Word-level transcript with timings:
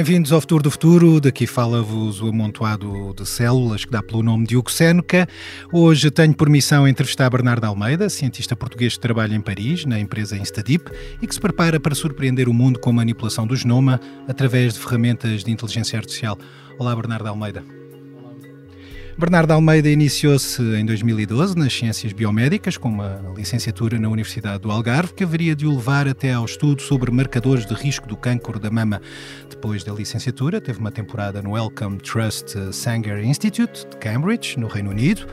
bem-vindos 0.00 0.32
ao 0.32 0.40
Futuro 0.40 0.62
do 0.62 0.70
Futuro. 0.70 1.20
Daqui 1.20 1.46
fala-vos 1.46 2.22
o 2.22 2.28
amontoado 2.28 3.12
de 3.14 3.28
células 3.28 3.84
que 3.84 3.90
dá 3.90 4.02
pelo 4.02 4.22
nome 4.22 4.46
de 4.46 4.56
Hugo 4.56 4.70
Seneca. 4.70 5.28
Hoje 5.70 6.10
tenho 6.10 6.32
por 6.32 6.48
missão 6.48 6.88
entrevistar 6.88 7.28
Bernardo 7.28 7.66
Almeida, 7.66 8.08
cientista 8.08 8.56
português 8.56 8.94
que 8.94 9.00
trabalha 9.00 9.34
em 9.34 9.42
Paris, 9.42 9.84
na 9.84 10.00
empresa 10.00 10.38
Instadip, 10.38 10.90
e 11.20 11.26
que 11.26 11.34
se 11.34 11.40
prepara 11.40 11.78
para 11.78 11.94
surpreender 11.94 12.48
o 12.48 12.54
mundo 12.54 12.78
com 12.78 12.90
manipulação 12.90 13.46
do 13.46 13.54
genoma 13.54 14.00
através 14.26 14.72
de 14.72 14.80
ferramentas 14.80 15.44
de 15.44 15.50
inteligência 15.50 15.98
artificial. 15.98 16.38
Olá, 16.78 16.96
Bernardo 16.96 17.26
Almeida. 17.28 17.79
Bernardo 19.20 19.52
Almeida 19.52 19.90
iniciou-se 19.90 20.62
em 20.62 20.86
2012 20.86 21.54
nas 21.54 21.74
ciências 21.74 22.10
biomédicas, 22.10 22.78
com 22.78 22.88
uma 22.88 23.20
licenciatura 23.36 23.98
na 23.98 24.08
Universidade 24.08 24.60
do 24.60 24.70
Algarve, 24.70 25.12
que 25.12 25.22
haveria 25.22 25.54
de 25.54 25.66
o 25.66 25.76
levar 25.76 26.08
até 26.08 26.32
ao 26.32 26.46
estudo 26.46 26.80
sobre 26.80 27.10
marcadores 27.10 27.66
de 27.66 27.74
risco 27.74 28.08
do 28.08 28.16
cancro 28.16 28.58
da 28.58 28.70
mama. 28.70 28.98
Depois 29.50 29.84
da 29.84 29.92
licenciatura, 29.92 30.58
teve 30.58 30.78
uma 30.78 30.90
temporada 30.90 31.42
no 31.42 31.50
Wellcome 31.50 31.98
Trust 31.98 32.72
Sanger 32.72 33.22
Institute, 33.22 33.86
de 33.90 33.96
Cambridge, 33.98 34.58
no 34.58 34.68
Reino 34.68 34.88
Unido, 34.88 35.26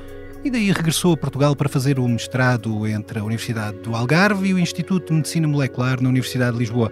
e 0.43 0.51
daí 0.51 0.69
regressou 0.69 1.13
a 1.13 1.17
Portugal 1.17 1.55
para 1.55 1.69
fazer 1.69 1.97
o 1.97 2.05
mestrado 2.09 2.85
entre 2.85 3.19
a 3.19 3.23
Universidade 3.23 3.77
do 3.77 3.95
Algarve 3.95 4.49
e 4.49 4.53
o 4.53 4.59
Instituto 4.59 5.07
de 5.07 5.13
Medicina 5.13 5.47
Molecular 5.47 6.01
na 6.01 6.09
Universidade 6.09 6.51
de 6.51 6.59
Lisboa. 6.59 6.91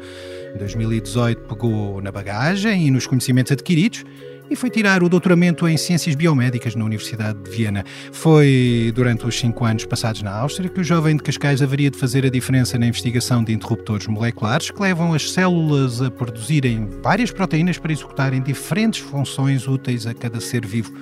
Em 0.55 0.57
2018 0.57 1.41
pegou 1.41 2.01
na 2.01 2.11
bagagem 2.11 2.87
e 2.87 2.91
nos 2.91 3.05
conhecimentos 3.05 3.51
adquiridos 3.51 4.05
e 4.49 4.55
foi 4.55 4.69
tirar 4.69 5.03
o 5.03 5.09
doutoramento 5.09 5.67
em 5.67 5.77
Ciências 5.77 6.15
Biomédicas 6.15 6.75
na 6.75 6.85
Universidade 6.85 7.39
de 7.39 7.49
Viena. 7.49 7.83
Foi 8.11 8.91
durante 8.93 9.25
os 9.25 9.39
cinco 9.39 9.65
anos 9.65 9.85
passados 9.85 10.21
na 10.21 10.31
Áustria 10.31 10.69
que 10.69 10.79
o 10.79 10.83
jovem 10.83 11.15
de 11.15 11.23
Cascais 11.23 11.61
haveria 11.61 11.89
de 11.89 11.97
fazer 11.97 12.25
a 12.25 12.29
diferença 12.29 12.77
na 12.77 12.87
investigação 12.87 13.43
de 13.43 13.53
interruptores 13.53 14.07
moleculares 14.07 14.71
que 14.71 14.81
levam 14.81 15.13
as 15.13 15.31
células 15.31 16.01
a 16.01 16.11
produzirem 16.11 16.87
várias 17.01 17.31
proteínas 17.31 17.77
para 17.77 17.91
executarem 17.91 18.41
diferentes 18.41 18.99
funções 18.99 19.67
úteis 19.67 20.05
a 20.05 20.13
cada 20.13 20.39
ser 20.39 20.65
vivo. 20.65 20.93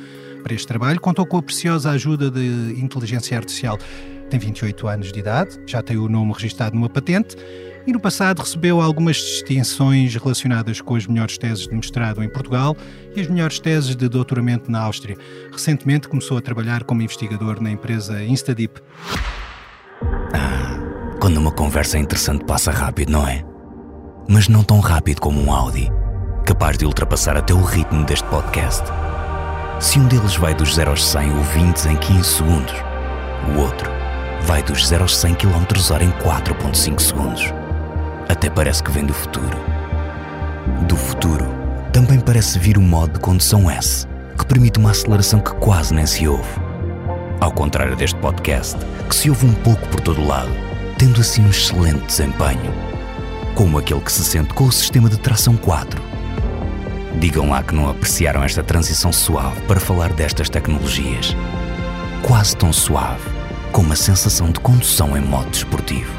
Para 0.43 0.53
este 0.53 0.67
trabalho, 0.67 0.99
contou 0.99 1.25
com 1.25 1.37
a 1.37 1.41
preciosa 1.41 1.91
ajuda 1.91 2.29
de 2.29 2.75
inteligência 2.77 3.37
artificial. 3.37 3.79
Tem 4.29 4.39
28 4.39 4.87
anos 4.87 5.11
de 5.11 5.19
idade, 5.19 5.59
já 5.65 5.81
tem 5.81 5.97
o 5.97 6.09
nome 6.09 6.33
registado 6.33 6.75
numa 6.75 6.89
patente 6.89 7.37
e 7.85 7.91
no 7.91 7.99
passado 7.99 8.39
recebeu 8.39 8.81
algumas 8.81 9.17
distinções 9.17 10.15
relacionadas 10.15 10.81
com 10.81 10.95
as 10.95 11.05
melhores 11.05 11.37
teses 11.37 11.67
de 11.67 11.75
mestrado 11.75 12.23
em 12.23 12.29
Portugal 12.29 12.75
e 13.15 13.21
as 13.21 13.27
melhores 13.27 13.59
teses 13.59 13.95
de 13.95 14.07
doutoramento 14.07 14.71
na 14.71 14.81
Áustria. 14.81 15.17
Recentemente 15.51 16.07
começou 16.07 16.37
a 16.37 16.41
trabalhar 16.41 16.83
como 16.83 17.01
investigador 17.01 17.61
na 17.61 17.71
empresa 17.71 18.23
Instadip. 18.23 18.81
Ah, 20.33 21.17
quando 21.19 21.37
uma 21.37 21.51
conversa 21.51 21.97
interessante 21.97 22.45
passa 22.45 22.71
rápido, 22.71 23.11
não 23.11 23.27
é? 23.27 23.43
Mas 24.27 24.47
não 24.47 24.63
tão 24.63 24.79
rápido 24.79 25.19
como 25.19 25.41
um 25.41 25.51
Audi, 25.51 25.91
capaz 26.45 26.77
de 26.77 26.85
ultrapassar 26.85 27.35
até 27.35 27.53
o 27.53 27.61
ritmo 27.61 28.05
deste 28.05 28.27
podcast. 28.29 28.83
Se 29.79 29.99
um 29.99 30.07
deles 30.07 30.35
vai 30.37 30.53
dos 30.53 30.75
0 30.75 30.91
aos 30.91 31.03
100 31.03 31.33
ouvintes 31.33 31.85
em 31.85 31.97
15 31.97 32.23
segundos, 32.23 32.73
o 33.53 33.59
outro 33.59 33.91
vai 34.43 34.63
dos 34.63 34.87
0 34.87 35.03
aos 35.03 35.17
100 35.17 35.35
km 35.35 35.65
h 35.91 36.03
em 36.03 36.11
4.5 36.11 37.01
segundos 37.01 37.62
até 38.33 38.49
parece 38.49 38.83
que 38.83 38.91
vem 38.91 39.05
do 39.05 39.13
futuro. 39.13 39.57
Do 40.87 40.97
futuro, 40.97 41.45
também 41.93 42.19
parece 42.19 42.57
vir 42.57 42.79
o 42.79 42.81
modo 42.81 43.13
de 43.13 43.19
condução 43.19 43.69
S, 43.69 44.07
que 44.37 44.45
permite 44.45 44.79
uma 44.79 44.89
aceleração 44.89 45.39
que 45.39 45.53
quase 45.55 45.93
nem 45.93 46.05
se 46.05 46.27
ouve. 46.27 46.49
Ao 47.39 47.51
contrário 47.51 47.95
deste 47.95 48.19
podcast, 48.19 48.75
que 49.07 49.15
se 49.15 49.29
ouve 49.29 49.45
um 49.45 49.53
pouco 49.53 49.87
por 49.87 49.99
todo 49.99 50.25
lado, 50.25 50.49
tendo 50.97 51.21
assim 51.21 51.43
um 51.43 51.49
excelente 51.49 52.03
desempenho. 52.07 52.73
Como 53.53 53.77
aquele 53.77 54.01
que 54.01 54.11
se 54.11 54.23
sente 54.23 54.51
com 54.55 54.63
o 54.63 54.71
sistema 54.71 55.09
de 55.09 55.19
tração 55.19 55.55
4. 55.55 56.01
Digam 57.19 57.51
lá 57.51 57.61
que 57.61 57.75
não 57.75 57.87
apreciaram 57.87 58.43
esta 58.43 58.63
transição 58.63 59.13
suave 59.13 59.61
para 59.67 59.79
falar 59.79 60.11
destas 60.11 60.49
tecnologias. 60.49 61.35
Quase 62.23 62.57
tão 62.57 62.73
suave, 62.73 63.29
com 63.71 63.81
uma 63.81 63.95
sensação 63.95 64.49
de 64.49 64.59
condução 64.59 65.15
em 65.15 65.21
modo 65.21 65.51
desportivo. 65.51 66.11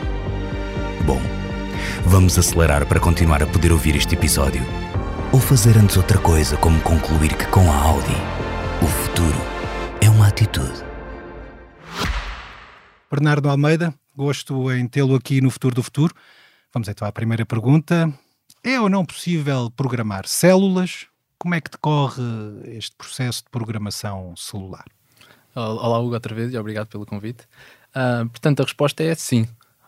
Bom, 1.05 1.21
Vamos 2.07 2.39
acelerar 2.39 2.87
para 2.87 3.01
continuar 3.01 3.43
a 3.43 3.47
poder 3.47 3.73
ouvir 3.73 3.97
este 3.97 4.15
episódio? 4.15 4.63
Ou 5.33 5.41
fazer 5.41 5.77
antes 5.77 5.97
outra 5.97 6.19
coisa, 6.19 6.57
como 6.57 6.81
concluir 6.81 7.37
que 7.37 7.47
com 7.47 7.71
a 7.71 7.77
Audi, 7.77 8.17
o 8.83 8.87
futuro 8.87 9.39
é 10.01 10.09
uma 10.09 10.29
atitude? 10.29 10.85
Bernardo 13.11 13.49
Almeida, 13.49 13.95
gosto 14.17 14.71
em 14.73 14.87
tê-lo 14.87 15.15
aqui 15.15 15.41
no 15.41 15.51
Futuro 15.51 15.77
do 15.77 15.83
Futuro. 15.83 16.15
Vamos 16.73 16.89
então 16.89 17.07
à 17.07 17.13
primeira 17.13 17.47
pergunta. 17.47 18.13
É 18.63 18.81
ou 18.81 18.89
não 18.89 19.05
possível 19.05 19.71
programar 19.71 20.27
células? 20.27 21.07
Como 21.39 21.55
é 21.55 21.61
que 21.61 21.71
decorre 21.71 22.23
este 22.67 22.97
processo 22.97 23.45
de 23.45 23.51
programação 23.51 24.35
celular? 24.37 24.85
Olá, 25.55 26.01
Hugo, 26.01 26.15
outra 26.15 26.35
vez 26.35 26.53
e 26.53 26.59
obrigado 26.59 26.89
pelo 26.89 27.07
convite. 27.07 27.45
Uh, 27.91 28.29
portanto, 28.29 28.61
a 28.61 28.65
resposta 28.65 29.03
é 29.05 29.15
sim. 29.15 29.47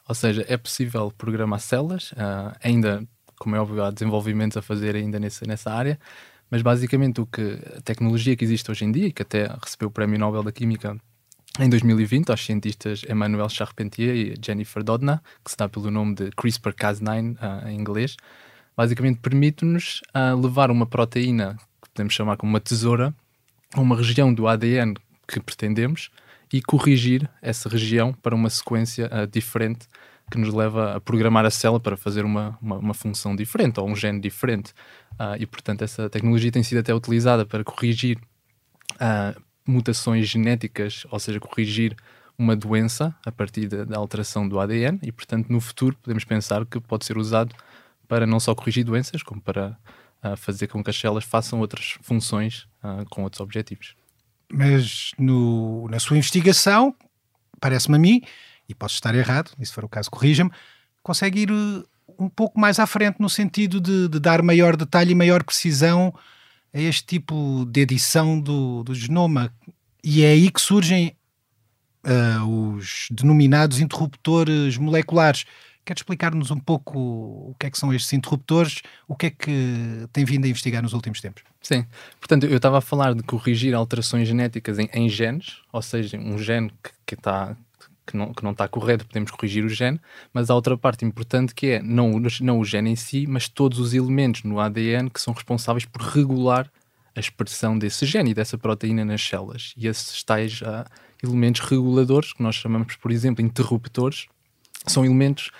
Ou 0.08 0.14
seja, 0.14 0.44
é 0.48 0.56
possível 0.56 1.12
programar 1.16 1.60
células, 1.60 2.12
uh, 2.12 2.56
ainda, 2.62 3.06
como 3.38 3.56
é 3.56 3.60
óbvio, 3.60 3.82
há 3.82 3.90
desenvolvimentos 3.90 4.56
a 4.56 4.62
fazer 4.62 4.94
ainda 4.94 5.18
nessa, 5.18 5.44
nessa 5.46 5.72
área, 5.72 5.98
mas 6.50 6.62
basicamente 6.62 7.20
o 7.20 7.26
que 7.26 7.58
a 7.76 7.80
tecnologia 7.80 8.36
que 8.36 8.44
existe 8.44 8.70
hoje 8.70 8.84
em 8.84 8.92
dia, 8.92 9.10
que 9.10 9.22
até 9.22 9.48
recebeu 9.62 9.88
o 9.88 9.90
Prémio 9.90 10.18
Nobel 10.18 10.44
da 10.44 10.52
Química 10.52 10.96
em 11.58 11.68
2020 11.68 12.30
aos 12.30 12.44
cientistas 12.44 13.02
Emmanuel 13.08 13.48
Charpentier 13.48 14.14
e 14.14 14.34
Jennifer 14.40 14.82
Doudna, 14.82 15.22
que 15.44 15.50
se 15.50 15.56
dá 15.56 15.68
pelo 15.68 15.90
nome 15.90 16.14
de 16.14 16.30
CRISPR-Cas9 16.32 17.36
uh, 17.36 17.68
em 17.68 17.78
inglês, 17.78 18.16
basicamente 18.76 19.18
permite-nos 19.20 20.02
uh, 20.14 20.38
levar 20.40 20.70
uma 20.70 20.86
proteína, 20.86 21.56
que 21.82 21.90
podemos 21.90 22.14
chamar 22.14 22.36
como 22.36 22.50
uma 22.50 22.60
tesoura, 22.60 23.14
a 23.74 23.80
uma 23.80 23.96
região 23.96 24.32
do 24.32 24.46
ADN 24.46 24.94
que 25.26 25.40
pretendemos, 25.40 26.10
e 26.52 26.62
corrigir 26.62 27.28
essa 27.42 27.68
região 27.68 28.12
para 28.12 28.34
uma 28.34 28.50
sequência 28.50 29.10
uh, 29.12 29.26
diferente 29.26 29.88
que 30.30 30.38
nos 30.38 30.52
leva 30.52 30.96
a 30.96 31.00
programar 31.00 31.44
a 31.44 31.50
célula 31.50 31.78
para 31.78 31.96
fazer 31.96 32.24
uma, 32.24 32.58
uma, 32.60 32.76
uma 32.76 32.94
função 32.94 33.36
diferente 33.36 33.78
ou 33.78 33.88
um 33.88 33.94
gene 33.94 34.20
diferente. 34.20 34.72
Uh, 35.12 35.36
e, 35.38 35.46
portanto, 35.46 35.82
essa 35.82 36.10
tecnologia 36.10 36.50
tem 36.50 36.62
sido 36.62 36.78
até 36.78 36.92
utilizada 36.94 37.46
para 37.46 37.62
corrigir 37.62 38.18
uh, 38.94 39.40
mutações 39.66 40.28
genéticas, 40.28 41.06
ou 41.10 41.18
seja, 41.18 41.38
corrigir 41.38 41.96
uma 42.38 42.56
doença 42.56 43.14
a 43.24 43.32
partir 43.32 43.68
da, 43.68 43.84
da, 43.84 43.96
alteração 43.96 44.48
do 44.48 44.58
ADN 44.60 44.98
e, 45.02 45.12
portanto, 45.12 45.48
no 45.48 45.60
futuro 45.60 45.96
podemos 46.02 46.24
pensar 46.24 46.66
que 46.66 46.78
pode 46.80 47.04
ser 47.04 47.16
usado 47.16 47.54
para 48.06 48.26
não 48.26 48.38
só 48.38 48.54
corrigir 48.54 48.84
doenças, 48.84 49.22
como 49.22 49.40
para 49.40 49.76
uh, 50.22 50.36
fazer 50.36 50.66
com 50.66 50.82
que 50.82 50.90
as 50.90 50.96
células 50.96 51.24
façam 51.24 51.60
outras 51.60 51.96
funções 52.02 52.68
com 53.10 53.24
outros 53.24 53.40
objetivos 53.40 53.96
mas 54.52 55.10
no, 55.18 55.88
na 55.88 55.98
sua 55.98 56.16
investigação, 56.16 56.94
parece-me 57.60 57.96
a 57.96 57.98
mim, 57.98 58.22
e 58.68 58.74
posso 58.74 58.94
estar 58.94 59.14
errado, 59.14 59.52
e 59.58 59.66
se 59.66 59.72
for 59.72 59.84
o 59.84 59.88
caso, 59.88 60.10
corrija-me, 60.10 60.50
consegue 61.02 61.40
ir 61.40 61.50
eh, 61.50 61.84
um 62.18 62.28
pouco 62.28 62.58
mais 62.58 62.78
à 62.78 62.86
frente 62.86 63.20
no 63.20 63.28
sentido 63.28 63.80
de, 63.80 64.08
de, 64.08 64.18
dar 64.18 64.42
maior 64.42 64.76
detalhe 64.76 65.12
e 65.12 65.14
maior 65.14 65.44
precisão 65.44 66.14
a 66.74 66.80
este 66.80 67.04
tipo 67.04 67.64
de 67.70 67.80
edição 67.80 68.40
do, 68.40 68.82
do 68.82 68.94
genoma. 68.94 69.52
E 70.02 70.24
é 70.24 70.28
aí 70.28 70.50
que 70.50 70.60
surgem 70.60 71.16
uh, 72.04 72.74
os 72.74 73.08
denominados 73.10 73.80
interruptores 73.80 74.76
moleculares. 74.76 75.44
Quer 75.86 75.94
explicar-nos 75.94 76.50
um 76.50 76.58
pouco 76.58 76.98
o 76.98 77.54
que 77.60 77.66
é 77.66 77.70
que 77.70 77.78
são 77.78 77.94
estes 77.94 78.12
interruptores, 78.12 78.82
o 79.06 79.14
que 79.14 79.26
é 79.26 79.30
que 79.30 80.08
tem 80.12 80.24
vindo 80.24 80.44
a 80.44 80.48
investigar 80.48 80.82
nos 80.82 80.92
últimos 80.92 81.20
tempos? 81.20 81.44
Sim, 81.62 81.86
portanto, 82.18 82.44
eu 82.44 82.56
estava 82.56 82.78
a 82.78 82.80
falar 82.80 83.14
de 83.14 83.22
corrigir 83.22 83.72
alterações 83.72 84.26
genéticas 84.26 84.80
em, 84.80 84.90
em 84.92 85.08
genes, 85.08 85.60
ou 85.72 85.80
seja, 85.80 86.18
um 86.18 86.36
gene 86.38 86.72
que, 86.82 86.90
que, 87.06 87.14
está, 87.14 87.56
que, 88.04 88.16
não, 88.16 88.34
que 88.34 88.42
não 88.42 88.50
está 88.50 88.66
correto, 88.66 89.06
podemos 89.06 89.30
corrigir 89.30 89.64
o 89.64 89.68
gene, 89.68 90.00
mas 90.34 90.50
há 90.50 90.56
outra 90.56 90.76
parte 90.76 91.04
importante 91.04 91.54
que 91.54 91.68
é 91.68 91.82
não, 91.82 92.20
não 92.40 92.58
o 92.58 92.64
gene 92.64 92.90
em 92.90 92.96
si, 92.96 93.24
mas 93.24 93.48
todos 93.48 93.78
os 93.78 93.94
elementos 93.94 94.42
no 94.42 94.58
ADN 94.58 95.08
que 95.08 95.20
são 95.20 95.32
responsáveis 95.32 95.84
por 95.84 96.02
regular 96.02 96.68
a 97.14 97.20
expressão 97.20 97.78
desse 97.78 98.04
gene 98.04 98.32
e 98.32 98.34
dessa 98.34 98.58
proteína 98.58 99.04
nas 99.04 99.22
células. 99.22 99.72
E 99.76 99.86
esses 99.86 100.20
tais 100.24 100.60
uh, 100.62 100.84
elementos 101.22 101.60
reguladores, 101.60 102.32
que 102.32 102.42
nós 102.42 102.56
chamamos, 102.56 102.96
por 102.96 103.12
exemplo, 103.12 103.40
interruptores, 103.40 104.26
são 104.84 105.04
elementos 105.04 105.52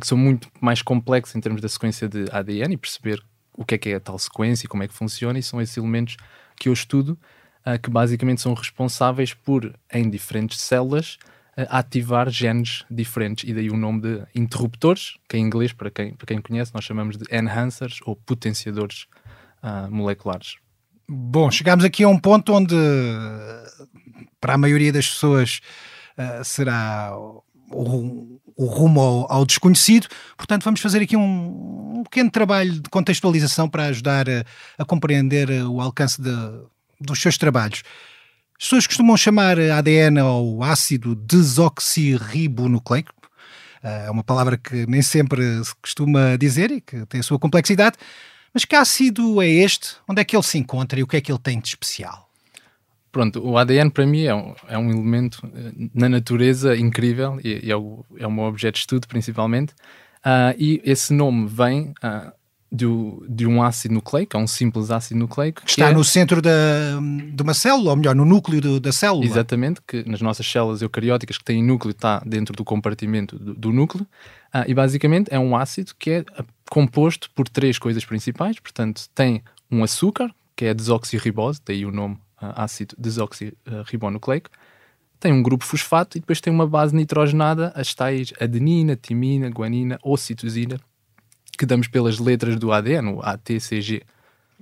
que 0.00 0.06
são 0.06 0.16
muito 0.16 0.48
mais 0.60 0.82
complexos 0.82 1.36
em 1.36 1.40
termos 1.40 1.60
da 1.60 1.68
sequência 1.68 2.08
de 2.08 2.24
ADN 2.30 2.74
e 2.74 2.76
perceber 2.76 3.22
o 3.56 3.64
que 3.64 3.74
é 3.74 3.78
que 3.78 3.88
é 3.90 3.94
a 3.94 4.00
tal 4.00 4.18
sequência 4.18 4.66
e 4.66 4.68
como 4.68 4.82
é 4.82 4.88
que 4.88 4.94
funciona, 4.94 5.38
e 5.38 5.42
são 5.42 5.60
esses 5.60 5.76
elementos 5.76 6.16
que 6.56 6.68
eu 6.68 6.72
estudo, 6.72 7.18
uh, 7.66 7.78
que 7.80 7.90
basicamente 7.90 8.40
são 8.40 8.52
responsáveis 8.54 9.32
por, 9.32 9.72
em 9.92 10.10
diferentes 10.10 10.60
células, 10.60 11.18
uh, 11.56 11.66
ativar 11.68 12.28
genes 12.30 12.84
diferentes, 12.90 13.48
e 13.48 13.54
daí 13.54 13.70
o 13.70 13.76
nome 13.76 14.02
de 14.02 14.26
interruptores, 14.34 15.16
que 15.28 15.36
em 15.36 15.44
inglês, 15.44 15.72
para 15.72 15.90
quem, 15.90 16.14
para 16.14 16.26
quem 16.26 16.40
conhece, 16.40 16.74
nós 16.74 16.84
chamamos 16.84 17.16
de 17.16 17.24
enhancers 17.32 18.00
ou 18.04 18.16
potenciadores 18.16 19.06
uh, 19.62 19.90
moleculares. 19.90 20.56
Bom, 21.08 21.50
chegamos 21.50 21.84
aqui 21.84 22.02
a 22.02 22.08
um 22.08 22.18
ponto 22.18 22.52
onde, 22.52 22.74
para 24.40 24.54
a 24.54 24.58
maioria 24.58 24.90
das 24.90 25.06
pessoas, 25.06 25.60
será 26.42 27.14
um, 27.70 28.40
o 28.56 28.66
rumo 28.66 29.00
ao, 29.00 29.32
ao, 29.32 29.44
desconhecido. 29.44 30.06
Portanto, 30.36 30.64
vamos 30.64 30.80
fazer 30.80 31.02
aqui 31.02 31.16
um, 31.16 31.98
um 31.98 32.02
pequeno 32.04 32.30
trabalho 32.30 32.72
de 32.72 32.88
contextualização 32.90 33.68
para 33.68 33.86
ajudar 33.86 34.28
a, 34.28 34.44
a 34.78 34.84
compreender 34.84 35.50
o 35.64 35.80
alcance 35.80 36.20
de, 36.20 36.30
dos 37.00 37.20
seus 37.20 37.36
trabalhos. 37.38 37.82
As 38.58 38.64
pessoas 38.64 38.86
costumam 38.86 39.16
chamar 39.16 39.58
ADN 39.58 40.20
ao 40.20 40.62
ácido 40.62 41.14
desoxirribonucleico. 41.14 43.12
É 43.82 44.10
uma 44.10 44.24
palavra 44.24 44.56
que 44.56 44.86
nem 44.86 45.02
sempre 45.02 45.62
se 45.62 45.74
costuma 45.76 46.36
dizer 46.36 46.70
e 46.70 46.80
que 46.80 47.04
tem 47.06 47.20
a 47.20 47.22
sua 47.22 47.38
complexidade. 47.38 47.98
Mas 48.54 48.64
que 48.64 48.74
ácido 48.76 49.42
é 49.42 49.48
este? 49.48 49.96
Onde 50.08 50.22
é 50.22 50.24
que 50.24 50.34
ele 50.36 50.42
se 50.42 50.56
encontra 50.56 50.98
e 50.98 51.02
o 51.02 51.06
que 51.06 51.16
é 51.16 51.20
que 51.20 51.30
ele 51.30 51.40
tem 51.40 51.60
de 51.60 51.68
especial? 51.68 52.23
Pronto, 53.14 53.48
o 53.48 53.56
ADN 53.56 53.90
para 53.90 54.04
mim 54.04 54.24
é 54.24 54.34
um, 54.34 54.54
é 54.68 54.76
um 54.76 54.90
elemento 54.90 55.38
eh, 55.54 55.88
na 55.94 56.08
natureza 56.08 56.76
incrível 56.76 57.38
e, 57.44 57.66
e 57.66 57.70
é, 57.70 57.76
o, 57.76 58.04
é 58.18 58.26
o 58.26 58.32
meu 58.32 58.42
objeto 58.42 58.74
de 58.74 58.80
estudo 58.80 59.06
principalmente. 59.06 59.72
Uh, 60.26 60.50
e 60.58 60.82
esse 60.84 61.14
nome 61.14 61.46
vem 61.46 61.94
uh, 62.02 62.32
do, 62.72 63.24
de 63.28 63.46
um 63.46 63.62
ácido 63.62 63.94
nucleico, 63.94 64.36
é 64.36 64.40
um 64.40 64.48
simples 64.48 64.90
ácido 64.90 65.20
nucleico. 65.20 65.62
Que 65.62 65.70
está 65.70 65.90
é... 65.90 65.92
no 65.92 66.02
centro 66.02 66.42
da, 66.42 66.50
de 67.32 67.40
uma 67.40 67.54
célula, 67.54 67.90
ou 67.90 67.96
melhor, 67.96 68.16
no 68.16 68.24
núcleo 68.24 68.60
do, 68.60 68.80
da 68.80 68.90
célula. 68.90 69.24
Exatamente, 69.24 69.80
que 69.86 70.02
nas 70.08 70.20
nossas 70.20 70.44
células 70.44 70.82
eucarióticas 70.82 71.38
que 71.38 71.44
têm 71.44 71.62
núcleo 71.62 71.92
está 71.92 72.20
dentro 72.26 72.56
do 72.56 72.64
compartimento 72.64 73.38
do, 73.38 73.54
do 73.54 73.72
núcleo. 73.72 74.04
Ah, 74.52 74.64
e 74.66 74.74
basicamente 74.74 75.28
é 75.30 75.38
um 75.38 75.56
ácido 75.56 75.92
que 75.96 76.10
é 76.10 76.24
composto 76.68 77.30
por 77.32 77.48
três 77.48 77.78
coisas 77.78 78.04
principais. 78.04 78.58
Portanto, 78.58 79.02
tem 79.14 79.40
um 79.70 79.84
açúcar, 79.84 80.34
que 80.56 80.64
é 80.64 80.70
a 80.70 80.74
desoxirribose, 80.74 81.60
daí 81.64 81.86
o 81.86 81.92
nome 81.92 82.18
ácido 82.56 82.94
desoxirribonucleico. 82.98 84.50
Tem 85.20 85.32
um 85.32 85.42
grupo 85.42 85.64
fosfato 85.64 86.18
e 86.18 86.20
depois 86.20 86.40
tem 86.40 86.52
uma 86.52 86.66
base 86.66 86.94
nitrogenada, 86.94 87.72
as 87.74 87.94
tais 87.94 88.32
adenina, 88.40 88.96
timina, 88.96 89.48
guanina 89.48 89.98
ou 90.02 90.16
citosina 90.16 90.78
que 91.56 91.66
damos 91.66 91.88
pelas 91.88 92.18
letras 92.18 92.58
do 92.58 92.72
ADN, 92.72 93.14
o 93.14 93.22
ATCG. 93.22 94.02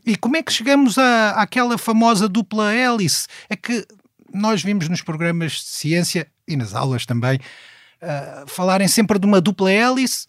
E 0.05 0.17
como 0.17 0.37
é 0.37 0.43
que 0.43 0.53
chegamos 0.53 0.99
à, 0.99 1.31
àquela 1.31 1.79
famosa 1.79 2.29
dupla 2.29 2.73
hélice? 2.73 3.27
É 3.49 3.57
que 3.57 3.87
nós 4.33 4.63
vimos 4.63 4.89
nos 4.89 5.03
programas 5.03 5.53
de 5.53 5.65
ciência 5.65 6.27
e 6.47 6.57
nas 6.57 6.75
aulas 6.75 7.07
também 7.07 7.39
uh, 7.39 8.47
falarem 8.47 8.89
sempre 8.89 9.19
de 9.19 9.27
uma 9.27 9.41
dupla 9.41 9.71
hélice. 9.71 10.27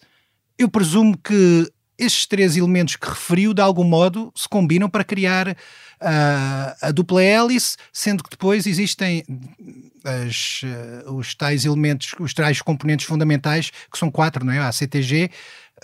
Eu 0.58 0.68
presumo 0.68 1.18
que 1.18 1.70
estes 1.98 2.26
três 2.26 2.56
elementos 2.56 2.96
que 2.96 3.08
referiu, 3.08 3.54
de 3.54 3.62
algum 3.62 3.84
modo, 3.84 4.32
se 4.34 4.48
combinam 4.48 4.88
para 4.88 5.04
criar 5.04 5.48
uh, 5.48 5.54
a 6.80 6.90
dupla 6.90 7.22
hélice, 7.22 7.76
sendo 7.92 8.22
que 8.22 8.30
depois 8.30 8.66
existem 8.66 9.24
as, 10.04 10.62
uh, 10.62 11.14
os 11.14 11.34
tais 11.34 11.64
elementos, 11.64 12.14
os 12.18 12.34
tais 12.34 12.60
componentes 12.60 13.06
fundamentais, 13.06 13.70
que 13.90 13.98
são 13.98 14.10
quatro, 14.10 14.44
não 14.44 14.52
é? 14.52 14.58
A 14.58 14.72
CTG, 14.72 15.30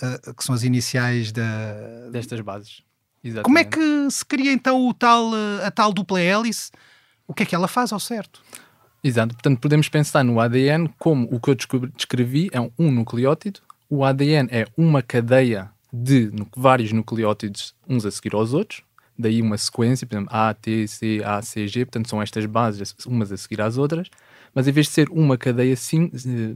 uh, 0.02 0.34
que 0.34 0.44
são 0.44 0.54
as 0.54 0.62
iniciais 0.62 1.32
da... 1.32 2.10
destas 2.10 2.40
bases. 2.40 2.82
Exatamente. 3.22 3.44
Como 3.44 3.58
é 3.58 3.64
que 3.64 4.10
se 4.10 4.24
cria 4.24 4.52
então 4.52 4.88
o 4.88 4.94
tal, 4.94 5.30
a 5.64 5.70
tal 5.70 5.92
dupla 5.92 6.20
hélice? 6.20 6.70
O 7.28 7.34
que 7.34 7.42
é 7.42 7.46
que 7.46 7.54
ela 7.54 7.68
faz 7.68 7.92
ao 7.92 8.00
certo? 8.00 8.42
Exato, 9.04 9.34
portanto 9.34 9.58
podemos 9.60 9.88
pensar 9.88 10.24
no 10.24 10.40
ADN 10.40 10.88
como 10.98 11.28
o 11.30 11.40
que 11.40 11.50
eu 11.50 11.54
descrevi 11.94 12.50
é 12.52 12.60
um 12.60 12.90
nucleótido. 12.90 13.60
O 13.88 14.04
ADN 14.04 14.48
é 14.50 14.66
uma 14.76 15.02
cadeia 15.02 15.70
de 15.92 16.30
vários 16.56 16.92
nucleótidos 16.92 17.74
uns 17.88 18.06
a 18.06 18.10
seguir 18.10 18.34
aos 18.34 18.52
outros, 18.52 18.82
daí 19.18 19.42
uma 19.42 19.58
sequência, 19.58 20.06
por 20.06 20.14
exemplo, 20.14 20.34
A, 20.34 20.54
T, 20.54 20.86
C, 20.88 21.20
A, 21.24 21.42
C, 21.42 21.68
G, 21.68 21.84
portanto 21.84 22.08
são 22.08 22.22
estas 22.22 22.46
bases 22.46 22.94
umas 23.06 23.30
a 23.30 23.36
seguir 23.36 23.60
às 23.60 23.76
outras, 23.76 24.08
mas 24.54 24.66
em 24.66 24.72
vez 24.72 24.86
de 24.86 24.92
ser 24.92 25.08
uma 25.10 25.36
cadeia 25.36 25.74
eh, 25.74 25.76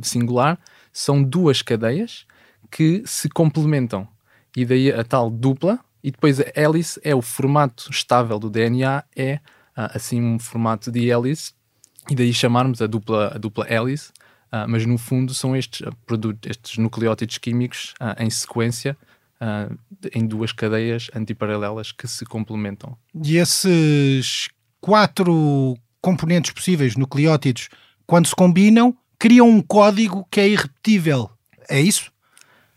singular, 0.02 0.58
são 0.92 1.22
duas 1.22 1.62
cadeias 1.62 2.26
que 2.70 3.02
se 3.06 3.28
complementam. 3.28 4.08
E 4.56 4.64
daí 4.64 4.90
a 4.92 5.04
tal 5.04 5.30
dupla, 5.30 5.78
e 6.02 6.10
depois 6.10 6.40
a 6.40 6.44
hélice 6.54 7.00
é 7.02 7.14
o 7.14 7.22
formato 7.22 7.90
estável 7.90 8.38
do 8.38 8.50
DNA, 8.50 9.04
é 9.16 9.40
ah, 9.76 9.90
assim 9.94 10.20
um 10.22 10.38
formato 10.38 10.90
de 10.90 11.10
hélice, 11.10 11.52
e 12.10 12.14
daí 12.14 12.32
chamarmos 12.32 12.82
a 12.82 12.86
dupla, 12.86 13.32
a 13.34 13.38
dupla 13.38 13.66
hélice, 13.66 14.10
uh, 14.52 14.68
mas 14.68 14.84
no 14.84 14.98
fundo 14.98 15.32
são 15.32 15.56
estes, 15.56 15.80
uh, 15.80 16.38
estes 16.46 16.78
nucleótidos 16.78 17.38
químicos 17.38 17.94
em 18.18 18.28
sequência, 18.28 18.96
em 20.14 20.26
duas 20.26 20.52
cadeias 20.52 21.10
antiparalelas 21.14 21.92
que 21.92 22.08
se 22.08 22.24
complementam. 22.24 22.96
E 23.22 23.36
esses 23.36 24.48
quatro 24.80 25.76
componentes 26.00 26.50
possíveis, 26.50 26.96
nucleótidos, 26.96 27.68
quando 28.06 28.26
se 28.26 28.34
combinam, 28.34 28.96
criam 29.18 29.48
um 29.48 29.62
código 29.62 30.26
que 30.30 30.40
é 30.40 30.48
irrepetível. 30.48 31.30
É 31.68 31.80
isso? 31.80 32.12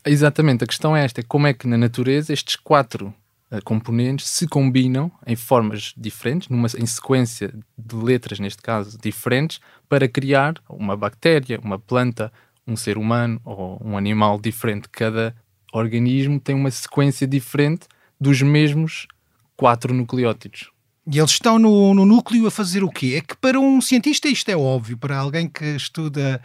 Exatamente, 0.06 0.64
a 0.64 0.68
questão 0.68 0.96
é 0.96 1.04
esta: 1.04 1.22
como 1.24 1.48
é 1.48 1.54
que 1.54 1.68
na 1.68 1.78
natureza 1.78 2.32
estes 2.32 2.56
quatro 2.56 3.14
uh, 3.52 3.62
componentes 3.64 4.28
se 4.28 4.48
combinam 4.48 5.12
em 5.26 5.36
formas 5.36 5.94
diferentes, 5.98 6.48
numa, 6.48 6.68
em 6.78 6.86
sequência 6.86 7.54
de 7.78 7.96
letras, 7.96 8.40
neste 8.40 8.62
caso, 8.62 8.98
diferentes, 8.98 9.60
para 9.90 10.08
criar 10.08 10.56
uma 10.70 10.96
bactéria, 10.96 11.60
uma 11.62 11.78
planta, 11.78 12.32
um 12.66 12.78
ser 12.78 12.98
humano 12.98 13.42
ou 13.44 13.82
um 13.84 13.98
animal 13.98 14.40
diferente. 14.40 14.88
Cada 14.90 15.36
organismo 15.74 16.40
tem 16.40 16.56
uma 16.56 16.72
sequência 16.72 17.28
diferente 17.28 17.88
dos 18.20 18.42
mesmos 18.42 19.08
quatro 19.56 19.94
nucleótidos. 19.94 20.72
E 21.10 21.20
eles 21.20 21.32
estão 21.32 21.58
no, 21.58 21.94
no, 21.94 22.06
núcleo 22.06 22.48
a 22.48 22.52
fazer 22.52 22.84
o 22.84 22.90
quê? 22.90 23.16
É 23.18 23.22
que 23.22 23.36
para 23.38 23.60
um 23.60 23.80
cientista 23.80 24.28
isto 24.28 24.50
é 24.50 24.58
óbvio, 24.58 24.98
para 24.98 25.18
alguém 25.18 25.48
que 25.48 25.64
estuda 25.76 26.42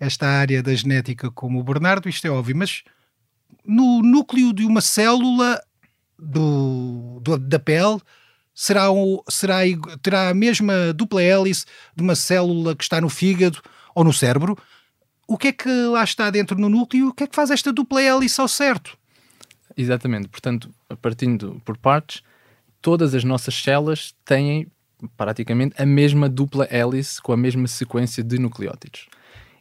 esta 0.00 0.26
área 0.26 0.62
da 0.62 0.74
genética 0.74 1.30
como 1.30 1.60
o 1.60 1.62
Bernardo, 1.62 2.08
isto 2.08 2.26
é 2.26 2.30
óbvio, 2.30 2.56
mas 2.56 2.82
no 3.64 4.02
núcleo 4.02 4.52
de 4.52 4.64
uma 4.64 4.80
célula 4.80 5.62
do, 6.18 7.20
do 7.22 7.38
da 7.38 7.58
pele 7.58 8.00
será, 8.52 8.90
o, 8.90 9.22
será, 9.28 9.58
terá 10.02 10.30
a 10.30 10.34
mesma 10.34 10.92
dupla 10.92 11.22
hélice 11.22 11.64
de 11.94 12.02
uma 12.02 12.14
célula 12.14 12.74
que 12.74 12.82
está 12.82 13.00
no 13.00 13.08
fígado 13.08 13.62
ou 13.94 14.04
no 14.04 14.12
cérebro. 14.12 14.58
O 15.30 15.38
que 15.38 15.46
é 15.46 15.52
que 15.52 15.68
lá 15.68 16.02
está 16.02 16.28
dentro 16.28 16.58
no 16.58 16.68
núcleo? 16.68 17.10
O 17.10 17.14
que 17.14 17.22
é 17.22 17.26
que 17.28 17.36
faz 17.36 17.52
esta 17.52 17.72
dupla 17.72 18.02
hélice 18.02 18.40
ao 18.40 18.48
certo? 18.48 18.98
Exatamente. 19.76 20.26
Portanto, 20.26 20.68
partindo 21.00 21.62
por 21.64 21.78
partes, 21.78 22.20
todas 22.82 23.14
as 23.14 23.22
nossas 23.22 23.54
células 23.54 24.12
têm 24.24 24.66
praticamente 25.16 25.80
a 25.80 25.86
mesma 25.86 26.28
dupla 26.28 26.66
hélice 26.68 27.22
com 27.22 27.32
a 27.32 27.36
mesma 27.36 27.68
sequência 27.68 28.24
de 28.24 28.40
nucleótidos. 28.40 29.06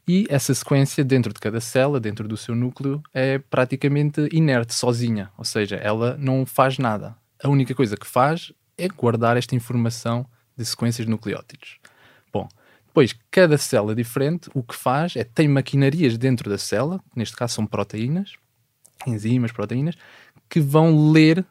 E 0.07 0.25
essa 0.27 0.55
sequência, 0.55 1.03
dentro 1.03 1.31
de 1.31 1.39
cada 1.39 1.61
célula, 1.61 1.99
dentro 1.99 2.27
do 2.27 2.35
seu 2.35 2.55
núcleo, 2.55 3.03
é 3.13 3.38
praticamente 3.38 4.27
inerte, 4.31 4.73
sozinha. 4.73 5.29
Ou 5.38 5.45
seja, 5.45 5.75
ela 5.75 6.17
não 6.17 6.47
faz 6.47 6.79
nada. 6.79 7.15
A 7.43 7.47
única 7.47 7.75
coisa 7.75 7.95
que 7.95 8.07
faz 8.07 8.51
é 8.75 8.88
guardar 8.88 9.38
esta 9.38 9.53
informação 9.53 10.25
de 10.57 10.65
sequências 10.65 11.05
de 11.05 11.11
nucleótidos. 11.11 11.77
Bom, 12.33 12.49
depois, 13.00 13.15
cada 13.32 13.58
célula 13.58 13.96
diferente, 13.96 14.50
o 14.53 14.62
que 14.62 14.75
faz 14.75 15.15
é 15.15 15.24
tem 15.24 15.48
maquinarias 15.48 16.18
dentro 16.18 16.50
da 16.50 16.58
célula, 16.58 17.00
neste 17.15 17.34
caso 17.34 17.53
são 17.56 17.65
proteínas, 17.65 18.34
enzimas, 19.08 19.53
proteínas, 19.53 19.96
que 20.50 20.60
vão 20.60 21.12
ler 21.12 21.46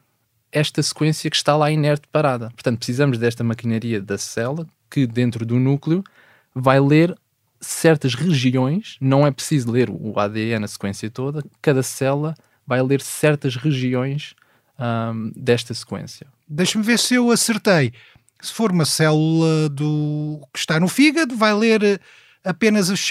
esta 0.51 0.83
sequência 0.83 1.27
que 1.27 1.35
está 1.35 1.57
lá 1.57 1.71
inerte 1.71 2.07
parada. 2.11 2.51
Portanto, 2.51 2.77
precisamos 2.77 3.17
desta 3.17 3.43
maquinaria 3.43 3.99
da 3.99 4.15
célula 4.15 4.67
que 4.91 5.07
dentro 5.07 5.43
do 5.43 5.59
núcleo 5.59 6.03
vai 6.53 6.79
ler 6.79 7.17
certas 7.59 8.13
regiões, 8.13 8.97
não 9.01 9.25
é 9.25 9.31
preciso 9.31 9.71
ler 9.71 9.89
o 9.89 10.19
ADN, 10.19 10.63
a 10.63 10.67
sequência 10.67 11.09
toda, 11.09 11.43
cada 11.63 11.81
célula 11.81 12.35
vai 12.65 12.81
ler 12.83 13.01
certas 13.01 13.55
regiões 13.55 14.35
um, 14.79 15.31
desta 15.35 15.73
sequência. 15.73 16.27
Deixa-me 16.47 16.83
ver 16.83 16.99
se 16.99 17.15
eu 17.15 17.31
acertei. 17.31 17.91
Se 18.41 18.53
for 18.53 18.71
uma 18.71 18.85
célula 18.85 19.69
do 19.69 20.41
que 20.53 20.59
está 20.59 20.79
no 20.79 20.87
fígado, 20.87 21.35
vai 21.35 21.53
ler 21.53 21.83
eh, 21.83 21.99
apenas 22.43 22.89
os, 22.89 23.01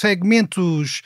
segmentos 0.00 1.02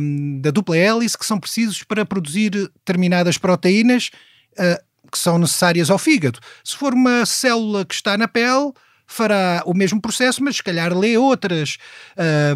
um, 0.00 0.40
da 0.40 0.50
dupla 0.50 0.76
hélice 0.76 1.18
que 1.18 1.26
são 1.26 1.38
precisos 1.38 1.82
para 1.82 2.06
produzir 2.06 2.50
determinadas 2.50 3.36
proteínas 3.36 4.10
uh, 4.52 4.82
que 5.12 5.18
são 5.18 5.38
necessárias 5.38 5.90
ao 5.90 5.98
fígado. 5.98 6.40
Se 6.64 6.76
for 6.76 6.94
uma 6.94 7.26
célula 7.26 7.84
que 7.84 7.94
está 7.94 8.16
na 8.16 8.26
pele, 8.26 8.72
fará 9.06 9.62
o 9.66 9.74
mesmo 9.74 10.00
processo, 10.00 10.42
mas 10.42 10.56
se 10.56 10.62
calhar 10.62 10.96
lê 10.96 11.16
outras, 11.16 11.76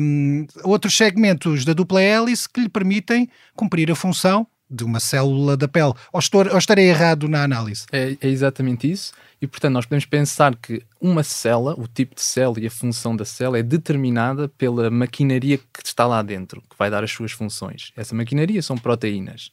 um, 0.00 0.46
outros 0.64 0.96
segmentos 0.96 1.64
da 1.64 1.72
dupla 1.72 2.00
hélice 2.00 2.48
que 2.48 2.60
lhe 2.60 2.68
permitem 2.68 3.28
cumprir 3.54 3.90
a 3.90 3.94
função 3.94 4.46
de 4.70 4.84
uma 4.84 5.00
célula 5.00 5.56
da 5.56 5.66
pele. 5.66 5.94
Ou, 6.12 6.20
estou, 6.20 6.46
ou 6.50 6.58
estarei 6.58 6.88
errado 6.88 7.28
na 7.28 7.42
análise? 7.42 7.86
É, 7.90 8.16
é, 8.20 8.28
exatamente 8.28 8.90
isso. 8.90 9.12
E, 9.40 9.46
portanto, 9.46 9.72
nós 9.72 9.86
podemos 9.86 10.04
pensar 10.04 10.54
que 10.56 10.82
uma 11.00 11.22
célula, 11.22 11.74
o 11.78 11.86
tipo 11.86 12.14
de 12.14 12.22
célula 12.22 12.60
e 12.60 12.66
a 12.66 12.70
função 12.70 13.16
da 13.16 13.24
célula 13.24 13.58
é 13.58 13.62
determinada 13.62 14.48
pela 14.48 14.90
maquinaria 14.90 15.58
que 15.58 15.84
está 15.84 16.06
lá 16.06 16.22
dentro, 16.22 16.60
que 16.62 16.76
vai 16.78 16.90
dar 16.90 17.04
as 17.04 17.10
suas 17.10 17.32
funções. 17.32 17.92
Essa 17.96 18.14
maquinaria 18.14 18.62
são 18.62 18.76
proteínas. 18.76 19.52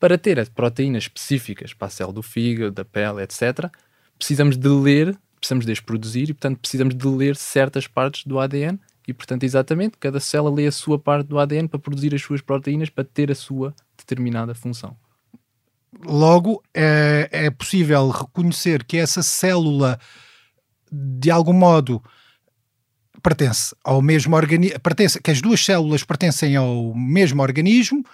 Para 0.00 0.16
ter 0.16 0.38
as 0.38 0.48
proteínas 0.48 1.04
específicas 1.04 1.72
para 1.72 1.88
a 1.88 1.90
célula 1.90 2.14
do 2.14 2.22
fígado, 2.22 2.72
da 2.72 2.84
pele, 2.84 3.22
etc., 3.22 3.70
precisamos 4.18 4.56
de 4.56 4.68
ler 4.68 5.16
precisamos 5.40 5.64
de 5.64 5.72
as 5.72 5.80
produzir 5.80 6.28
e, 6.30 6.34
portanto, 6.34 6.58
precisamos 6.58 6.94
de 6.96 7.06
ler 7.06 7.36
certas 7.36 7.86
partes 7.86 8.24
do 8.24 8.38
ADN 8.38 8.78
e, 9.08 9.14
portanto, 9.14 9.44
exatamente, 9.44 9.96
cada 9.98 10.20
célula 10.20 10.54
lê 10.54 10.66
a 10.66 10.72
sua 10.72 10.98
parte 10.98 11.28
do 11.28 11.38
ADN 11.38 11.66
para 11.66 11.78
produzir 11.78 12.14
as 12.14 12.20
suas 12.20 12.42
proteínas 12.42 12.90
para 12.90 13.04
ter 13.04 13.30
a 13.30 13.34
sua 13.34 13.74
determinada 13.96 14.54
função. 14.54 14.94
Logo, 16.04 16.62
é, 16.74 17.26
é 17.32 17.50
possível 17.50 18.10
reconhecer 18.10 18.84
que 18.84 18.98
essa 18.98 19.22
célula, 19.22 19.98
de 20.92 21.30
algum 21.30 21.54
modo, 21.54 22.02
pertence 23.22 23.74
ao 23.82 24.02
mesmo 24.02 24.36
organismo, 24.36 24.78
pertence, 24.80 25.18
que 25.22 25.30
as 25.30 25.40
duas 25.40 25.64
células 25.64 26.04
pertencem 26.04 26.54
ao 26.54 26.94
mesmo 26.94 27.40
organismo, 27.40 28.04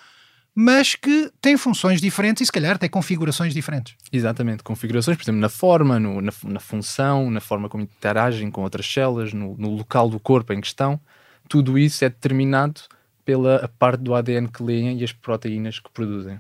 mas 0.55 0.95
que 0.95 1.33
têm 1.41 1.57
funções 1.57 2.01
diferentes 2.01 2.43
e 2.43 2.47
se 2.47 2.53
calhar 2.53 2.79
têm 2.79 2.89
configurações 2.89 3.53
diferentes. 3.53 3.97
Exatamente, 4.13 4.63
configurações, 4.63 5.17
por 5.17 5.25
exemplo, 5.25 5.41
na 5.41 5.49
forma, 5.49 5.99
no, 5.99 6.21
na, 6.21 6.33
na, 6.45 6.61
função, 6.61 7.31
na 7.31 7.41
forma 7.41 7.69
como 7.69 7.83
interagem 7.83 8.51
com 8.51 8.63
outras 8.63 8.87
células, 8.87 9.33
no, 9.33 9.57
no, 9.57 9.71
local 9.71 10.09
do 10.09 10.21
corpo 10.21 10.53
em 10.53 10.61
questão, 10.61 11.01
tudo 11.49 11.77
isso 11.77 12.05
é 12.05 12.09
determinado 12.09 12.83
pela 13.25 13.69
parte 13.79 14.01
do 14.03 14.15
ADN 14.15 14.49
que 14.49 14.63
leem 14.63 15.01
e 15.01 15.05
as 15.05 15.13
proteínas 15.13 15.81
que 15.81 15.91
produzem. 15.91 16.39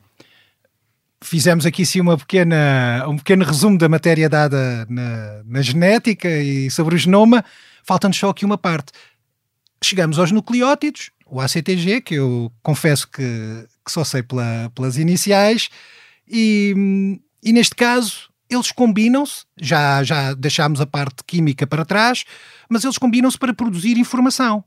Fizemos 1.20 1.64
aqui 1.64 1.84
sim 1.84 2.00
uma 2.00 2.18
pequena, 2.18 3.04
um 3.08 3.16
pequeno 3.16 3.44
resumo 3.44 3.78
da 3.78 3.88
matéria 3.88 4.28
dada 4.28 4.86
na, 4.88 5.42
na 5.44 5.62
genética 5.62 6.28
e 6.28 6.70
sobre 6.70 6.94
o 6.94 6.98
genoma. 6.98 7.42
Falta-nos 7.82 8.16
só 8.16 8.28
aqui 8.28 8.44
uma 8.44 8.58
parte. 8.58 8.92
Chegamos 9.82 10.18
aos 10.18 10.30
nucleótidos, 10.30 11.10
o 11.26 11.40
ACTG, 11.40 12.02
que 12.02 12.14
eu 12.14 12.52
confesso 12.62 13.08
que, 13.08 13.66
que 13.84 13.92
só 13.92 14.04
sei 14.04 14.22
pela, 14.22 14.70
pelas 14.74 14.96
iniciais, 14.96 15.68
e, 16.26 17.20
e 17.42 17.52
neste 17.52 17.74
caso 17.74 18.30
eles 18.48 18.70
combinam-se, 18.70 19.44
já, 19.56 20.02
já 20.02 20.34
deixámos 20.34 20.80
a 20.80 20.86
parte 20.86 21.24
química 21.26 21.66
para 21.66 21.84
trás, 21.84 22.24
mas 22.68 22.84
eles 22.84 22.98
combinam-se 22.98 23.38
para 23.38 23.54
produzir 23.54 23.96
informação. 23.98 24.64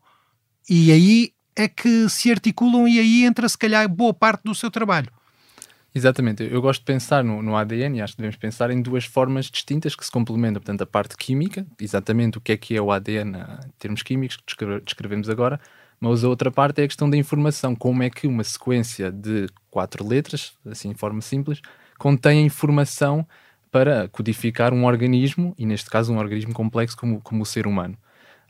E 0.69 0.91
aí 0.91 1.31
é 1.55 1.67
que 1.67 2.09
se 2.09 2.31
articulam 2.31 2.88
e 2.88 3.00
aí 3.00 3.24
entra 3.24 3.47
se 3.47 3.57
calhar 3.57 3.88
boa 3.88 4.13
parte 4.13 4.43
do 4.43 4.53
seu 4.53 4.69
trabalho. 4.69 5.12
Exatamente, 5.95 6.43
eu 6.43 6.62
gosto 6.62 6.81
de 6.81 6.86
pensar 6.86 7.24
no, 7.24 7.41
no, 7.41 7.55
ADN 7.55 7.97
e 7.97 8.01
acho 8.01 8.13
que 8.13 8.17
devemos 8.17 8.36
pensar 8.36 8.69
em 8.69 8.81
duas 8.81 9.05
formas 9.05 9.45
distintas 9.45 9.95
que 9.95 10.05
se 10.05 10.12
complementam. 10.12 10.62
Portanto, 10.62 10.83
a 10.83 10.86
parte 10.86 11.17
química, 11.17 11.65
exatamente 11.79 12.38
o 12.38 12.41
que 12.41 12.51
é 12.51 12.57
que 12.57 12.75
é 12.75 12.81
o 12.81 12.91
ADN 12.91 13.36
em 13.38 13.71
termos 13.79 14.03
químicos, 14.03 14.38
que 14.38 14.65
descrevemos 14.81 15.27
agora, 15.27 15.59
mas 15.99 16.23
a 16.23 16.29
outra 16.29 16.51
parte 16.51 16.81
é 16.81 16.83
a 16.83 16.87
questão 16.87 17.09
da 17.09 17.17
informação, 17.17 17.75
como 17.75 18.03
é 18.03 18.09
que 18.09 18.27
uma 18.27 18.43
sequência 18.43 19.11
de 19.11 19.47
quatro 19.69 20.07
letras, 20.07 20.53
assim 20.65 20.91
de 20.91 20.97
forma 20.97 21.21
simples, 21.21 21.61
contém 21.97 22.45
informação 22.45 23.27
para 23.71 24.07
codificar 24.07 24.73
um 24.73 24.85
organismo, 24.85 25.53
e 25.57 25.65
neste 25.65 25.89
caso 25.89 26.13
um 26.13 26.17
organismo 26.17 26.53
complexo 26.53 26.95
como, 26.95 27.19
como 27.21 27.43
o 27.43 27.45
ser 27.45 27.67
humano. 27.67 27.97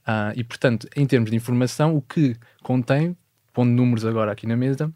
Uh, 0.07 0.31
e 0.35 0.43
portanto, 0.43 0.87
em 0.95 1.05
termos 1.05 1.29
de 1.29 1.35
informação, 1.35 1.95
o 1.95 2.01
que 2.01 2.35
contém, 2.63 3.15
pondo 3.53 3.71
números 3.71 4.05
agora 4.05 4.31
aqui 4.31 4.47
na 4.47 4.55
mesa, 4.55 4.91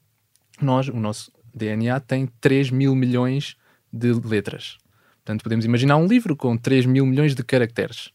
nós, 0.62 0.88
o 0.88 1.00
nosso 1.00 1.32
DNA 1.54 2.00
tem 2.00 2.28
3 2.40 2.70
mil 2.72 2.96
milhões 2.96 3.58
de 3.92 4.14
letras. 4.14 4.78
Portanto, 5.18 5.44
podemos 5.44 5.66
imaginar 5.66 5.98
um 5.98 6.08
livro 6.08 6.36
com 6.36 6.58
3 6.58 6.86
mil 6.86 7.06
milhões 7.06 7.36
de 7.36 7.44
caracteres. 7.44 8.12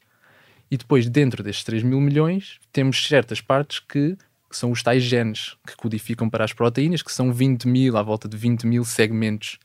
E 0.71 0.77
depois, 0.77 1.09
dentro 1.09 1.43
destes 1.43 1.65
3 1.65 1.83
mil 1.83 2.01
milhões, 2.01 2.59
temos 2.73 3.07
certas 3.07 3.41
partes 3.41 3.79
que, 3.79 4.17
que, 4.49 4.57
são 4.57 4.71
os 4.71 4.83
tais 4.83 5.03
genes 5.03 5.57
que 5.67 5.77
codificam 5.77 6.29
para 6.29 6.45
as 6.45 6.53
proteínas, 6.53 7.03
que 7.03 7.13
são 7.13 7.33
20 7.33 7.67
mil, 7.67 7.97
à 7.97 8.03
volta 8.03 8.29
de 8.29 8.37
20 8.37 8.67
mil 8.67 8.85
segmentos. 8.85 9.59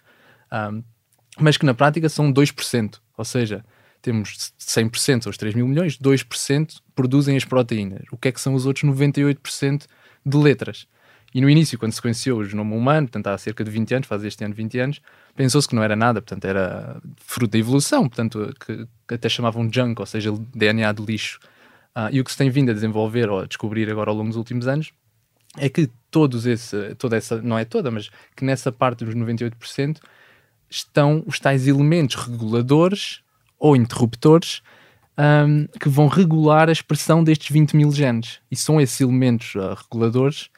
Um, 0.52 0.84
mas 1.40 1.58
que 1.58 1.66
na 1.66 1.74
prática 1.74 2.10
são 2.10 2.32
2%. 2.32 3.00
Ou 3.18 3.26
seja, 3.26 3.64
temos 4.02 4.54
100%, 4.60 5.26
ou 5.26 5.30
os 5.30 5.38
3 5.38 5.56
mil 5.56 5.68
milhões, 5.68 5.98
2% 5.98 6.80
produzem 6.96 7.38
as 7.38 7.46
proteínas. 7.46 8.04
O 8.12 8.18
que 8.18 8.30
é 8.30 8.32
que 8.32 8.42
são 8.42 8.54
os 8.54 8.66
outros 8.66 8.90
98% 8.90 9.86
de 10.26 10.38
letras? 10.38 10.88
E 11.34 11.40
no 11.40 11.50
início, 11.50 11.80
quando 11.80 11.94
sequenciou 11.94 12.40
o 12.40 12.44
genoma 12.44 12.76
humano, 12.76 13.08
portanto 13.08 13.28
há 13.28 13.38
cerca 13.38 13.64
de 13.64 13.72
20 13.72 13.94
anos, 13.96 14.08
faz 14.08 14.24
este 14.24 14.44
ano 14.44 14.54
20 14.54 14.80
anos, 14.80 15.02
pensou-se 15.34 15.68
que 15.68 15.76
não 15.76 15.82
era 15.82 15.96
nada, 15.96 16.22
portanto 16.22 16.44
era 16.44 17.02
fruto 17.16 17.52
da 17.52 17.58
evolução, 17.58 18.02
portanto 18.08 18.54
que, 18.66 18.86
que 19.08 19.14
até 19.14 19.30
chamavam 19.30 19.70
junk, 19.72 20.00
ou 20.00 20.06
seja, 20.06 20.32
DNA 20.54 20.92
de 20.92 21.06
lixo. 21.06 21.40
Uh, 21.96 22.10
e 22.12 22.22
o 22.22 22.24
que 22.24 22.32
se 22.32 22.38
tem 22.38 22.50
vindo 22.50 22.72
a 22.72 22.74
desenvolver 22.74 23.30
ou 23.30 23.40
a 23.40 23.46
descobrir 23.46 23.90
agora 23.90 24.10
ao 24.10 24.16
longo 24.16 24.30
dos 24.30 24.38
últimos 24.38 24.68
anos 24.68 24.92
é 25.58 25.68
que 25.68 25.90
todos 26.10 26.46
esse, 26.46 26.96
toda 26.96 27.18
essa, 27.18 27.42
não 27.42 27.60
é 27.60 27.66
toda, 27.66 27.92
mas 27.92 28.10
que 28.36 28.46
nessa 28.46 28.72
parte 28.72 29.04
dos 29.04 29.14
98% 29.14 29.98
estão 30.70 31.22
os 31.28 31.40
tais 31.40 31.68
elementos 31.68 32.16
reguladores 32.16 33.22
ou 33.60 33.76
interruptores 33.76 34.62
um, 35.18 35.68
que 35.80 35.90
vão 35.90 36.08
regular 36.08 36.70
a 36.70 36.72
expressão 36.72 37.22
destes 37.22 37.50
20 37.50 37.76
mil 37.76 37.92
genes. 37.92 38.40
E 38.50 38.56
são 38.56 38.80
esses 38.80 39.02
elementos 39.02 39.54
uh, 39.56 39.76
reguladores 39.76 40.50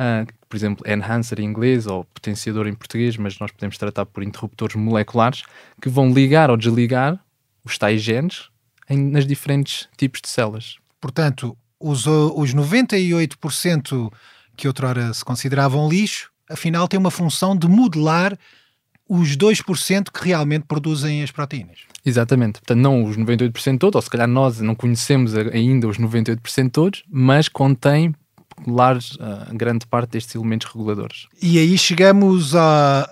uh, 0.00 0.26
por 0.50 0.56
exemplo, 0.56 0.84
enhancer 0.84 1.38
em 1.38 1.44
inglês 1.44 1.86
ou 1.86 2.04
potenciador 2.04 2.66
em 2.66 2.74
português, 2.74 3.16
mas 3.16 3.38
nós 3.38 3.52
podemos 3.52 3.78
tratar 3.78 4.04
por 4.04 4.24
interruptores 4.24 4.74
moleculares 4.74 5.44
que 5.80 5.88
vão 5.88 6.12
ligar 6.12 6.50
ou 6.50 6.56
desligar 6.56 7.24
os 7.64 7.78
tais 7.78 8.02
genes 8.02 8.49
em, 8.90 8.98
nas 8.98 9.26
diferentes 9.26 9.88
tipos 9.96 10.20
de 10.20 10.28
células. 10.28 10.76
Portanto, 11.00 11.56
os, 11.78 12.06
os 12.06 12.54
98% 12.54 14.12
que 14.56 14.66
outrora 14.66 15.14
se 15.14 15.24
consideravam 15.24 15.88
lixo, 15.88 16.30
afinal 16.48 16.86
têm 16.86 16.98
uma 16.98 17.10
função 17.10 17.56
de 17.56 17.66
modelar 17.66 18.36
os 19.08 19.36
2% 19.36 20.10
que 20.12 20.28
realmente 20.28 20.66
produzem 20.66 21.22
as 21.22 21.30
proteínas. 21.30 21.78
Exatamente. 22.04 22.60
Portanto, 22.60 22.78
não 22.78 23.04
os 23.04 23.16
98% 23.16 23.78
todos, 23.78 23.96
ou 23.96 24.02
se 24.02 24.10
calhar 24.10 24.28
nós 24.28 24.60
não 24.60 24.74
conhecemos 24.74 25.34
ainda 25.34 25.88
os 25.88 25.98
98% 25.98 26.70
todos, 26.70 27.02
mas 27.08 27.48
contém 27.48 28.14
regulares 28.58 29.12
uh, 29.14 29.54
grande 29.54 29.86
parte 29.86 30.12
destes 30.12 30.34
elementos 30.34 30.68
reguladores. 30.68 31.26
E 31.42 31.58
aí 31.58 31.76
chegamos 31.76 32.54
a, 32.54 33.08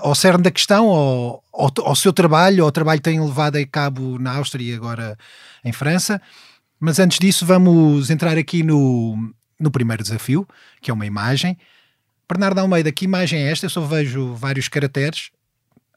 ao 0.00 0.14
cerne 0.14 0.42
da 0.42 0.50
questão, 0.50 0.88
ao, 0.88 1.44
ao, 1.52 1.70
ao, 1.84 1.94
seu 1.94 2.12
trabalho, 2.12 2.64
ao 2.64 2.72
trabalho 2.72 2.98
que 2.98 3.10
tem 3.10 3.20
levado 3.20 3.56
a 3.56 3.66
cabo 3.66 4.18
na 4.18 4.36
Áustria 4.36 4.72
e 4.72 4.74
agora 4.74 5.18
em 5.62 5.72
França. 5.72 6.20
Mas 6.78 6.98
antes 6.98 7.18
disso, 7.18 7.44
vamos 7.44 8.08
entrar 8.08 8.38
aqui 8.38 8.62
no, 8.62 9.34
no 9.58 9.70
primeiro 9.70 10.02
desafio, 10.02 10.48
que 10.80 10.90
é 10.90 10.94
uma 10.94 11.04
imagem. 11.04 11.58
Bernardo 12.26 12.58
Almeida, 12.60 12.90
que 12.90 13.04
imagem 13.04 13.42
é 13.42 13.50
esta? 13.50 13.66
Eu 13.66 13.70
só 13.70 13.82
vejo 13.82 14.34
vários 14.34 14.66
caracteres. 14.66 15.30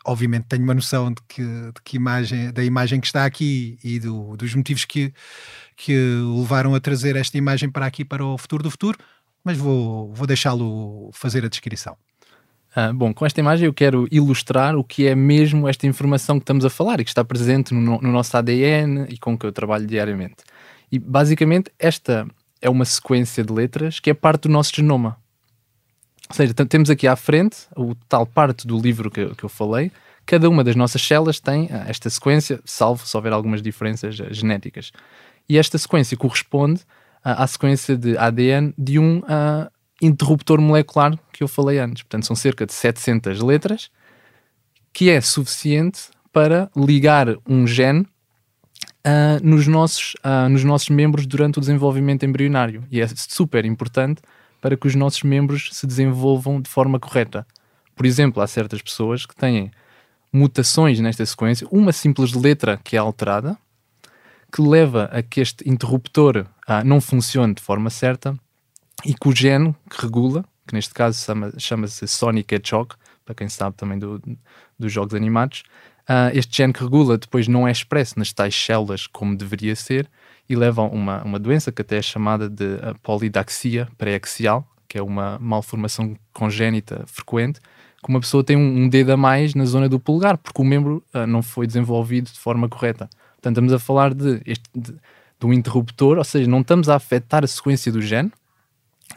Obviamente 0.05 0.47
tenho 0.49 0.63
uma 0.63 0.73
noção 0.73 1.13
de 1.13 1.21
que, 1.29 1.41
de 1.41 1.81
que 1.85 1.95
imagem, 1.95 2.51
da 2.51 2.63
imagem 2.65 2.99
que 2.99 3.07
está 3.07 3.23
aqui 3.23 3.79
e 3.81 3.97
do, 3.97 4.35
dos 4.35 4.53
motivos 4.53 4.83
que, 4.83 5.13
que 5.77 5.95
levaram 6.37 6.75
a 6.75 6.81
trazer 6.81 7.15
esta 7.15 7.37
imagem 7.37 7.69
para 7.69 7.85
aqui, 7.85 8.03
para 8.03 8.25
o 8.25 8.37
futuro 8.37 8.63
do 8.63 8.69
futuro, 8.69 8.97
mas 9.41 9.57
vou, 9.57 10.13
vou 10.13 10.27
deixá-lo 10.27 11.09
fazer 11.13 11.45
a 11.45 11.47
descrição. 11.47 11.95
Ah, 12.75 12.91
bom, 12.91 13.13
com 13.13 13.25
esta 13.25 13.39
imagem 13.39 13.67
eu 13.67 13.73
quero 13.73 14.07
ilustrar 14.11 14.75
o 14.75 14.83
que 14.83 15.05
é 15.05 15.13
mesmo 15.13 15.67
esta 15.67 15.85
informação 15.85 16.39
que 16.39 16.43
estamos 16.43 16.65
a 16.65 16.69
falar 16.71 16.99
e 16.99 17.03
que 17.03 17.09
está 17.11 17.23
presente 17.23 17.71
no, 17.73 18.01
no 18.01 18.11
nosso 18.11 18.35
ADN 18.35 19.05
e 19.09 19.17
com 19.17 19.37
que 19.37 19.45
eu 19.45 19.51
trabalho 19.51 19.85
diariamente. 19.85 20.37
E 20.91 20.97
basicamente 20.97 21.71
esta 21.77 22.27
é 22.61 22.69
uma 22.69 22.85
sequência 22.85 23.43
de 23.43 23.53
letras 23.53 23.99
que 23.99 24.09
é 24.09 24.13
parte 24.13 24.43
do 24.43 24.49
nosso 24.49 24.75
genoma. 24.75 25.17
Ou 26.29 26.35
seja, 26.35 26.53
temos 26.53 26.89
aqui 26.89 27.07
à 27.07 27.15
frente 27.15 27.57
o 27.75 27.93
tal 28.09 28.25
parte 28.25 28.65
do 28.65 28.79
livro 28.79 29.11
que, 29.11 29.35
que 29.35 29.43
eu 29.43 29.49
falei. 29.49 29.91
Cada 30.25 30.49
uma 30.49 30.63
das 30.63 30.75
nossas 30.75 31.05
células 31.05 31.39
tem 31.39 31.69
ah, 31.71 31.85
esta 31.87 32.09
sequência, 32.09 32.59
salvo 32.65 33.05
se 33.05 33.15
houver 33.15 33.33
algumas 33.33 33.61
diferenças 33.61 34.17
ah, 34.19 34.33
genéticas. 34.33 34.91
E 35.47 35.59
esta 35.59 35.77
sequência 35.77 36.17
corresponde 36.17 36.81
à, 37.23 37.43
à 37.43 37.47
sequência 37.47 37.95
de 37.95 38.17
ADN 38.17 38.73
de 38.75 38.97
um 38.97 39.19
uh, 39.19 39.69
interruptor 40.05 40.59
molecular 40.61 41.17
que 41.31 41.43
eu 41.43 41.47
falei 41.47 41.79
antes. 41.79 42.03
Portanto, 42.03 42.25
são 42.25 42.35
cerca 42.35 42.65
de 42.65 42.73
700 42.73 43.41
letras, 43.41 43.89
que 44.91 45.09
é 45.09 45.19
suficiente 45.21 46.09
para 46.31 46.69
ligar 46.75 47.27
um 47.47 47.65
gene 47.65 48.01
uh, 48.01 49.43
nos, 49.43 49.67
nossos, 49.67 50.13
uh, 50.25 50.49
nos 50.49 50.63
nossos 50.63 50.89
membros 50.89 51.25
durante 51.25 51.57
o 51.57 51.61
desenvolvimento 51.61 52.25
embrionário. 52.25 52.83
E 52.91 53.01
é 53.01 53.07
super 53.07 53.65
importante 53.65 54.21
para 54.61 54.77
que 54.77 54.87
os 54.87 54.95
nossos 54.95 55.23
membros 55.23 55.69
se 55.73 55.85
desenvolvam 55.85 56.61
de 56.61 56.69
forma 56.69 56.99
correta. 56.99 57.45
Por 57.95 58.05
exemplo, 58.05 58.41
há 58.41 58.47
certas 58.47 58.81
pessoas 58.81 59.25
que 59.25 59.35
têm 59.35 59.71
mutações 60.31 60.99
nesta 60.99 61.25
sequência, 61.25 61.67
uma 61.69 61.91
simples 61.91 62.33
letra 62.33 62.79
que 62.83 62.95
é 62.95 62.99
alterada, 62.99 63.57
que 64.51 64.61
leva 64.61 65.05
a 65.11 65.21
que 65.21 65.41
este 65.41 65.67
interruptor 65.69 66.45
ah, 66.67 66.83
não 66.83 67.01
funcione 67.01 67.53
de 67.53 67.61
forma 67.61 67.89
certa 67.89 68.35
e 69.05 69.13
que 69.13 69.27
o 69.27 69.35
gene 69.35 69.75
que 69.89 70.01
regula, 70.01 70.45
que 70.67 70.73
neste 70.73 70.93
caso 70.93 71.19
chama-se 71.23 71.59
chama 71.59 71.87
Sonic 71.87 72.55
Hedgehog, 72.55 72.95
para 73.25 73.35
quem 73.35 73.49
sabe 73.49 73.75
também 73.75 73.97
do, 73.97 74.21
dos 74.77 74.91
jogos 74.91 75.13
animados, 75.13 75.63
ah, 76.07 76.31
este 76.33 76.57
gene 76.57 76.73
que 76.73 76.83
regula 76.83 77.17
depois 77.17 77.47
não 77.47 77.67
é 77.67 77.71
expresso 77.71 78.19
nas 78.19 78.33
tais 78.33 78.55
células 78.55 79.07
como 79.07 79.35
deveria 79.35 79.75
ser 79.75 80.09
e 80.49 80.55
leva 80.55 80.81
a 80.81 80.85
uma, 80.85 81.23
uma 81.23 81.39
doença 81.39 81.71
que 81.71 81.81
até 81.81 81.97
é 81.97 82.01
chamada 82.01 82.49
de 82.49 82.75
ah, 82.81 82.93
polidaxia 83.01 83.87
pré-axial, 83.97 84.67
que 84.87 84.97
é 84.97 85.01
uma 85.01 85.39
malformação 85.39 86.15
congénita 86.33 87.03
frequente, 87.07 87.59
que 88.03 88.09
uma 88.09 88.19
pessoa 88.19 88.43
tem 88.43 88.57
um, 88.57 88.83
um, 88.83 88.89
dedo 88.89 89.11
a 89.13 89.17
mais 89.17 89.55
na 89.55 89.65
zona 89.65 89.87
do 89.87 89.99
polegar, 89.99 90.37
porque 90.37 90.61
o 90.61 90.65
membro 90.65 91.01
uh, 91.13 91.25
não 91.25 91.41
foi 91.41 91.65
desenvolvido 91.65 92.29
de 92.29 92.37
forma 92.37 92.67
correta. 92.67 93.09
Portanto, 93.35 93.53
estamos 93.53 93.71
a 93.71 93.79
falar 93.79 94.13
de, 94.13 94.41
este, 94.45 94.69
de 94.75 94.93
do 95.43 95.51
interruptor, 95.51 96.17
ou 96.17 96.23
seja, 96.23 96.49
não 96.49 96.61
estamos 96.61 96.87
a 96.87 96.95
afetar 96.95 97.43
a 97.43 97.47
sequência 97.47 97.91
do 97.91 98.01
gene, 98.01 98.31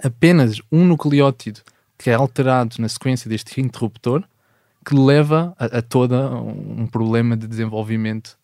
apenas 0.03 0.61
um 0.71 0.85
nucleótido 0.85 1.61
que 1.99 2.11
é 2.11 2.15
alterado 2.15 2.77
na 2.79 2.89
sequência 2.89 3.29
deste 3.29 3.61
interruptor 3.61 4.23
que 4.85 4.95
leva 4.95 5.55
a, 5.59 5.79
a 5.79 5.83
todo 5.83 6.15
um 6.15 6.87
problema 6.87 7.37
de 7.37 7.47
desenvolvimento 7.47 8.39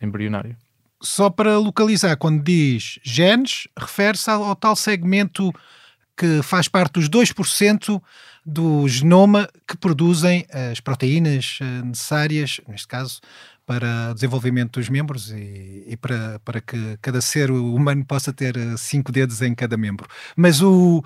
embrionário. 0.00 0.56
Só 1.02 1.28
para 1.28 1.58
localizar, 1.58 2.16
quando 2.16 2.42
diz 2.42 2.98
genes, 3.02 3.66
refere-se 3.76 4.30
ao, 4.30 4.44
ao, 4.44 4.56
tal 4.56 4.76
segmento 4.76 5.52
que 6.16 6.42
faz 6.42 6.68
parte 6.68 6.92
dos 6.94 7.08
2% 7.08 8.00
do 8.44 8.88
genoma 8.88 9.48
que 9.66 9.76
produzem 9.76 10.46
as 10.70 10.80
proteínas 10.80 11.58
eh, 11.60 11.82
necessárias, 11.82 12.60
neste 12.68 12.86
caso, 12.86 13.20
para 13.72 14.12
desenvolvimento 14.12 14.78
dos 14.78 14.90
membros 14.90 15.30
e, 15.30 15.84
e, 15.88 15.96
para, 15.96 16.38
para 16.44 16.60
que 16.60 16.98
cada 17.00 17.22
ser 17.22 17.50
humano 17.50 18.04
possa 18.04 18.30
ter 18.30 18.54
eh, 18.54 18.76
cinco 18.76 19.10
dedos 19.10 19.40
em 19.40 19.54
cada 19.54 19.78
membro. 19.78 20.06
Mas 20.36 20.60
o, 20.60 21.02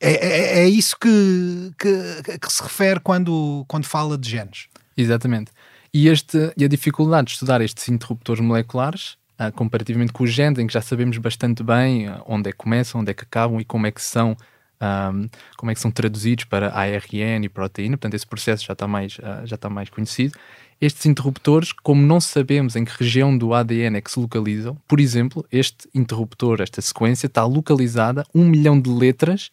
é, 0.00 0.10
é, 0.10 0.58
é 0.64 0.68
isso 0.68 0.96
que, 0.98 1.72
que, 1.78 2.38
que, 2.38 2.52
se 2.52 2.60
refere 2.64 2.98
quando, 2.98 3.64
quando 3.68 3.84
fala 3.84 4.18
de 4.18 4.28
genes. 4.28 4.66
Exatamente. 4.96 5.52
E, 5.94 6.08
este, 6.08 6.52
e 6.56 6.64
a 6.64 6.68
dificuldade 6.68 7.28
de 7.28 7.32
estudar 7.34 7.60
estes 7.60 7.88
interruptores 7.88 8.42
moleculares, 8.42 9.16
uh, 9.40 9.52
comparativamente 9.54 10.12
com 10.12 10.24
os 10.24 10.32
genes, 10.32 10.58
em 10.58 10.66
que 10.66 10.72
já 10.72 10.82
sabemos 10.82 11.16
bastante 11.18 11.62
bem 11.62 12.08
uh, 12.08 12.22
onde 12.26 12.48
é 12.48 12.52
que 12.52 12.58
começam, 12.58 13.00
onde 13.00 13.12
é 13.12 13.14
que 13.14 13.22
acabam 13.22 13.60
e 13.60 13.64
como 13.64 13.86
é 13.86 13.92
que 13.92 14.02
são 14.02 14.36
um, 14.82 15.28
como 15.56 15.70
é 15.70 15.74
que 15.74 15.80
são 15.80 15.90
traduzidos 15.92 16.44
para 16.44 16.74
ARN 16.74 17.44
e 17.44 17.48
proteína, 17.48 17.96
portanto 17.96 18.14
esse 18.14 18.26
processo 18.26 18.64
já 18.64 18.72
está 18.72 18.88
mais, 18.88 19.18
uh, 19.18 19.46
já 19.46 19.54
está 19.54 19.70
mais 19.70 19.88
conhecido. 19.90 20.36
Estes 20.80 21.04
interruptores, 21.04 21.72
como 21.72 22.00
não 22.00 22.20
sabemos 22.20 22.74
em 22.74 22.84
que 22.86 22.92
região 22.98 23.36
do 23.36 23.52
ADN 23.52 23.98
é 23.98 24.00
que 24.00 24.10
se 24.10 24.18
localizam, 24.18 24.78
por 24.88 24.98
exemplo, 24.98 25.44
este 25.52 25.88
interruptor, 25.94 26.62
esta 26.62 26.80
sequência, 26.80 27.26
está 27.26 27.44
localizada 27.44 28.24
um 28.34 28.46
milhão 28.46 28.80
de 28.80 28.88
letras 28.88 29.50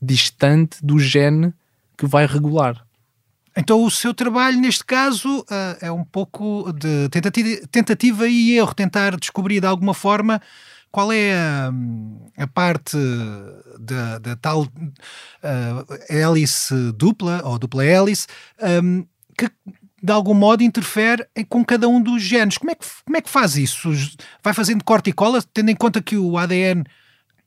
distante 0.00 0.84
do 0.84 0.98
gene 0.98 1.54
que 1.96 2.06
vai 2.06 2.26
regular. 2.26 2.84
Então 3.56 3.82
o 3.82 3.90
seu 3.90 4.12
trabalho, 4.12 4.60
neste 4.60 4.84
caso, 4.84 5.40
uh, 5.40 5.76
é 5.80 5.90
um 5.90 6.04
pouco 6.04 6.70
de 6.72 7.08
tentativa, 7.08 7.66
tentativa 7.70 8.28
e 8.28 8.52
erro, 8.52 8.74
tentar 8.74 9.16
descobrir 9.16 9.60
de 9.60 9.66
alguma 9.66 9.94
forma 9.94 10.40
qual 10.92 11.10
é 11.10 11.34
a, 11.34 11.72
a 12.36 12.46
parte 12.46 12.96
da, 13.80 14.18
da 14.18 14.36
tal 14.36 14.62
uh, 14.62 14.68
hélice 16.08 16.92
dupla 16.92 17.42
ou 17.44 17.58
dupla 17.58 17.84
hélice 17.84 18.26
um, 18.82 19.04
que 19.36 19.50
de 20.02 20.12
algum 20.12 20.34
modo 20.34 20.62
interfere 20.62 21.26
com 21.48 21.64
cada 21.64 21.88
um 21.88 22.00
dos 22.00 22.22
genes. 22.22 22.58
Como 22.58 22.70
é 22.70 22.74
que, 22.74 22.86
como 23.04 23.16
é 23.16 23.20
que 23.20 23.30
faz 23.30 23.56
isso? 23.56 23.90
Vai 24.42 24.54
fazendo 24.54 24.84
corte 24.84 25.10
e 25.10 25.12
cola, 25.12 25.42
tendo 25.52 25.70
em 25.70 25.76
conta 25.76 26.00
que 26.00 26.16
o 26.16 26.38
ADN 26.38 26.84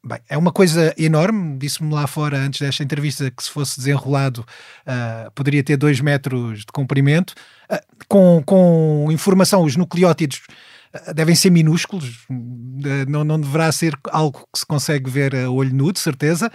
Bem, 0.03 0.20
é 0.27 0.36
uma 0.36 0.51
coisa 0.51 0.96
enorme, 0.98 1.60
disse-me 1.60 1.93
lá 1.93 2.08
fora 2.08 2.36
antes 2.36 2.60
desta 2.60 2.84
entrevista 2.84 3.29
que 3.29 3.43
se 3.43 3.51
fosse 3.51 3.77
desenrolado 3.77 4.41
uh, 4.41 5.29
poderia 5.36 5.63
ter 5.63 5.77
2 5.77 6.01
metros 6.01 6.62
de 6.62 6.72
comprimento. 6.74 7.36
Uh, 7.72 7.77
com, 8.08 8.41
com 8.43 9.08
informação, 9.12 9.63
os 9.63 9.75
nucleótidos 9.75 10.41
devem 11.13 11.36
ser 11.36 11.51
minúsculos, 11.51 12.25
não, 13.08 13.24
não 13.24 13.39
deverá 13.39 13.72
ser 13.72 13.98
algo 14.10 14.46
que 14.51 14.60
se 14.60 14.65
consegue 14.65 15.10
ver 15.10 15.36
a 15.36 15.50
olho 15.50 15.74
nu, 15.74 15.91
de 15.91 16.00
certeza. 16.00 16.51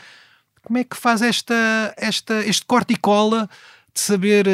Como 0.63 0.79
é 0.79 0.85
que 0.85 0.97
faz 0.97 1.23
esta, 1.23 1.95
esta, 1.97 2.45
este 2.45 2.67
corte 2.67 2.95
e 2.95 2.97
cola 2.97 3.49
de 3.95 4.01
saber 4.01 4.47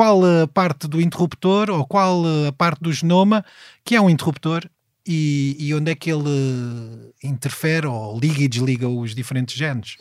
qual 0.00 0.24
a 0.24 0.48
parte 0.48 0.88
do 0.88 0.98
interruptor 0.98 1.68
ou 1.68 1.84
qual 1.84 2.22
a 2.48 2.52
parte 2.52 2.80
do 2.80 2.90
genoma 2.90 3.44
que 3.84 3.94
é 3.94 4.00
um 4.00 4.08
interruptor 4.08 4.64
e, 5.06 5.54
e 5.58 5.74
onde 5.74 5.90
é 5.90 5.94
que 5.94 6.10
ele 6.10 7.12
interfere 7.22 7.86
ou 7.86 8.18
liga 8.18 8.40
e 8.40 8.48
desliga 8.48 8.88
os 8.88 9.14
diferentes 9.14 9.54
genes? 9.54 9.98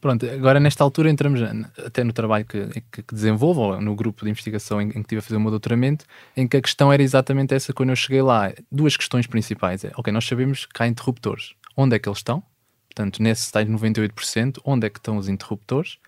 Pronto, 0.00 0.28
agora 0.28 0.58
nesta 0.58 0.82
altura 0.82 1.08
entramos 1.08 1.40
até 1.86 2.02
no 2.02 2.12
trabalho 2.12 2.44
que, 2.44 2.66
que, 2.90 3.00
que 3.04 3.14
desenvolvo, 3.14 3.60
ou 3.60 3.80
no 3.80 3.94
grupo 3.94 4.24
de 4.24 4.30
investigação 4.32 4.82
em, 4.82 4.88
em, 4.88 4.90
que 4.90 4.98
estive 5.02 5.20
a 5.20 5.22
fazer 5.22 5.36
o 5.36 5.40
meu 5.40 5.50
doutoramento, 5.52 6.04
em 6.36 6.48
que 6.48 6.56
a 6.56 6.60
questão 6.60 6.92
era 6.92 7.00
exatamente 7.00 7.54
essa 7.54 7.72
quando 7.72 7.90
eu 7.90 7.96
cheguei 7.96 8.22
lá. 8.22 8.52
Duas 8.72 8.96
questões 8.96 9.28
principais. 9.28 9.84
É, 9.84 9.92
ok, 9.96 10.12
nós 10.12 10.26
sabemos 10.26 10.66
que 10.66 10.82
há 10.82 10.88
interruptores. 10.88 11.54
Onde 11.76 11.94
é 11.94 11.98
que 12.00 12.08
eles 12.08 12.18
estão? 12.18 12.42
Portanto, 12.88 13.22
nesse 13.22 13.52
tais 13.52 13.68
98%, 13.68 14.58
onde 14.64 14.88
é 14.88 14.90
que 14.90 14.98
estão 14.98 15.16
os 15.16 15.28
interruptores? 15.28 15.98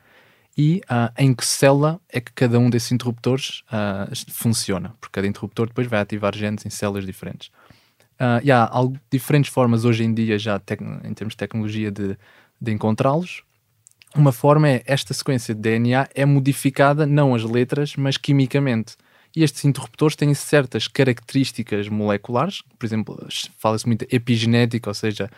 E 0.60 0.82
uh, 0.90 1.10
em 1.16 1.32
que 1.32 1.42
célula 1.42 1.98
é 2.06 2.20
que 2.20 2.30
cada 2.34 2.58
um 2.58 2.68
desses 2.68 2.92
interruptores 2.92 3.62
uh, 3.72 4.14
funciona? 4.30 4.94
Porque 5.00 5.14
cada 5.14 5.26
interruptor 5.26 5.68
depois 5.68 5.86
vai 5.86 6.00
ativar 6.00 6.36
genes 6.36 6.66
em 6.66 6.68
células 6.68 7.06
diferentes. 7.06 7.48
Uh, 8.20 8.44
e 8.44 8.52
há 8.52 8.68
algo, 8.70 8.94
diferentes 9.10 9.50
formas 9.50 9.86
hoje 9.86 10.04
em 10.04 10.12
dia, 10.12 10.38
já 10.38 10.60
em 11.02 11.14
termos 11.14 11.32
de 11.32 11.38
tecnologia, 11.38 11.90
de, 11.90 12.14
de 12.60 12.72
encontrá-los 12.72 13.42
uma 14.14 14.32
forma 14.32 14.68
é 14.68 14.82
esta 14.86 15.14
sequência 15.14 15.54
de 15.54 15.60
DNA 15.60 16.08
é 16.14 16.26
modificada 16.26 17.06
não 17.06 17.34
as 17.34 17.44
letras, 17.44 17.94
mas 17.96 18.16
quimicamente. 18.16 18.96
E 19.34 19.44
estes 19.44 19.64
interruptores 19.64 20.16
têm 20.16 20.34
certas 20.34 20.88
características 20.88 21.88
moleculares, 21.88 22.62
por 22.76 22.84
exemplo, 22.84 23.28
fala-se 23.56 23.86
muito 23.86 24.04
epigenética, 24.10 24.90
ou 24.90 24.94
seja, 24.94 25.30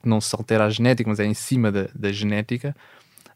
que 0.00 0.08
não 0.08 0.18
se 0.18 0.34
altera 0.34 0.64
a 0.64 0.70
genética, 0.70 1.10
mas 1.10 1.20
é 1.20 1.26
em 1.26 1.34
cima 1.34 1.70
da 1.70 2.10
genética. 2.10 2.74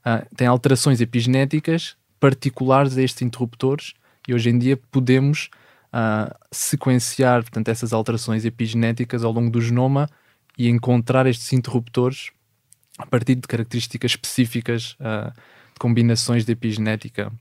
Uh, 0.01 0.35
tem 0.35 0.47
alterações 0.47 1.01
epigenéticas 1.01 1.95
particulares 2.19 2.97
a 2.97 3.03
estes 3.03 3.23
interruptores 3.23 3.93
e 4.27 4.35
hoje 4.35 4.51
em 4.51 4.59
dia 4.59 4.79
podemos 4.91 5.51
uh, 5.93 6.35
sequenciar 6.53 7.43
portanto, 7.43 7.69
essas 7.69 7.93
alterações 7.93 8.45
epigenéticas 8.45 9.25
ao 9.25 9.33
longo 9.33 9.51
do 9.51 9.61
genoma 9.61 10.09
e 10.57 10.69
encontrar 10.69 11.27
estes 11.27 11.53
interruptores 11.53 12.31
a 12.99 13.07
partir 13.07 13.35
de 13.35 13.43
características 13.43 14.13
específicas, 14.13 14.97
uh, 15.01 15.31
de 15.31 15.79
combinações 15.79 16.45
de 16.45 16.53
epigenética. 16.53 17.33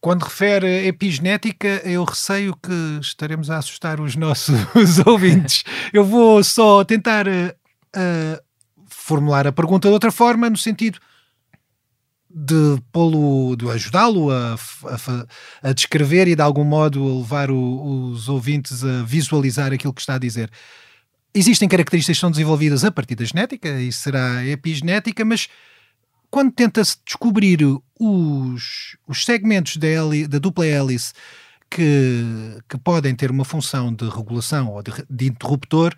Quando 0.00 0.22
refere 0.22 0.86
epigenética, 0.86 1.82
eu 1.84 2.04
receio 2.04 2.54
que 2.56 2.98
estaremos 3.00 3.50
a 3.50 3.58
assustar 3.58 4.00
os 4.00 4.16
nossos 4.16 4.56
ouvintes. 5.06 5.64
Eu 5.92 6.04
vou 6.04 6.42
só 6.42 6.84
tentar 6.84 7.26
uh, 7.28 8.42
formular 8.86 9.46
a 9.46 9.52
pergunta 9.52 9.88
de 9.88 9.92
outra 9.92 10.10
forma, 10.10 10.48
no 10.48 10.56
sentido 10.56 10.98
de 12.32 12.80
pô-lo, 12.92 13.56
de 13.56 13.68
ajudá-lo 13.68 14.30
a, 14.30 14.54
a, 14.54 15.68
a, 15.68 15.72
descrever 15.72 16.28
e 16.28 16.36
de 16.36 16.42
algum 16.42 16.64
modo 16.64 17.18
levar 17.18 17.50
o, 17.50 18.10
os 18.10 18.28
ouvintes 18.28 18.84
a 18.84 19.02
visualizar 19.02 19.72
aquilo 19.72 19.92
que 19.92 20.00
está 20.00 20.14
a 20.14 20.18
dizer. 20.18 20.50
Existem 21.34 21.68
características 21.68 22.16
que 22.16 22.20
são 22.20 22.30
desenvolvidas 22.30 22.84
a 22.84 22.90
partir 22.90 23.16
da 23.16 23.24
genética, 23.24 23.68
e 23.80 23.92
será 23.92 24.44
epigenética, 24.46 25.24
mas 25.24 25.48
quando 26.30 26.52
tenta-se 26.52 26.96
descobrir 27.04 27.60
os, 27.98 28.96
os 29.06 29.24
segmentos 29.24 29.76
da, 29.76 29.88
heli, 29.88 30.26
da 30.26 30.38
dupla 30.38 30.66
hélice 30.66 31.12
que, 31.68 32.58
que 32.68 32.78
podem 32.78 33.14
ter 33.14 33.30
uma 33.30 33.44
função 33.44 33.92
de 33.92 34.08
regulação 34.08 34.68
ou 34.68 34.82
de, 34.82 34.92
de 35.08 35.26
interruptor, 35.26 35.94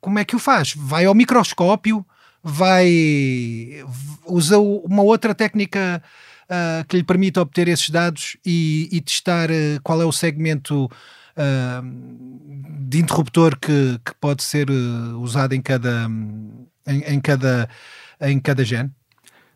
como 0.00 0.18
é 0.18 0.24
que 0.24 0.34
o 0.36 0.38
faz? 0.38 0.74
Vai 0.74 1.04
ao 1.04 1.14
microscópio, 1.14 2.04
vai 2.42 3.84
usa 4.26 4.58
uma 4.58 5.02
outra 5.02 5.34
técnica 5.34 6.02
uh, 6.44 6.86
que 6.86 6.96
lhe 6.96 7.04
permite 7.04 7.38
obter 7.38 7.68
esses 7.68 7.90
dados 7.90 8.36
e, 8.44 8.88
e 8.92 9.00
testar 9.00 9.50
uh, 9.50 9.80
qual 9.82 10.00
é 10.00 10.04
o 10.04 10.12
segmento 10.12 10.88
de 12.80 12.98
interruptor 12.98 13.58
que, 13.58 13.98
que 14.04 14.14
pode 14.20 14.42
ser 14.42 14.68
uh, 14.68 15.18
usado 15.20 15.54
em 15.54 15.62
cada, 15.62 16.06
em, 16.86 17.14
em, 17.14 17.20
cada, 17.20 17.68
em 18.20 18.38
cada 18.38 18.62
gene? 18.62 18.90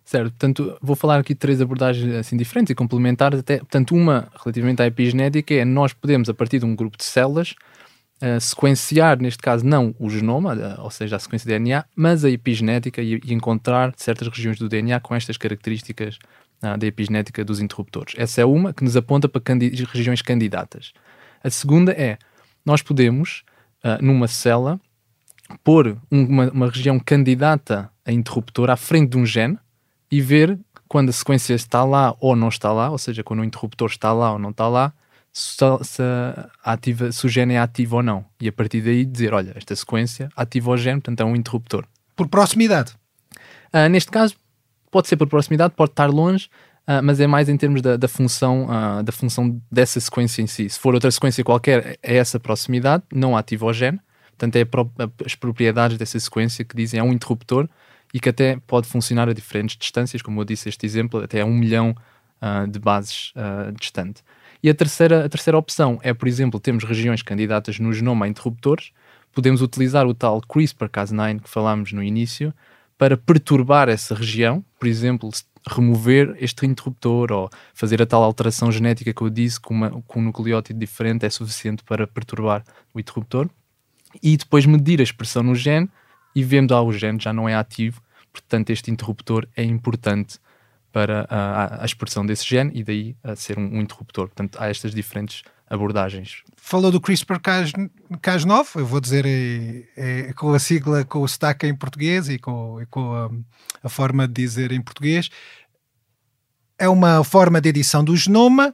Certo, 0.05 0.31
portanto, 0.31 0.79
vou 0.81 0.95
falar 0.95 1.19
aqui 1.19 1.35
de 1.35 1.41
três 1.41 1.61
abordagens 1.61 2.15
assim 2.15 2.37
diferentes 2.37 2.71
e 2.71 2.75
complementares 2.75 3.41
até. 3.41 3.59
Portanto, 3.59 3.95
uma 3.95 4.29
relativamente 4.43 4.83
à 4.83 4.87
epigenética 4.87 5.55
é 5.55 5.65
nós 5.65 5.93
podemos, 5.93 6.29
a 6.29 6.35
partir 6.35 6.59
de 6.59 6.65
um 6.65 6.77
grupo 6.77 6.97
de 6.97 7.05
células, 7.05 7.55
uh, 8.23 8.41
sequenciar, 8.41 9.21
neste 9.21 9.43
caso, 9.43 9.65
não 9.65 9.95
o 9.99 10.09
genoma, 10.11 10.55
uh, 10.55 10.83
ou 10.83 10.91
seja, 10.91 11.17
a 11.17 11.19
sequência 11.19 11.47
de 11.47 11.59
DNA, 11.59 11.85
mas 11.95 12.25
a 12.25 12.31
epigenética 12.31 13.03
e, 13.03 13.21
e 13.25 13.33
encontrar 13.35 13.93
certas 13.97 14.29
regiões 14.29 14.59
do 14.59 14.69
DNA 14.69 15.01
com 15.01 15.15
estas 15.15 15.37
características 15.37 16.19
uh, 16.63 16.79
da 16.79 16.87
epigenética 16.87 17.45
dos 17.45 17.61
interruptores. 17.61 18.15
Essa 18.17 18.41
é 18.41 18.45
uma 18.45 18.73
que 18.73 18.85
nos 18.85 18.97
aponta 18.97 19.29
para 19.29 19.43
regiões 19.93 20.23
candidatas. 20.23 20.93
A 21.43 21.51
segunda 21.51 21.93
é, 21.93 22.19
nós 22.65 22.83
podemos, 22.83 23.45
uh, 23.85 24.03
numa 24.03 24.27
célula, 24.27 24.81
pôr 25.63 25.99
uma, 26.11 26.51
uma, 26.51 26.71
região 26.71 26.99
candidata 26.99 27.91
a 28.05 28.13
interruptor 28.13 28.71
à 28.71 28.77
frente 28.77 29.11
de 29.11 29.19
um 29.19 29.27
gene 29.27 29.59
e 30.11 30.21
ver 30.21 30.59
quando 30.89 31.11
a 31.11 31.13
sequência 31.13 31.55
está 31.55 31.85
lá 31.85 32.15
ou 32.21 32.35
não 32.35 32.49
está 32.49 32.73
lá, 32.73 32.91
ou 32.91 32.99
seja, 32.99 33.23
quando 33.23 33.41
o 33.41 33.45
interruptor 33.45 33.89
está 33.89 34.13
lá 34.13 34.33
ou 34.33 34.39
não 34.39 34.51
está 34.51 34.69
lá, 34.69 34.93
se, 35.35 35.57
se, 35.83 36.03
ativa, 36.63 37.11
se 37.11 37.27
o 37.27 37.29
gene 37.29 37.55
é 37.55 37.59
ativo 37.59 37.97
ou 37.97 38.03
não. 38.03 38.25
E 38.41 38.47
a 38.47 38.53
partir 38.53 38.81
daí 38.81 39.05
dizer, 39.05 39.35
olha, 39.35 39.53
esta 39.57 39.75
sequência 39.75 40.29
ativa 40.37 40.71
o 40.71 40.77
gene, 40.77 41.01
portanto 41.01 41.21
é 41.21 41.25
um 41.25 41.35
interruptor. 41.35 41.85
Por 42.15 42.29
proximidade? 42.29 42.95
Uh, 43.75 43.89
neste 43.91 44.13
caso, 44.13 44.37
pode 44.93 45.09
ser 45.09 45.17
por 45.17 45.27
proximidade, 45.27 45.75
pode 45.77 45.91
estar 45.91 46.07
longe, 46.07 46.49
Uh, 46.87 47.01
mas 47.03 47.19
é 47.19 47.27
mais 47.27 47.49
em 47.49 47.57
termos 47.57 47.81
da, 47.81 47.97
da 47.97 48.07
função, 48.07 48.67
uh, 48.67 49.03
da 49.03 49.11
função 49.11 49.59
dessa 49.73 49.99
sequência 49.99 50.43
em 50.43 50.47
si. 50.47 50.69
Se 50.69 50.79
for 50.79 50.93
outra 50.93 51.11
sequência 51.11 51.43
qualquer, 51.43 51.99
é 52.03 52.17
essa 52.17 52.39
proximidade, 52.39 53.05
não 53.11 53.35
ativa 53.35 53.65
o 53.65 53.73
gene. 53.73 53.99
Portanto, 54.37 54.57
é 54.57 54.67
as 55.25 55.35
propriedades 55.35 55.97
dessa 55.97 56.21
sequência 56.21 56.63
que 56.63 56.77
dizem 56.77 57.01
é 57.01 57.03
um 57.03 57.11
interruptor 57.11 57.67
e 58.13 58.21
que 58.21 58.29
até 58.29 58.59
pode 58.67 58.87
funcionar 58.87 59.31
a 59.31 59.33
diferentes 59.33 59.79
distâncias, 59.79 60.21
como 60.21 60.43
eu 60.43 60.45
disse 60.45 60.69
este 60.69 60.85
exemplo, 60.85 61.23
até 61.23 61.41
a 61.41 61.47
um 61.47 61.55
milhão 61.55 61.97
de 62.69 62.79
bases 62.79 63.33
distante. 63.81 64.23
E 64.65 64.71
a 64.71 64.75
terceira, 64.75 65.27
a 65.27 65.29
terceira 65.29 65.59
opção 65.59 66.01
é, 66.03 66.15
por 66.15 66.27
exemplo, 66.27 66.59
temos 66.59 66.85
regiões 66.85 67.21
candidatas 67.21 67.79
no 67.79 67.93
genoma 67.93 68.25
a 68.25 68.29
interruptores, 68.31 68.93
podemos 69.31 69.61
utilizar 69.61 70.07
o 70.07 70.15
tal 70.15 70.41
CRISPR-Cas9 70.41 71.43
que 71.43 71.51
falámos 71.51 71.93
no 71.93 72.03
início 72.03 72.51
para 72.97 73.15
perturbar 73.15 73.91
essa 73.91 74.15
região, 74.15 74.65
por 74.79 74.89
exemplo, 74.89 75.29
remover 75.69 76.35
este 76.41 76.65
interruptor 76.65 77.31
ou 77.31 77.51
fazer 77.75 78.01
a 78.01 78.07
tal 78.07 78.23
alteração 78.23 78.73
genética 78.73 79.13
que 79.13 79.21
eu 79.21 79.29
disse 79.29 79.61
com, 79.61 79.75
uma, 79.75 79.91
com 80.07 80.19
um 80.19 80.23
nucleótido 80.23 80.79
diferente 80.79 81.27
é 81.27 81.29
suficiente 81.29 81.85
para 81.85 82.07
perturbar 82.07 82.65
o 82.95 82.99
interruptor. 82.99 83.51
E 84.23 84.35
depois 84.35 84.65
medir 84.65 84.99
a 84.99 85.03
expressão 85.03 85.43
no 85.43 85.55
gene 85.55 85.91
e 86.35 86.43
vendo 86.43 86.75
ah, 86.75 86.81
o 86.81 86.91
gene 86.91 87.19
já 87.21 87.35
não 87.35 87.47
é 87.47 87.55
ativo, 87.55 88.01
portanto 88.33 88.71
este 88.71 88.91
interruptor 88.91 89.47
é 89.55 89.63
importante 89.63 90.39
para 90.95 91.27
a, 91.29 91.83
a 91.83 91.85
expressão 91.85 92.25
desse 92.25 92.47
gene 92.47 92.71
e 92.73 92.85
daí 92.85 93.17
ser 93.35 93.59
um, 93.59 93.65
um, 93.65 93.81
interruptor. 93.81 94.29
Portanto, 94.29 94.57
há 94.61 94.69
estas 94.69 94.95
diferentes 94.95 95.43
abordagens. 95.69 96.45
Falou 96.57 96.93
do 96.93 97.01
CRISPR-Cas9, 97.01 98.77
eu 98.77 98.87
vou 98.87 99.01
dizer 99.01 99.27
é, 99.27 99.83
é, 99.97 100.33
com 100.35 100.55
a 100.55 100.59
sigla, 100.61 101.05
com 101.05 101.23
o 101.23 101.27
sotaque 101.27 101.67
em 101.67 101.75
português 101.75 102.29
e 102.29 102.39
com, 102.39 102.81
e 102.81 102.87
com 102.87 103.13
a, 103.13 103.29
a, 103.83 103.89
forma 103.89 104.29
de 104.29 104.35
dizer 104.35 104.71
em 104.71 104.81
português. 104.81 105.31
É 106.79 106.89
uma 106.89 107.25
forma 107.25 107.61
de 107.61 107.71
edição 107.71 108.05
do 108.05 108.17
genoma 108.17 108.73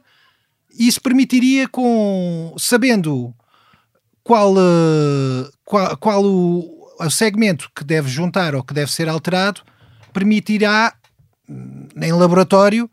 e 0.77 0.87
isso 0.87 1.01
permitiria, 1.01 1.67
com 1.67 2.53
sabendo 2.55 3.33
qual, 4.23 4.53
eh, 4.55 5.49
qual, 5.65 5.97
qual 5.97 6.23
o, 6.23 6.87
o 6.99 7.09
segmento 7.09 7.71
que 7.75 7.83
deve 7.83 8.07
juntar 8.07 8.53
ou 8.53 8.63
que 8.63 8.75
deve 8.75 8.91
ser 8.91 9.09
alterado, 9.09 9.63
permitirá 10.13 10.93
em 11.95 12.11
laboratório, 12.11 12.89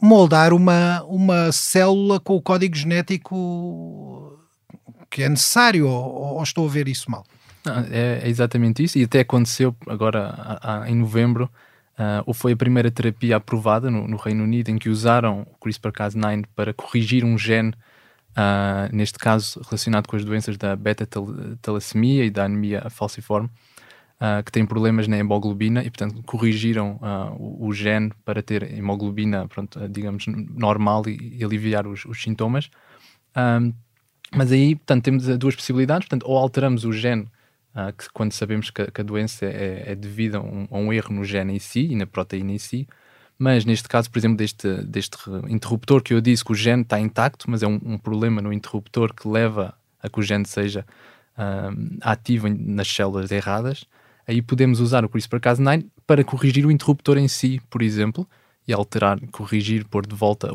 moldar 0.00 0.52
uma, 0.52 1.02
uma 1.04 1.52
célula 1.52 2.18
com 2.18 2.36
o 2.36 2.42
código 2.42 2.74
genético 2.74 4.38
que 5.10 5.22
é 5.24 5.28
necessário, 5.28 5.88
ou, 5.88 6.36
ou 6.36 6.42
estou 6.42 6.66
a 6.66 6.70
ver 6.70 6.88
isso 6.88 7.10
mal? 7.10 7.24
é, 7.90 8.22
é, 8.24 8.28
exatamente 8.28 8.82
isso, 8.82 8.98
e 8.98 9.04
até 9.04 9.20
aconteceu 9.20 9.74
agora 9.86 10.28
a, 10.36 10.82
a, 10.82 10.90
em 10.90 10.94
novembro, 10.94 11.50
uh, 11.98 12.22
ou 12.26 12.32
foi 12.32 12.52
a 12.52 12.56
primeira 12.56 12.90
terapia 12.90 13.36
aprovada 13.36 13.90
no, 13.90 14.06
no 14.08 14.16
Reino 14.16 14.44
Unido 14.44 14.70
em 14.70 14.78
que 14.78 14.88
usaram 14.88 15.46
o 15.52 15.64
CRISPR-Cas9 15.64 16.46
para 16.54 16.72
corrigir 16.72 17.24
um 17.24 17.36
gene, 17.36 17.72
uh, 18.30 18.94
neste 18.94 19.18
caso 19.18 19.60
relacionado 19.64 20.06
com 20.06 20.16
as 20.16 20.24
doenças 20.24 20.56
da 20.56 20.74
beta-talassemia 20.74 22.24
e 22.24 22.30
da 22.30 22.44
anemia 22.44 22.88
falciforme, 22.88 23.50
uh, 24.20 24.44
que 24.44 24.52
têm 24.52 24.66
problemas 24.66 25.08
na 25.08 25.16
hemoglobina 25.16 25.82
e, 25.82 25.90
portanto, 25.90 26.22
corrigiram 26.24 26.96
uh, 26.96 27.34
o, 27.38 27.68
o, 27.68 27.72
gene 27.72 28.12
para 28.24 28.42
ter 28.42 28.62
hemoglobina, 28.74 29.48
pronto, 29.48 29.88
digamos, 29.88 30.26
normal 30.26 31.04
e, 31.08 31.38
e 31.38 31.44
aliviar 31.44 31.86
os, 31.86 32.04
os 32.04 32.22
sintomas. 32.22 32.70
Um, 33.36 33.72
mas 34.32 34.52
aí, 34.52 34.76
portanto, 34.76 35.04
temos 35.04 35.38
duas 35.38 35.56
possibilidades. 35.56 36.06
Portanto, 36.06 36.28
ou 36.28 36.36
alteramos 36.36 36.84
o 36.84 36.92
gene, 36.92 37.26
uh, 37.74 37.92
que 37.96 38.08
quando 38.12 38.32
sabemos 38.32 38.70
que, 38.70 38.90
que 38.90 39.00
a 39.00 39.04
doença 39.04 39.46
é, 39.46 39.92
é 39.92 39.94
devida 39.94 40.38
a 40.38 40.40
um, 40.40 40.68
a 40.70 40.78
um, 40.78 40.92
erro 40.92 41.14
no 41.14 41.24
gene 41.24 41.54
em 41.54 41.58
si 41.58 41.86
e 41.90 41.96
na 41.96 42.06
proteína 42.06 42.52
em 42.52 42.58
si, 42.58 42.86
mas 43.38 43.64
neste 43.64 43.88
caso, 43.88 44.10
por 44.10 44.18
exemplo, 44.18 44.36
deste, 44.36 44.82
deste 44.84 45.16
interruptor 45.48 46.02
que 46.02 46.12
eu 46.12 46.20
disse 46.20 46.44
que 46.44 46.52
o 46.52 46.54
gene 46.54 46.82
está 46.82 47.00
intacto, 47.00 47.50
mas 47.50 47.62
é 47.62 47.66
um, 47.66 47.80
um 47.82 47.98
problema 47.98 48.42
no 48.42 48.52
interruptor 48.52 49.14
que 49.14 49.26
leva 49.26 49.74
a 50.02 50.10
que 50.10 50.20
o 50.20 50.22
gene 50.22 50.46
seja 50.46 50.84
uh, 51.38 51.98
ativo 52.02 52.48
nas 52.48 52.86
células 52.86 53.30
erradas, 53.30 53.86
Aí 54.30 54.40
podemos 54.40 54.78
usar 54.78 55.04
o 55.04 55.08
CRISPR-Cas9 55.08 55.86
para 56.06 56.22
corrigir 56.22 56.64
o 56.64 56.70
interruptor 56.70 57.18
em 57.18 57.26
si, 57.26 57.60
por 57.68 57.82
exemplo, 57.82 58.24
e 58.66 58.72
alterar, 58.72 59.18
corrigir, 59.32 59.84
pôr 59.88 60.06
de 60.06 60.14
volta 60.14 60.48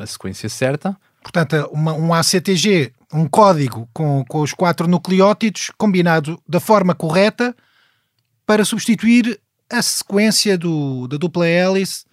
a 0.00 0.06
sequência 0.06 0.48
certa. 0.48 0.96
Portanto, 1.22 1.54
uma, 1.70 1.92
um 1.92 2.12
ACTG, 2.12 2.92
um 3.12 3.28
código 3.28 3.88
com, 3.92 4.24
com 4.28 4.40
os 4.40 4.52
quatro 4.52 4.88
nucleótidos 4.88 5.70
combinado 5.78 6.42
da 6.48 6.58
forma 6.58 6.92
correta 6.92 7.54
para 8.44 8.64
substituir 8.64 9.40
a 9.70 9.80
sequência 9.80 10.58
do, 10.58 11.06
da 11.06 11.16
dupla 11.16 11.46
hélice 11.46 12.04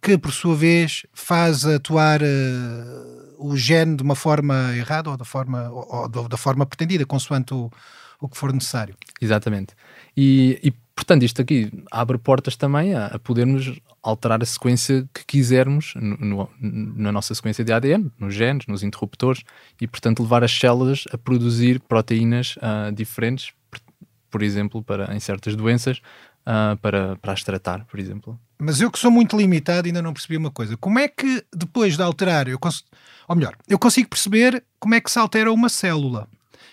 que, 0.00 0.16
por 0.16 0.32
sua 0.32 0.56
vez, 0.56 1.02
faz 1.12 1.66
atuar 1.66 2.22
uh, 2.22 3.34
o 3.38 3.54
gene 3.58 3.96
de 3.96 4.02
uma 4.02 4.14
forma 4.14 4.74
errada 4.74 5.10
ou 5.10 5.18
da 5.18 5.24
forma, 5.26 5.68
ou, 5.68 6.10
ou 6.16 6.28
da 6.28 6.38
forma 6.38 6.64
pretendida, 6.64 7.04
consoante 7.04 7.52
o, 7.52 7.70
o 8.18 8.26
que 8.26 8.38
for 8.38 8.54
necessário. 8.54 8.96
Exatamente. 9.20 9.74
E, 10.16 10.58
e 10.62 10.72
portanto, 10.94 11.24
isto 11.24 11.40
aqui 11.40 11.70
abre 11.90 12.18
portas 12.18 12.56
também 12.56 12.94
a, 12.94 13.06
a, 13.06 13.18
podermos 13.18 13.80
alterar 14.02 14.42
a 14.42 14.46
sequência 14.46 15.08
que 15.12 15.24
quisermos 15.24 15.94
no, 15.96 16.16
no, 16.18 16.48
na 16.60 17.12
nossa 17.12 17.34
sequência 17.34 17.64
de 17.64 17.72
ADN, 17.72 18.10
nos 18.18 18.34
genes, 18.34 18.66
nos 18.66 18.82
interruptores, 18.82 19.42
e, 19.80 19.86
portanto, 19.86 20.22
levar 20.22 20.44
as 20.44 20.52
células 20.52 21.04
a 21.12 21.18
produzir 21.18 21.80
proteínas 21.80 22.56
uh, 22.56 22.92
diferentes, 22.92 23.52
por, 23.70 23.80
por, 24.30 24.42
exemplo, 24.42 24.82
para, 24.82 25.14
em 25.14 25.20
certas 25.20 25.56
doenças, 25.56 26.00
uh, 26.46 26.76
para, 26.78 27.16
para 27.16 27.32
as 27.32 27.42
tratar, 27.42 27.84
por 27.86 27.98
exemplo. 27.98 28.38
Mas 28.58 28.80
eu 28.80 28.90
que 28.90 28.98
sou 28.98 29.10
muito 29.10 29.36
limitado 29.36 29.86
ainda 29.86 30.02
não 30.02 30.12
percebi 30.12 30.36
uma 30.36 30.50
coisa. 30.50 30.76
Como 30.76 30.98
é 30.98 31.08
que 31.08 31.44
depois 31.52 31.96
de 31.96 32.02
alterar, 32.02 32.48
eu 32.48 32.58
ou 33.28 33.36
melhor, 33.36 33.56
eu 33.68 33.78
consigo 33.78 34.08
perceber 34.08 34.62
como 34.78 34.94
é 34.94 35.00
que 35.00 35.10
se 35.10 35.18
altera 35.18 35.52
uma 35.52 35.68
célula 35.68 36.28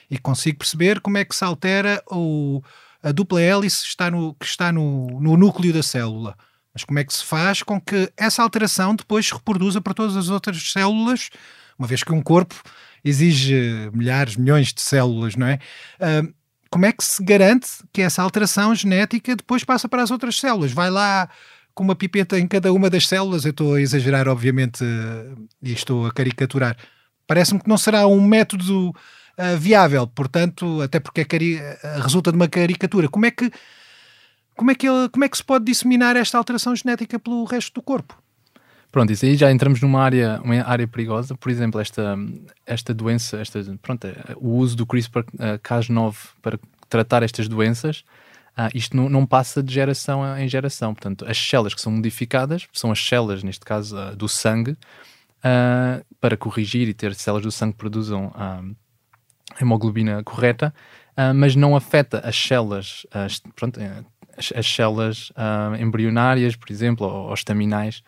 e 0.10 0.18
consigo 0.18 0.60
perceber 0.60 1.00
como 1.00 1.18
é 1.18 1.26
que 1.26 1.36
se 1.36 1.44
altera 1.44 2.04
o, 2.12 2.62
a 3.02 3.12
dupla 3.12 3.42
hélice 3.42 3.86
está 3.86 4.12
no, 4.12 4.34
que 4.34 4.46
está 4.46 4.72
no, 4.72 5.20
no 5.20 5.38
núcleo 5.38 5.74
da 5.74 5.84
célula. 5.84 6.36
Mas 6.74 6.84
como 6.84 7.00
é 7.00 7.04
que 7.04 7.14
se 7.14 7.24
faz 7.24 7.64
com 7.64 7.80
que 7.80 8.12
essa 8.16 8.44
alteração 8.44 8.96
depois 8.96 9.26
se 9.26 9.34
reproduza 9.34 9.82
para 9.82 9.94
todas 9.94 10.16
as 10.16 10.30
outras 10.30 10.72
células, 10.72 11.30
uma 11.78 11.88
vez 11.88 12.04
que 12.04 12.14
um 12.14 12.22
corpo 12.22 12.56
exige 13.04 13.90
milhares, 13.94 14.36
milhões 14.36 14.74
de 14.74 14.82
células, 14.82 15.36
não 15.36 15.48
é? 15.48 15.60
Uh, 16.00 16.34
como 16.70 16.86
é 16.86 16.92
que 16.92 17.04
se 17.04 17.24
garante 17.24 17.68
que 17.92 18.02
essa 18.02 18.22
alteração 18.22 18.76
genética 18.76 19.36
depois 19.36 19.64
passa 19.64 19.90
para 19.90 20.04
as 20.04 20.12
outras 20.12 20.40
células? 20.40 20.72
Vai 20.72 20.92
lá 20.92 21.28
com 21.74 21.84
uma 21.84 21.96
pipeta 21.96 22.38
em 22.38 22.48
cada 22.48 22.72
uma 22.72 22.90
das 22.90 23.08
células? 23.08 23.44
Eu 23.44 23.52
estou 23.52 23.74
a 23.74 23.82
exagerar, 23.82 24.28
obviamente, 24.28 24.84
e 25.64 25.72
estou 25.72 26.06
a 26.06 26.12
caricaturar. 26.12 26.78
Parece-me 27.26 27.60
que 27.60 27.68
não 27.68 27.78
será 27.78 28.06
um 28.06 28.22
método 28.22 28.94
uh, 29.40 29.58
viável, 29.58 30.06
portanto, 30.06 30.82
até 30.82 31.00
porque 31.00 31.22
é 31.22 32.00
resulta 32.02 32.32
de 32.32 32.36
uma 32.36 32.48
caricatura. 32.48 33.08
Como 33.08 33.26
é 33.26 33.32
que 33.32 33.52
como 34.60 34.72
é 34.72 34.76
que 34.76 34.90
ele, 34.90 35.08
como 35.08 35.24
é 35.24 35.30
que 35.30 35.38
se 35.38 35.44
pode 35.44 35.64
disseminar 35.64 36.18
esta 36.18 36.38
alteração 36.38 36.76
genética 36.76 37.18
pelo 37.18 37.46
resto 37.46 37.76
do 37.76 37.82
corpo? 37.82 38.22
Pronto, 38.92 39.14
isso 39.14 39.24
aí 39.24 39.36
já 39.38 39.50
entramos 39.50 39.80
numa 39.82 40.02
área, 40.04 40.42
uma 40.44 40.62
área 40.64 40.86
perigosa. 40.86 41.34
Por 41.34 41.50
exemplo, 41.50 41.80
esta, 41.80 42.18
esta 42.66 42.94
doença, 42.94 43.38
esta, 43.38 43.64
pronto, 43.82 44.06
o 44.36 44.50
uso 44.50 44.76
do 44.76 44.86
CRISPR-Cas9 44.86 46.16
para 46.42 46.60
tratar 46.90 47.24
estas 47.24 47.48
doenças, 47.48 48.04
uh, 48.58 48.70
isto 48.76 48.98
não, 48.98 49.08
não, 49.08 49.26
passa 49.26 49.64
de 49.64 49.74
geração 49.74 50.38
em 50.38 50.50
geração. 50.50 50.94
Portanto, 50.94 51.24
as 51.26 51.38
células 51.38 51.74
que 51.74 51.80
são 51.80 51.94
modificadas 51.94 52.68
são 52.74 52.92
as 52.92 53.00
células, 53.00 53.44
neste 53.44 53.64
caso, 53.64 53.96
uh, 53.96 54.14
do 54.14 54.28
sangue, 54.28 54.72
uh, 54.72 56.04
para 56.20 56.36
corrigir 56.36 56.90
e 56.90 56.94
ter 56.94 57.16
células 57.16 57.46
do 57.46 57.52
sangue 57.52 57.74
que 57.74 57.80
produzam 57.80 58.34
hemoglobina 59.60 60.24
correta, 60.24 60.74
uh, 61.18 61.34
mas 61.34 61.56
não 61.56 61.76
afeta 61.76 62.20
as 62.20 62.36
células, 62.36 63.06
as, 63.12 63.42
pronto, 63.56 63.80
as, 64.38 64.52
as 64.56 64.68
células 64.68 65.32
uh, 65.32 65.76
embrionárias, 65.82 66.56
por 66.56 66.72
exemplo, 66.72 67.08
ou, 67.08 67.28
ou 67.28 67.34
estaminais. 67.34 68.04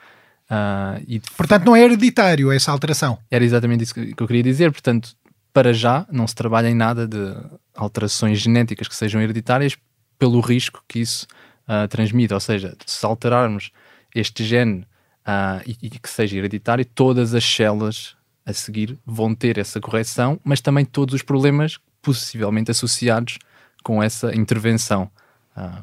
Uh, 0.49 1.01
e, 1.07 1.21
portanto, 1.37 1.63
não 1.65 1.75
é 1.75 1.81
hereditário 1.81 2.51
essa 2.51 2.71
alteração. 2.71 3.17
Era 3.29 3.43
exatamente 3.43 3.83
isso 3.83 3.93
que, 3.93 4.13
que 4.13 4.21
eu 4.21 4.27
queria 4.27 4.43
dizer. 4.43 4.71
Portanto, 4.71 5.15
para 5.53 5.73
já, 5.73 6.05
não 6.11 6.27
se 6.27 6.35
trabalha 6.35 6.69
em 6.69 6.75
nada 6.75 7.07
de 7.07 7.35
alterações 7.75 8.39
genéticas 8.39 8.87
que 8.87 8.95
sejam 8.95 9.21
hereditárias 9.21 9.77
pelo 10.19 10.39
risco 10.41 10.83
que 10.87 10.99
isso 10.99 11.25
uh, 11.67 11.87
transmite. 11.87 12.33
Ou 12.33 12.39
seja, 12.39 12.75
se 12.85 13.05
alterarmos 13.05 13.71
este 14.13 14.43
gene 14.43 14.85
uh, 15.25 15.61
e, 15.65 15.77
e, 15.81 15.89
que 15.89 16.09
seja 16.09 16.37
hereditário, 16.37 16.85
todas 16.85 17.33
as 17.33 17.43
células 17.43 18.15
a 18.45 18.53
seguir 18.53 18.97
vão 19.05 19.33
ter 19.35 19.57
essa 19.57 19.79
correção, 19.79 20.39
mas 20.43 20.61
também 20.61 20.85
todos 20.85 21.13
os 21.13 21.21
problemas 21.21 21.77
possivelmente 22.01 22.71
associados 22.71 23.37
com 23.83 24.01
essa 24.01 24.35
intervenção. 24.35 25.09
Ah, 25.55 25.81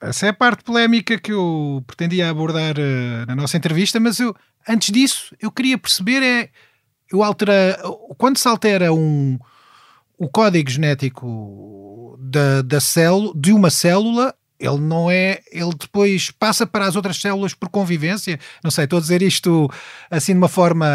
essa 0.00 0.26
é 0.26 0.28
a 0.30 0.34
parte 0.34 0.64
polémica 0.64 1.18
que 1.18 1.32
eu 1.32 1.84
pretendia 1.86 2.30
abordar 2.30 2.76
uh, 2.78 3.26
na 3.26 3.36
nossa 3.36 3.56
entrevista, 3.56 4.00
mas 4.00 4.18
eu, 4.18 4.34
antes 4.66 4.90
disso, 4.90 5.36
eu 5.40 5.50
queria 5.50 5.76
perceber 5.76 6.22
é 6.22 6.50
eu 7.12 7.24
altera, 7.24 7.76
quando 8.16 8.38
se 8.38 8.46
altera 8.46 8.92
um, 8.92 9.36
o 10.16 10.28
código 10.28 10.70
genético 10.70 12.16
da, 12.20 12.62
da 12.62 12.80
célula, 12.80 13.32
de 13.34 13.52
uma 13.52 13.68
célula, 13.68 14.34
ele 14.60 14.78
não 14.78 15.10
é, 15.10 15.40
ele 15.50 15.70
depois 15.70 16.30
passa 16.30 16.66
para 16.66 16.84
as 16.86 16.94
outras 16.94 17.16
células 17.16 17.54
por 17.54 17.70
convivência. 17.70 18.38
Não 18.62 18.70
sei, 18.70 18.84
estou 18.84 18.98
a 18.98 19.00
dizer 19.00 19.22
isto 19.22 19.68
assim 20.10 20.32
de 20.32 20.38
uma 20.38 20.48
forma 20.48 20.86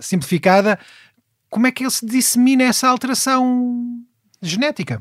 simplificada. 0.00 0.78
Como 1.48 1.66
é 1.66 1.72
que 1.72 1.82
ele 1.82 1.90
se 1.90 2.04
dissemina 2.04 2.64
essa 2.64 2.88
alteração 2.88 3.74
genética? 4.42 5.00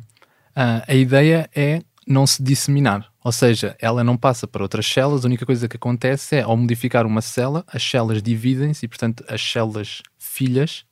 Uh, 0.52 0.82
a 0.88 0.96
ideia 0.96 1.50
é 1.54 1.82
não 2.08 2.26
se 2.26 2.42
disseminar, 2.42 3.12
ou 3.24 3.32
seja, 3.32 3.76
ela 3.80 4.04
não 4.04 4.16
passa 4.16 4.48
para 4.48 4.64
outras 4.64 4.86
células. 4.86 5.26
A 5.26 5.28
única 5.28 5.46
coisa 5.46 5.68
que 5.68 5.76
acontece 5.76 6.38
é 6.38 6.42
ao 6.44 6.56
modificar 6.56 7.06
uma 7.06 7.22
célula, 7.22 7.66
as 7.68 7.84
células 7.84 8.22
dividem-se 8.22 8.86
e, 8.86 8.88
portanto, 8.88 9.26
as 9.28 9.42
células 9.42 10.02
filhas 10.18 10.86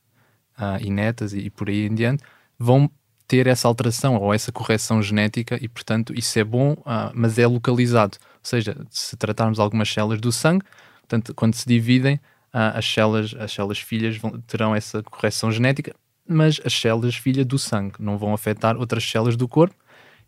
uh, 0.57 0.83
e 0.83 0.89
netas 0.89 1.31
e, 1.33 1.39
e 1.39 1.49
por 1.49 1.69
aí 1.69 1.85
em 1.85 1.95
diante 1.95 2.23
vão 2.59 2.89
ter 3.27 3.47
essa 3.47 3.67
alteração 3.67 4.15
ou 4.17 4.33
essa 4.33 4.51
correção 4.51 5.01
genética 5.01 5.57
e, 5.61 5.67
portanto, 5.67 6.13
isso 6.15 6.37
é 6.37 6.43
bom, 6.43 6.73
uh, 6.73 7.11
mas 7.13 7.37
é 7.39 7.47
localizado. 7.47 8.17
Ou 8.21 8.39
seja, 8.43 8.75
se 8.89 9.15
tratarmos 9.15 9.59
algumas 9.59 9.91
células 9.91 10.19
do 10.19 10.31
sangue, 10.31 10.65
portanto, 11.01 11.33
quando 11.33 11.55
se 11.55 11.67
dividem, 11.67 12.15
uh, 12.53 12.77
as, 12.77 12.85
células, 12.85 13.33
as 13.39 13.51
células 13.51 13.79
filhas 13.79 14.17
vão, 14.17 14.39
terão 14.41 14.75
essa 14.75 15.01
correção 15.03 15.51
genética, 15.51 15.95
mas 16.27 16.59
as 16.63 16.73
células 16.73 17.15
filhas 17.15 17.45
do 17.45 17.57
sangue 17.57 17.95
não 17.99 18.17
vão 18.17 18.33
afetar 18.33 18.77
outras 18.77 19.03
células 19.03 19.35
do 19.35 19.47
corpo. 19.47 19.75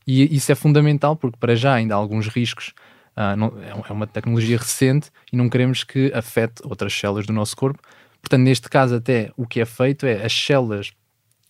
E 0.07 0.35
isso 0.35 0.51
é 0.51 0.55
fundamental 0.55 1.15
porque, 1.15 1.37
para 1.39 1.55
já, 1.55 1.73
ainda 1.73 1.95
há 1.95 1.97
alguns 1.97 2.27
riscos. 2.27 2.73
Uh, 3.15 3.35
não, 3.37 3.53
é 3.87 3.93
uma 3.93 4.05
tecnologia 4.05 4.57
recente 4.57 5.09
e 5.31 5.37
não 5.37 5.49
queremos 5.49 5.83
que 5.83 6.11
afete 6.13 6.61
outras 6.65 6.93
células 6.93 7.25
do 7.25 7.33
nosso 7.33 7.55
corpo. 7.55 7.79
Portanto, 8.21 8.41
neste 8.41 8.69
caso, 8.69 8.95
até 8.95 9.31
o 9.37 9.47
que 9.47 9.61
é 9.61 9.65
feito 9.65 10.05
é 10.05 10.25
as 10.25 10.33
células 10.33 10.91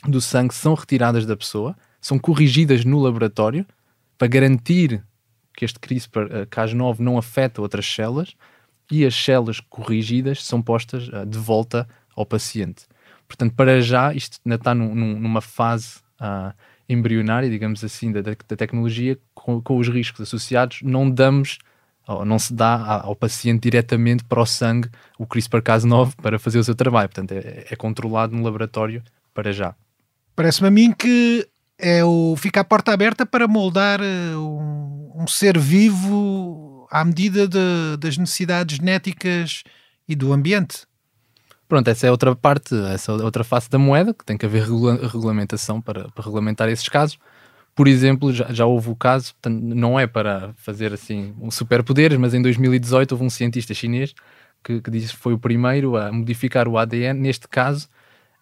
do 0.10 0.22
sangue 0.22 0.54
são 0.54 0.74
retiradas 0.74 1.26
da 1.26 1.36
pessoa, 1.36 1.76
são 2.02 2.20
corrigidas 2.20 2.86
no 2.86 3.00
laboratório 3.00 3.66
para 4.18 4.28
garantir 4.28 5.04
que 5.56 5.66
este 5.66 5.80
CRISPR-Cas9 5.80 7.00
não 7.00 7.18
afeta 7.18 7.62
outras 7.62 7.86
células 7.86 8.36
e 8.92 9.06
as 9.06 9.16
células 9.16 9.60
corrigidas 9.60 10.44
são 10.44 10.62
postas 10.62 11.08
uh, 11.08 11.26
de 11.26 11.38
volta 11.38 11.88
ao 12.16 12.26
paciente. 12.26 12.86
Portanto, 13.28 13.54
para 13.56 13.82
já, 13.82 14.14
isto 14.14 14.40
ainda 14.46 14.56
está 14.56 14.76
num, 14.76 14.94
numa 14.94 15.42
fase 15.42 15.98
uh, 16.22 16.54
embrionária, 16.88 17.50
digamos 17.50 17.84
assim, 17.84 18.12
da, 18.12 18.22
da 18.22 18.36
tecnologia, 18.36 19.18
com, 19.34 19.62
com, 19.62 19.78
os 19.78 19.88
riscos 19.90 20.22
associados, 20.22 20.82
não 20.84 21.10
damos, 21.10 21.58
não 22.26 22.38
se 22.38 22.54
dá 22.54 23.02
ao 23.02 23.16
paciente 23.16 23.64
diretamente 23.64 24.24
para 24.24 24.40
o 24.40 24.46
sangue 24.46 24.90
o 25.18 25.26
CRISPR-Cas9 25.26 26.14
para 26.22 26.38
fazer 26.38 26.60
o 26.60 26.64
seu 26.64 26.76
trabalho. 26.76 27.10
Portanto, 27.10 27.32
é, 27.32 27.66
é 27.72 27.76
controlado 27.76 28.36
no 28.36 28.44
laboratório 28.44 29.02
para 29.34 29.52
já. 29.52 29.74
Parece-me 30.36 30.68
a 30.68 30.72
mim 30.72 30.92
que 30.92 31.48
é 31.78 32.04
o 32.04 32.36
fica 32.38 32.62
a 32.62 32.64
porta 32.64 32.92
aberta 32.92 33.26
para 33.26 33.48
moldar 33.48 34.02
uh, 34.02 34.38
um, 34.38 35.24
um, 35.24 35.28
ser 35.28 35.58
vivo 35.58 36.88
à 36.92 37.04
medida 37.04 37.48
de, 37.48 37.98
das 38.00 38.18
necessidades 38.18 38.78
genéticas 38.78 39.64
e 40.08 40.16
do 40.16 40.34
ambiente. 40.34 40.86
Pronto, 41.68 41.88
essa 41.88 42.06
é 42.06 42.12
outra 42.12 42.36
parte, 42.36 42.76
essa 42.94 43.12
é 43.12 43.16
outra 43.16 43.44
face 43.44 43.70
da 43.70 43.80
moeda, 43.80 44.14
que 44.14 44.24
tem 44.24 44.38
que 44.38 44.46
haver 44.46 44.64
regula 44.64 45.08
regulamentação 45.08 45.82
para, 45.82 46.10
para, 46.10 46.24
regulamentar 46.24 46.70
esses 46.70 46.88
casos. 46.88 47.18
Por 47.74 47.88
exemplo, 47.88 48.32
já, 48.32 48.46
já 48.54 48.66
houve 48.66 48.90
o 48.90 48.96
caso, 48.96 49.34
não 49.48 50.00
é 50.00 50.06
para 50.06 50.54
fazer 50.58 50.94
assim 50.94 51.34
um 51.42 51.50
superpoderes, 51.50 52.18
mas 52.18 52.34
em 52.34 52.42
2018 52.42 53.12
houve 53.14 53.24
um 53.24 53.30
cientista 53.30 53.74
chinês 53.74 54.14
que, 54.64 54.80
que 54.80 54.92
disse 54.92 55.14
que 55.14 55.20
foi 55.20 55.34
o 55.34 55.40
primeiro 55.40 55.98
a 55.98 56.12
modificar 56.12 56.68
o 56.68 56.78
ADN, 56.78 57.20
neste 57.20 57.48
caso, 57.48 57.90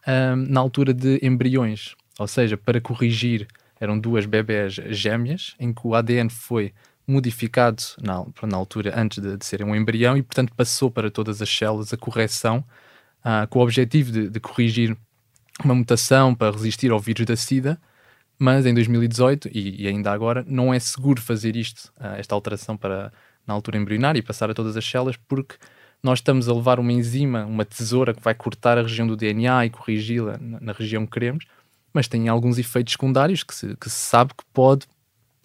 um, 0.07 0.35
na 0.35 0.59
altura 0.59 0.93
de 0.93 1.19
embriões, 1.21 1.95
ou 2.19 2.27
seja, 2.27 2.57
para 2.57 2.81
corrigir, 2.81 3.47
eram 3.79 3.99
duas 3.99 4.25
bebés 4.25 4.73
gêmeas, 4.73 5.55
em 5.59 5.73
que 5.73 5.81
o 5.85 5.95
ADN 5.95 6.29
foi 6.29 6.73
modificado 7.05 7.83
na, 8.01 8.25
na 8.43 8.57
altura 8.57 8.93
antes 8.97 9.21
de, 9.21 9.37
de 9.37 9.45
serem 9.45 9.67
um 9.67 9.75
embrião 9.75 10.15
e, 10.15 10.21
portanto, 10.21 10.53
passou 10.55 10.89
para 10.89 11.11
todas 11.11 11.41
as 11.41 11.49
células 11.49 11.91
a 11.91 11.97
correção 11.97 12.63
uh, 13.25 13.47
com 13.49 13.59
o 13.59 13.63
objetivo 13.63 14.11
de, 14.11 14.29
de, 14.29 14.39
corrigir 14.39 14.95
uma 15.63 15.75
mutação 15.75 16.33
para 16.33 16.51
resistir 16.51 16.91
ao 16.91 16.99
vírus 16.99 17.25
da 17.25 17.35
SIDA. 17.35 17.79
Mas 18.39 18.65
em 18.65 18.73
2018 18.73 19.49
e, 19.53 19.83
e 19.83 19.87
ainda 19.87 20.11
agora 20.11 20.43
não 20.47 20.73
é 20.73 20.79
seguro 20.79 21.21
fazer 21.21 21.55
isto, 21.55 21.91
uh, 21.99 22.15
esta 22.17 22.33
alteração 22.33 22.77
para 22.77 23.11
na 23.45 23.53
altura 23.53 23.77
embrionária 23.77 24.19
e 24.19 24.21
passar 24.21 24.49
a 24.49 24.53
todas 24.53 24.77
as 24.77 24.85
células, 24.85 25.17
porque 25.27 25.55
nós 26.03 26.19
estamos 26.19 26.49
a 26.49 26.53
levar 26.53 26.79
uma 26.79 26.91
enzima, 26.91 27.45
uma 27.45 27.63
tesoura 27.63 28.13
que 28.13 28.21
vai 28.21 28.35
cortar 28.35 28.77
a 28.77 28.81
região 28.81 29.07
do 29.07 29.15
DNA 29.15 29.67
e 29.67 29.69
corrigi-la 29.69 30.37
na, 30.39 30.59
na, 30.59 30.73
região 30.73 31.05
que 31.05 31.13
queremos, 31.13 31.45
mas 31.93 32.09
tem 32.09 32.27
alguns 32.27 32.57
efeitos 32.57 32.91
secundários 32.91 33.41
que 33.43 33.55
se, 33.55 33.75
que 33.77 33.89
se 33.89 33.95
sabe 33.95 34.33
que 34.37 34.43
pode, 34.53 34.85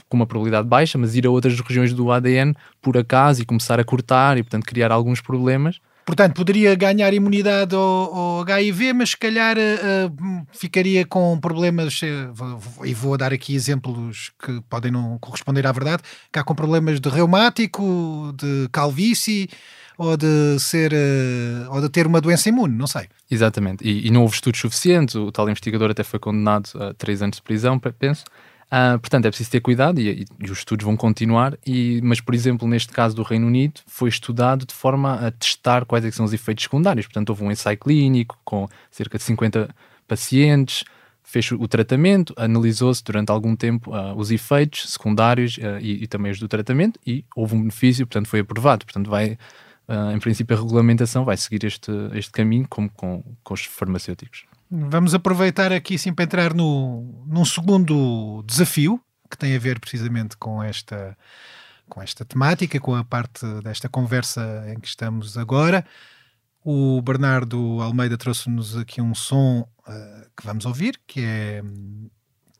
com 0.09 0.17
uma 0.17 0.27
probabilidade 0.27 0.67
baixa, 0.67 0.99
mas 0.99 1.15
ir 1.15 1.27
a 1.27 1.31
outras 1.31 1.59
regiões 1.61 1.93
do 1.93 2.11
ADN 2.11 2.55
por 2.83 2.97
acaso 2.97 3.43
e 3.43 3.45
começar 3.45 3.79
a 3.79 3.85
cortar 3.85 4.37
e, 4.37 4.43
portanto, 4.43 4.65
criar 4.65 4.91
alguns 4.91 5.21
problemas. 5.21 5.79
Portanto, 6.05 6.35
poderia 6.35 6.75
ganhar 6.75 7.13
imunidade 7.13 7.75
ao, 7.75 7.83
ao 7.83 8.41
HIV, 8.41 8.95
mas 8.95 9.11
se 9.11 9.17
calhar 9.19 9.57
uh, 9.59 10.47
ficaria 10.53 11.05
com 11.05 11.39
problemas, 11.39 12.01
uh, 12.01 12.87
e 12.87 12.95
vou 12.95 13.17
dar 13.19 13.31
aqui 13.31 13.55
exemplos 13.55 14.33
que 14.43 14.59
podem 14.71 14.91
não 14.91 15.19
corresponder 15.19 15.67
à 15.67 15.73
verdade, 15.73 16.03
cá 16.33 16.43
com 16.43 16.55
problemas 16.55 16.99
de 16.99 17.09
reumático, 17.11 18.35
de 18.39 18.71
calvície, 18.73 19.51
ou 19.99 20.17
de 20.17 20.59
ser 20.61 20.93
uh, 20.93 21.75
ou 21.75 21.81
de 21.81 21.89
ter 21.89 22.07
uma 22.07 22.21
doença 22.21 22.49
imune, 22.49 22.75
não 22.75 22.87
sei. 22.87 23.09
Exatamente, 23.29 23.87
e, 23.87 24.07
e, 24.07 24.11
não 24.11 24.23
houve 24.23 24.37
estudos 24.37 24.61
suficientes, 24.61 25.17
o 25.17 25.33
tal 25.33 25.51
investigador 25.51 25.91
até 25.91 26.05
foi 26.05 26.21
condenado 26.21 26.71
a 26.81 26.95
três 26.95 27.21
anos 27.21 27.37
de 27.37 27.43
prisão, 27.43 27.79
penso. 27.79 28.25
Uh, 28.69 28.99
portanto, 29.01 29.25
é 29.25 29.31
preciso 29.31 29.51
ter 29.51 29.61
cuidado 29.61 29.99
e, 29.99 30.27
e, 30.39 30.45
os 30.45 30.59
estudos 30.59 30.85
vão 30.85 30.97
continuar, 30.97 31.59
e, 31.67 32.01
mas, 32.03 32.21
por 32.21 32.35
exemplo, 32.35 32.69
neste 32.69 32.93
caso 32.93 33.17
do 33.17 33.23
Reino 33.23 33.47
Unido, 33.47 33.81
foi 33.87 34.09
estudado 34.09 34.65
de 34.65 34.75
forma 34.75 35.15
a 35.15 35.31
testar 35.31 35.85
quais 35.85 36.05
é 36.05 36.11
são 36.11 36.25
os 36.25 36.33
efeitos 36.33 36.65
secundários. 36.65 37.07
Portanto, 37.07 37.31
houve 37.31 37.43
um 37.43 37.51
ensaio 37.51 37.79
clínico 37.79 38.39
com 38.45 38.69
cerca 38.91 39.19
de 39.19 39.25
50 39.25 39.75
pacientes, 40.07 40.85
fez 41.25 41.51
o 41.51 41.67
tratamento, 41.67 42.33
analisou-se 42.37 43.03
durante 43.03 43.31
algum 43.31 43.57
tempo 43.57 43.91
uh, 43.91 44.15
os 44.17 44.31
efeitos 44.31 44.93
secundários 44.93 45.57
uh, 45.59 45.79
e, 45.81 46.05
e, 46.05 46.07
também 46.07 46.31
os 46.31 46.39
do 46.39 46.47
tratamento, 46.47 47.01
e 47.07 47.25
houve 47.35 47.55
um 47.55 47.61
benefício, 47.61 48.07
portanto, 48.07 48.29
foi 48.29 48.41
aprovado. 48.41 48.85
Portanto, 48.85 49.11
vai 49.11 49.39
uh, 49.89 50.11
em 50.15 50.19
princípio, 50.19 50.57
a 50.57 50.61
regulamentação 50.61 51.25
vai 51.25 51.37
seguir 51.37 51.65
este, 51.65 51.91
este 52.13 52.31
caminho, 52.31 52.67
como 52.69 52.91
com, 52.91 53.23
com 53.43 53.55
os 53.55 53.65
farmacêuticos. 53.65 54.45
Vamos 54.71 55.15
aproveitar 55.15 55.73
aqui 55.73 55.99
sim 55.99 56.13
para 56.13 56.25
entrar 56.25 56.55
no, 56.55 57.25
num 57.27 57.45
segundo 57.45 58.43
desafio 58.47 59.01
que 59.31 59.37
tem 59.37 59.55
a 59.55 59.59
ver 59.59 59.81
precisamente 59.81 60.37
com 60.37 60.63
esta, 60.63 61.17
com 61.89 62.03
esta 62.03 62.25
temática, 62.25 62.79
com 62.81 62.95
a 62.95 63.05
parte 63.05 63.47
desta 63.63 63.89
conversa 63.89 64.65
em 64.69 64.79
que 64.79 64.89
estamos 64.89 65.37
agora. 65.37 65.85
O 66.63 67.01
Bernardo 67.01 67.81
Almeida 67.81 68.19
trouxe-nos 68.19 68.77
aqui 68.77 69.01
um 69.01 69.15
som 69.15 69.61
uh, 69.61 70.31
que 70.37 70.45
vamos 70.45 70.67
ouvir, 70.67 71.01
que 71.07 71.21
é, 71.25 71.63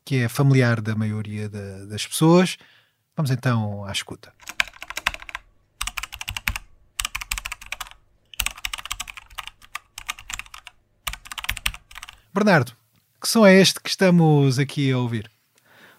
que 0.03 0.15
é 0.17 0.29
familiar 0.29 0.81
da 0.81 0.95
maioria 0.95 1.47
da, 1.47 1.85
das 1.85 2.07
pessoas. 2.07 2.57
Vamos 3.15 3.29
então 3.29 3.83
à 3.85 3.91
escuta. 3.91 4.33
Bernardo, 12.33 12.73
que 13.19 13.27
som 13.27 13.45
é 13.45 13.59
este 13.59 13.81
que 13.81 13.89
estamos 13.89 14.59
aqui 14.59 14.91
a 14.91 14.97
ouvir? 14.99 15.29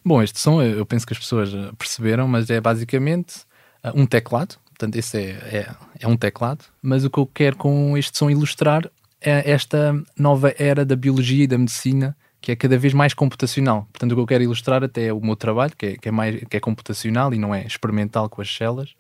Bom, 0.04 0.22
este 0.22 0.38
som 0.38 0.62
eu 0.62 0.86
penso 0.86 1.04
que 1.04 1.12
as 1.12 1.18
pessoas 1.18 1.52
eh, 1.52 1.72
perceberam, 1.76 2.28
mas 2.28 2.48
é 2.48 2.60
basicamente 2.60 3.40
uh, 3.84 3.92
um 3.94 4.06
teclado. 4.06 4.56
Portanto, 4.68 4.96
esse 4.96 5.18
é, 5.18 5.30
é, 5.30 5.74
é, 5.98 6.06
um 6.06 6.16
teclado. 6.16 6.64
Mas 6.80 7.04
o 7.04 7.10
que 7.10 7.18
eu 7.18 7.26
quero 7.26 7.56
com 7.56 7.98
este 7.98 8.16
som 8.16 8.30
ilustrar 8.30 8.88
é 9.20 9.50
esta 9.50 9.92
nova 10.16 10.54
era 10.56 10.84
da 10.84 10.94
biologia 10.94 11.44
e 11.44 11.46
da 11.48 11.58
medicina 11.58 12.16
que 12.40 12.52
é 12.52 12.56
cada 12.56 12.78
vez 12.78 12.94
mais 12.94 13.12
computacional. 13.12 13.86
Portanto, 13.92 14.12
o 14.12 14.14
que 14.14 14.20
eu 14.20 14.26
quero 14.26 14.44
ilustrar 14.44 14.82
até 14.82 15.06
é 15.06 15.12
o 15.12 15.20
meu 15.20 15.36
trabalho, 15.36 15.74
que 15.76 15.86
é, 15.86 15.96
que 15.96 16.08
é, 16.08 16.12
mais, 16.12 16.42
que 16.48 16.56
é 16.56 16.60
computacional 16.60 17.34
e 17.34 17.38
não 17.38 17.54
é 17.54 17.66
experimental 17.66 18.30
com 18.30 18.40
as 18.40 18.54
células. 18.54 18.94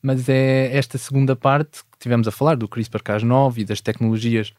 Mas 0.00 0.28
é 0.28 0.74
esta 0.74 0.96
segunda 0.96 1.36
parte 1.36 1.80
que 1.92 1.98
tivemos 1.98 2.26
a 2.26 2.30
falar 2.30 2.54
do 2.54 2.68
CRISPR-Cas9 2.68 3.58
e 3.58 3.64
das 3.64 3.80
tecnologias 3.80 4.54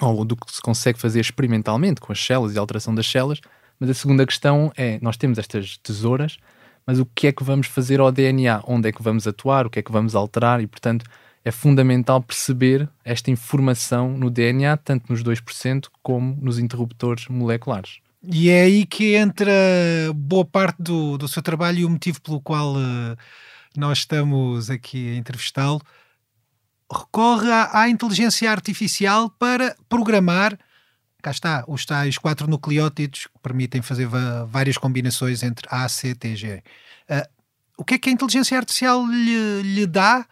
ou 0.00 0.24
do 0.24 0.36
que 0.36 0.52
se 0.52 0.60
consegue 0.60 0.98
fazer 0.98 1.20
experimentalmente 1.20 2.00
com 2.00 2.12
as 2.12 2.24
células 2.24 2.54
e 2.54 2.58
a 2.58 2.60
alteração 2.60 2.94
das 2.94 3.06
células. 3.06 3.40
Mas 3.78 3.90
a 3.90 3.94
segunda 3.94 4.26
questão 4.26 4.72
é: 4.76 4.98
nós 5.02 5.16
temos 5.16 5.38
estas 5.38 5.76
tesouras, 5.78 6.38
mas 6.86 6.98
o 6.98 7.06
que 7.06 7.26
é 7.26 7.32
que 7.32 7.44
vamos 7.44 7.66
fazer 7.66 8.00
ao 8.00 8.10
DNA? 8.12 8.62
Onde 8.66 8.88
é 8.88 8.92
que 8.92 9.02
vamos 9.02 9.26
atuar? 9.26 9.66
O 9.66 9.70
que 9.70 9.78
é 9.78 9.82
que 9.82 9.92
vamos 9.92 10.14
alterar? 10.14 10.60
E, 10.60 10.66
portanto, 10.66 11.04
é 11.44 11.50
fundamental 11.50 12.20
perceber 12.22 12.88
esta 13.04 13.30
informação 13.30 14.16
no 14.16 14.30
DNA, 14.30 14.76
tanto 14.78 15.10
nos 15.10 15.22
2% 15.22 15.86
como 16.02 16.36
nos 16.40 16.58
interruptores 16.58 17.28
moleculares. 17.28 18.00
E 18.22 18.50
é 18.50 18.62
aí 18.62 18.84
que 18.84 19.14
entra 19.14 19.52
boa 20.14 20.44
parte 20.44 20.82
do, 20.82 21.16
do 21.16 21.28
seu 21.28 21.42
trabalho 21.42 21.78
e 21.78 21.84
o 21.84 21.90
motivo 21.90 22.20
pelo 22.20 22.40
qual 22.40 22.74
uh, 22.74 23.16
nós 23.76 23.98
estamos 23.98 24.70
aqui 24.70 25.12
a 25.12 25.16
entrevistá-lo 25.16 25.80
recorre 26.92 27.50
à, 27.50 27.80
à, 27.80 27.88
inteligência 27.88 28.50
artificial 28.50 29.30
para 29.30 29.76
programar, 29.88 30.58
cá 31.22 31.30
está, 31.30 31.64
os 31.66 31.84
tais 31.84 32.18
quatro 32.18 32.48
nucleótidos 32.48 33.26
que 33.26 33.38
permitem 33.42 33.82
fazer 33.82 34.08
várias 34.48 34.78
combinações 34.78 35.42
entre 35.42 35.66
A, 35.70 35.88
C, 35.88 36.14
T, 36.14 36.36
G. 36.36 36.62
Uh, 37.10 37.28
o 37.78 37.84
que 37.84 37.94
é 37.94 37.98
que 37.98 38.08
a 38.08 38.12
inteligência 38.12 38.56
artificial 38.56 39.04
lhe, 39.06 39.62
lhe 39.62 39.86
dá 39.86 40.26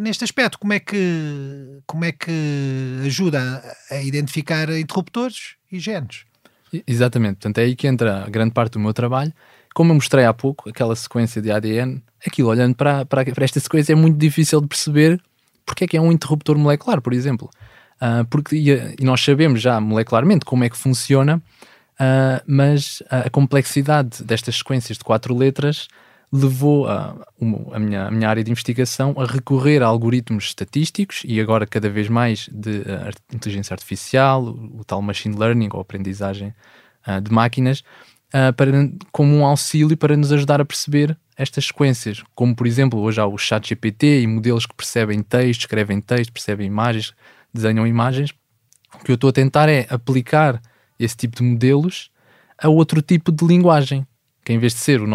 neste 0.00 0.24
aspecto? 0.24 0.58
Como 0.58 0.72
é 0.72 0.80
que, 0.80 1.80
como 1.86 2.04
é 2.04 2.12
que 2.12 3.02
ajuda 3.06 3.62
a, 3.90 3.94
a 3.94 4.02
identificar 4.02 4.68
interruptores 4.70 5.54
e 5.72 5.78
genes? 5.78 6.24
Exatamente, 6.86 7.36
portanto 7.36 7.58
é 7.58 7.62
aí 7.62 7.74
que 7.74 7.86
entra 7.86 8.24
a 8.24 8.28
grande 8.28 8.52
parte 8.52 8.72
do 8.72 8.80
meu 8.80 8.92
trabalho. 8.92 9.32
Como 9.74 9.92
eu 9.92 9.94
mostrei 9.94 10.24
há 10.24 10.34
pouco, 10.34 10.68
aquela 10.68 10.94
sequência 10.96 11.40
de 11.40 11.50
ADN, 11.50 12.02
aquilo 12.26 12.48
olhando 12.48 12.74
para, 12.74 13.06
para, 13.06 13.24
para 13.24 13.44
esta 13.44 13.60
sequência 13.60 13.92
é 13.92 13.96
muito 13.96 14.18
difícil 14.18 14.60
de 14.60 14.66
perceber 14.66 15.22
porque 15.68 15.84
é 15.84 15.86
que 15.86 15.96
é 15.96 16.00
um 16.00 16.10
interruptor 16.10 16.56
molecular, 16.56 17.00
por 17.02 17.12
exemplo. 17.12 17.50
Uh, 18.00 18.24
porque, 18.30 18.56
e, 18.56 19.04
nós 19.04 19.22
sabemos 19.22 19.60
já 19.60 19.78
molecularmente 19.80 20.44
como 20.44 20.64
é 20.64 20.70
que 20.70 20.76
funciona, 20.76 21.42
uh, 21.94 22.42
mas 22.46 23.02
a 23.10 23.28
complexidade 23.28 24.24
destas 24.24 24.56
sequências 24.56 24.96
de 24.96 25.04
quatro 25.04 25.36
letras 25.36 25.88
levou 26.32 26.86
a, 26.86 27.16
a, 27.72 27.78
minha, 27.78 28.06
a 28.06 28.10
minha 28.10 28.28
área 28.28 28.44
de 28.44 28.50
investigação 28.50 29.14
a 29.16 29.24
recorrer 29.24 29.82
a 29.82 29.86
algoritmos 29.86 30.44
estatísticos 30.44 31.22
e 31.24 31.40
agora 31.40 31.66
cada 31.66 31.88
vez 31.88 32.08
mais 32.08 32.48
de 32.52 32.78
uh, 32.78 33.10
inteligência 33.32 33.74
artificial, 33.74 34.42
o, 34.42 34.80
o, 34.80 34.84
tal 34.84 35.02
machine 35.02 35.36
learning 35.36 35.68
ou 35.72 35.80
aprendizagem 35.80 36.54
uh, 37.06 37.20
de 37.20 37.32
máquinas, 37.32 37.82
uh, 38.28 38.52
para, 38.52 38.70
como 39.12 39.34
um 39.34 39.44
auxílio 39.44 39.96
para 39.96 40.16
nos 40.16 40.32
ajudar 40.32 40.60
a 40.60 40.64
perceber 40.64 41.16
estas 41.36 41.66
sequências, 41.66 42.22
como 42.34 42.54
por 42.54 42.66
exemplo 42.66 42.98
hoje 42.98 43.20
há 43.20 43.26
o 43.26 43.38
chat 43.38 43.68
GPT 43.68 44.22
e 44.22 44.26
modelos 44.26 44.66
que 44.66 44.74
percebem 44.74 45.22
texto, 45.22 45.60
escrevem 45.60 46.00
texto, 46.00 46.32
percebem 46.32 46.66
imagens, 46.66 47.14
desenham 47.52 47.86
imagens. 47.86 48.32
O 48.94 49.04
que 49.04 49.12
eu 49.12 49.14
estou 49.14 49.30
a 49.30 49.32
tentar 49.32 49.68
é 49.68 49.86
aplicar 49.88 50.60
esse 50.98 51.16
tipo 51.16 51.36
de 51.36 51.42
modelos 51.42 52.10
a 52.60 52.68
outro 52.68 53.00
tipo 53.00 53.30
de 53.30 53.46
linguagem, 53.46 54.04
que 54.44 54.52
em 54.52 54.58
vez 54.58 54.72
de 54.74 54.80
ser 54.80 55.00
o, 55.00 55.06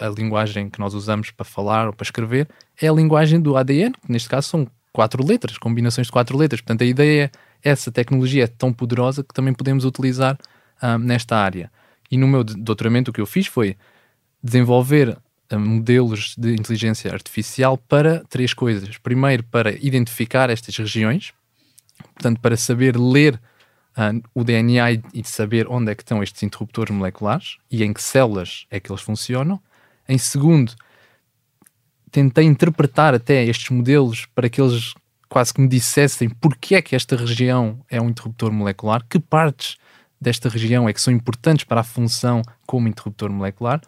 a 0.00 0.08
linguagem 0.08 0.70
que 0.70 0.80
nós 0.80 0.94
usamos 0.94 1.30
para 1.30 1.44
falar 1.44 1.88
ou 1.88 1.92
para 1.92 2.04
escrever, 2.04 2.48
é 2.80 2.88
a 2.88 2.92
linguagem 2.92 3.38
do 3.40 3.56
ADN, 3.56 3.92
que 3.92 4.10
neste 4.10 4.28
caso 4.28 4.48
são 4.48 4.66
quatro 4.92 5.24
letras, 5.24 5.58
combinações 5.58 6.06
de 6.06 6.12
quatro 6.12 6.38
letras. 6.38 6.62
Portanto, 6.62 6.82
a 6.82 6.86
ideia 6.86 7.30
é 7.62 7.70
essa 7.70 7.92
tecnologia 7.92 8.44
é 8.44 8.46
tão 8.46 8.72
poderosa 8.72 9.22
que 9.22 9.34
também 9.34 9.52
podemos 9.52 9.84
utilizar 9.84 10.38
uh, 10.82 10.96
nesta 10.98 11.36
área. 11.36 11.70
E 12.10 12.16
no 12.16 12.26
meu 12.26 12.44
doutoramento 12.44 13.10
o 13.10 13.14
que 13.14 13.20
eu 13.20 13.26
fiz 13.26 13.46
foi 13.46 13.76
desenvolver 14.42 15.18
uh, 15.52 15.58
modelos 15.58 16.34
de 16.36 16.52
inteligência 16.52 17.12
artificial 17.12 17.76
para 17.76 18.24
três 18.28 18.54
coisas. 18.54 18.98
Primeiro, 18.98 19.42
para 19.44 19.72
identificar 19.72 20.50
estas 20.50 20.76
regiões, 20.76 21.32
portanto, 22.14 22.40
para 22.40 22.56
saber 22.56 22.96
ler 22.96 23.40
uh, 23.96 24.22
o 24.34 24.44
DNA 24.44 24.92
e 25.12 25.24
saber 25.24 25.66
onde 25.68 25.90
é 25.90 25.94
que 25.94 26.02
estão 26.02 26.22
estes 26.22 26.42
interruptores 26.42 26.94
moleculares 26.94 27.58
e 27.70 27.82
em 27.82 27.92
que 27.92 28.02
células 28.02 28.66
é 28.70 28.78
que 28.78 28.90
eles 28.90 29.02
funcionam. 29.02 29.60
Em 30.08 30.18
segundo, 30.18 30.72
tentei 32.10 32.44
interpretar 32.44 33.14
até 33.14 33.44
estes 33.44 33.70
modelos 33.70 34.26
para 34.34 34.48
que 34.48 34.60
eles 34.60 34.94
quase 35.28 35.52
que 35.52 35.60
me 35.60 35.68
dissessem 35.68 36.28
porque 36.28 36.74
é 36.74 36.82
que 36.82 36.94
esta 36.94 37.16
região 37.16 37.84
é 37.90 38.00
um 38.00 38.08
interruptor 38.08 38.52
molecular, 38.52 39.04
que 39.08 39.18
partes 39.18 39.76
desta 40.20 40.48
região 40.48 40.88
é 40.88 40.92
que 40.92 41.00
são 41.00 41.12
importantes 41.12 41.64
para 41.64 41.80
a 41.80 41.84
função 41.84 42.42
como 42.66 42.88
interruptor 42.88 43.30
molecular. 43.30 43.80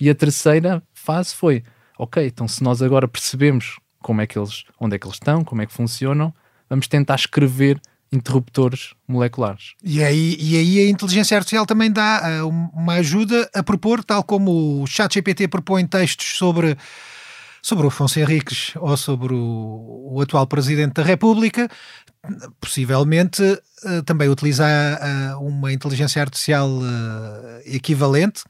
E 0.00 0.08
a 0.10 0.14
terceira 0.14 0.82
fase 0.92 1.34
foi, 1.34 1.62
ok, 1.98 2.26
então 2.26 2.48
se 2.48 2.62
nós 2.62 2.82
agora 2.82 3.06
percebemos 3.06 3.78
como 4.00 4.20
é 4.20 4.26
que 4.26 4.38
eles, 4.38 4.64
onde 4.80 4.96
é 4.96 4.98
que 4.98 5.06
eles 5.06 5.16
estão, 5.16 5.44
como 5.44 5.62
é 5.62 5.66
que 5.66 5.72
funcionam, 5.72 6.34
vamos 6.68 6.88
tentar 6.88 7.14
escrever 7.14 7.80
interruptores 8.12 8.94
moleculares. 9.08 9.74
E 9.82 10.04
aí, 10.04 10.36
e 10.38 10.56
aí 10.56 10.78
a 10.80 10.90
inteligência 10.90 11.36
artificial 11.36 11.64
também 11.64 11.90
dá 11.90 12.42
uh, 12.44 12.48
uma 12.74 12.94
ajuda 12.94 13.48
a 13.54 13.62
propor, 13.62 14.04
tal 14.04 14.22
como 14.22 14.82
o 14.82 14.86
ChatGPT 14.86 15.48
propõe 15.48 15.86
textos 15.86 16.36
sobre, 16.36 16.76
sobre 17.62 17.84
o 17.84 17.88
Afonso 17.88 18.18
Henriques 18.18 18.72
ou 18.76 18.96
sobre 18.96 19.32
o, 19.32 20.10
o 20.12 20.20
atual 20.20 20.46
Presidente 20.46 20.94
da 20.94 21.02
República, 21.02 21.68
possivelmente 22.60 23.42
uh, 23.42 24.02
também 24.04 24.28
utilizar 24.28 25.00
uh, 25.00 25.40
uma 25.40 25.72
inteligência 25.72 26.20
artificial 26.20 26.68
equivalente, 27.64 28.42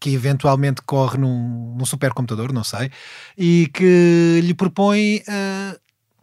que 0.00 0.14
eventualmente 0.14 0.82
corre 0.82 1.18
num, 1.18 1.76
num 1.78 1.84
supercomputador, 1.84 2.52
não 2.52 2.64
sei, 2.64 2.90
e 3.36 3.70
que 3.72 4.40
lhe 4.42 4.54
propõe 4.54 5.22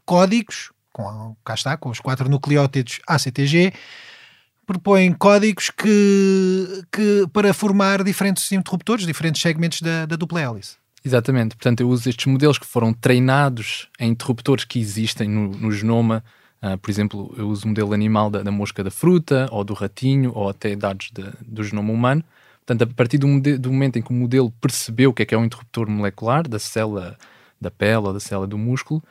códigos 0.05 0.71
com, 0.91 1.35
cá 1.43 1.53
está, 1.53 1.77
com 1.77 1.89
os 1.89 1.99
quatro 1.99 2.29
nucleótidos 2.29 2.99
ACTG, 3.07 3.73
propõem 4.65 5.13
códigos 5.13 5.69
que, 5.69 6.83
que, 6.91 7.27
para 7.33 7.53
formar 7.53 8.03
diferentes 8.03 8.51
interruptores, 8.51 9.05
diferentes 9.05 9.41
segmentos 9.41 9.81
da, 9.81 10.05
da 10.05 10.15
dupla 10.15 10.41
hélice. 10.41 10.80
Exatamente, 11.03 11.55
portanto 11.55 11.81
eu 11.81 11.89
uso 11.89 12.07
estes 12.07 12.27
modelos 12.27 12.59
que 12.59 12.65
foram 12.65 12.93
treinados 12.93 13.89
em 13.99 14.11
interruptores 14.11 14.65
que 14.65 14.79
existem 14.79 15.27
no, 15.27 15.49
no 15.49 15.71
genoma, 15.71 16.23
uh, 16.61 16.77
por 16.77 16.91
exemplo, 16.91 17.33
eu 17.37 17.47
uso 17.49 17.65
o 17.65 17.69
modelo 17.69 17.93
animal 17.93 18.29
da, 18.29 18.43
da, 18.43 18.51
mosca 18.51 18.83
da 18.83 18.91
fruta, 18.91 19.47
ou 19.51 19.63
do 19.63 19.73
ratinho, 19.73 20.31
ou 20.35 20.49
até 20.49 20.75
dados 20.75 21.09
de, 21.11 21.23
do 21.45 21.63
genoma 21.63 21.91
humano. 21.91 22.23
Portanto, 22.63 22.83
a 22.83 22.93
partir 22.93 23.17
do, 23.17 23.27
do, 23.57 23.71
momento 23.71 23.97
em 23.97 24.01
que 24.01 24.11
o 24.11 24.13
modelo 24.13 24.51
percebeu 24.61 25.09
o 25.09 25.13
que 25.13 25.23
é 25.23 25.25
que 25.25 25.33
é 25.33 25.37
um 25.37 25.45
interruptor 25.45 25.89
molecular 25.89 26.47
da 26.47 26.59
célula 26.59 27.17
da 27.59 27.71
pele 27.71 28.07
ou 28.07 28.13
da 28.13 28.19
célula 28.19 28.47
do 28.47 28.57
músculo, 28.57 29.03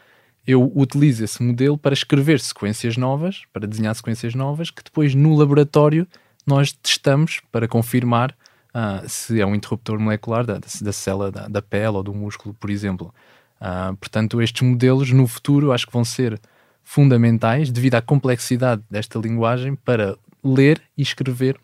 eu 0.47 0.71
utilizo 0.75 1.25
esse 1.25 1.43
modelo 1.43 1.77
para 1.77 1.93
escrever 1.93 2.41
sequências 2.41 2.97
novas, 2.97 3.43
para 3.53 3.67
desenhar 3.67 3.95
sequências 3.95 4.35
novas, 4.35 4.71
que 4.71 4.83
depois 4.83 5.15
no 5.15 5.37
laboratório 5.37 6.07
nós 6.47 6.73
testamos 6.73 7.41
para 7.53 7.69
confirmar 7.69 8.35
uh, 8.75 9.09
se 9.09 9.41
é 9.41 9.47
um 9.47 9.55
interruptor 9.55 9.99
molecular 9.99 10.45
da, 10.45 10.59
da 10.59 10.93
célula 10.93 11.31
da, 11.31 11.49
da, 11.49 11.63
pele 11.63 11.97
ou 11.97 12.03
do 12.03 12.15
músculo, 12.15 12.55
por 12.55 12.71
exemplo. 12.71 13.15
Uh, 13.61 13.97
portanto, 13.97 14.41
estes 14.41 14.63
modelos 14.63 15.11
no 15.13 15.27
futuro 15.27 15.73
acho 15.73 15.87
que 15.87 15.93
vão 15.93 16.05
ser 16.05 16.41
fundamentais 16.83 17.71
devido 17.71 17.95
à 17.97 18.03
complexidade 18.03 18.83
desta 18.91 19.19
linguagem 19.19 19.75
para 19.77 20.17
ler 20.43 20.81
e 20.97 21.03
escrever 21.03 21.59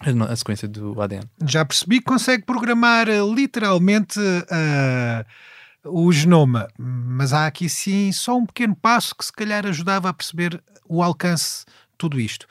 a, 0.00 0.36
sequência 0.36 0.68
do 0.68 1.00
ADN. 1.00 1.24
Já 1.46 1.64
percebi 1.64 1.98
que 1.98 2.04
consegue 2.04 2.44
programar 2.44 3.08
uh, 3.08 3.34
literalmente 3.34 4.18
uh, 4.20 5.24
o 5.84 6.12
genoma, 6.12 6.68
mas 6.78 7.32
há 7.32 7.46
aqui 7.46 7.68
sim 7.68 8.12
só 8.12 8.36
um 8.36 8.46
pequeno 8.46 8.76
passo 8.76 9.14
que 9.14 9.24
se 9.24 9.32
calhar 9.32 9.66
ajudava 9.66 10.08
a 10.08 10.12
perceber 10.12 10.62
o 10.88 11.02
alcance 11.02 11.64
de 11.64 11.98
tudo 11.98 12.20
isto. 12.20 12.46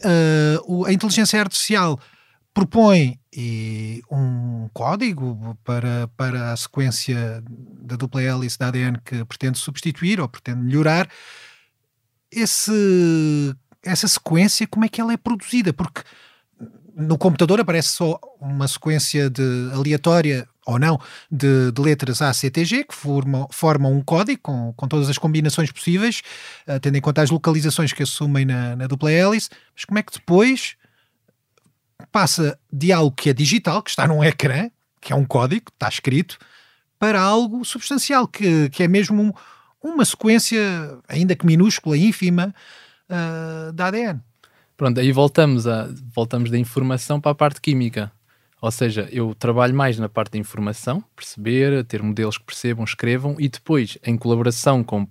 Uh, 0.00 0.86
a 0.86 0.92
inteligência 0.92 1.40
artificial 1.40 1.98
propõe 2.60 3.18
um 4.10 4.68
código 4.74 5.56
para, 5.64 6.08
para 6.16 6.52
a 6.52 6.56
sequência 6.56 7.42
da 7.80 7.96
dupla 7.96 8.22
hélice 8.22 8.58
da 8.58 8.68
ADN 8.68 8.98
que 9.04 9.24
pretende 9.24 9.58
substituir 9.58 10.20
ou 10.20 10.28
pretende 10.28 10.60
melhorar. 10.60 11.08
Esse, 12.30 13.56
essa 13.82 14.06
sequência, 14.06 14.66
como 14.66 14.84
é 14.84 14.88
que 14.88 15.00
ela 15.00 15.12
é 15.12 15.16
produzida? 15.16 15.72
Porque 15.72 16.02
no 16.94 17.16
computador 17.16 17.60
aparece 17.60 17.88
só 17.88 18.20
uma 18.40 18.68
sequência 18.68 19.30
de 19.30 19.70
aleatória 19.72 20.46
ou 20.66 20.78
não 20.78 21.00
de, 21.30 21.72
de 21.72 21.80
letras 21.80 22.20
ACTG 22.20 22.84
que 22.84 22.94
formam, 22.94 23.48
formam 23.50 23.92
um 23.92 24.02
código 24.02 24.40
com, 24.42 24.74
com 24.76 24.86
todas 24.86 25.08
as 25.08 25.16
combinações 25.16 25.72
possíveis, 25.72 26.20
uh, 26.68 26.78
tendo 26.78 26.96
em 26.96 27.00
conta 27.00 27.22
as 27.22 27.30
localizações 27.30 27.92
que 27.92 28.02
assumem 28.02 28.44
na, 28.44 28.76
na 28.76 28.86
dupla 28.86 29.10
hélice, 29.10 29.48
mas 29.74 29.84
como 29.86 29.98
é 29.98 30.02
que 30.02 30.12
depois 30.12 30.76
passa 32.10 32.58
de 32.72 32.92
algo 32.92 33.14
que 33.14 33.30
é 33.30 33.32
digital, 33.32 33.82
que 33.82 33.90
está 33.90 34.06
num 34.06 34.22
ecrã, 34.22 34.70
que 35.00 35.12
é 35.12 35.16
um 35.16 35.24
código, 35.24 35.70
está 35.72 35.88
escrito, 35.88 36.38
para 36.98 37.20
algo 37.20 37.64
substancial, 37.64 38.28
que, 38.28 38.68
que 38.70 38.82
é 38.82 38.88
mesmo 38.88 39.22
um, 39.22 39.32
uma 39.82 40.04
sequência, 40.04 40.60
ainda 41.08 41.34
que 41.34 41.46
minúscula, 41.46 41.96
ínfima, 41.96 42.54
uh, 43.08 43.72
da 43.72 43.86
ADN. 43.86 44.20
Pronto, 44.76 45.00
aí 45.00 45.12
voltamos, 45.12 45.66
a, 45.66 45.88
voltamos 46.14 46.50
da 46.50 46.58
informação 46.58 47.20
para 47.20 47.32
a 47.32 47.34
parte 47.34 47.60
química. 47.60 48.12
Ou 48.60 48.70
seja, 48.70 49.08
eu 49.10 49.34
trabalho 49.34 49.74
mais 49.74 49.98
na 49.98 50.08
parte 50.08 50.32
da 50.32 50.38
informação, 50.38 51.02
perceber, 51.16 51.82
ter 51.84 52.02
modelos 52.02 52.36
que 52.36 52.44
percebam, 52.44 52.84
escrevam 52.84 53.36
e 53.38 53.48
depois, 53.48 53.96
em 54.04 54.16
colaboração 54.18 54.84
com 54.84 55.08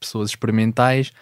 pessoas 0.00 0.30
experimentais 0.30 1.12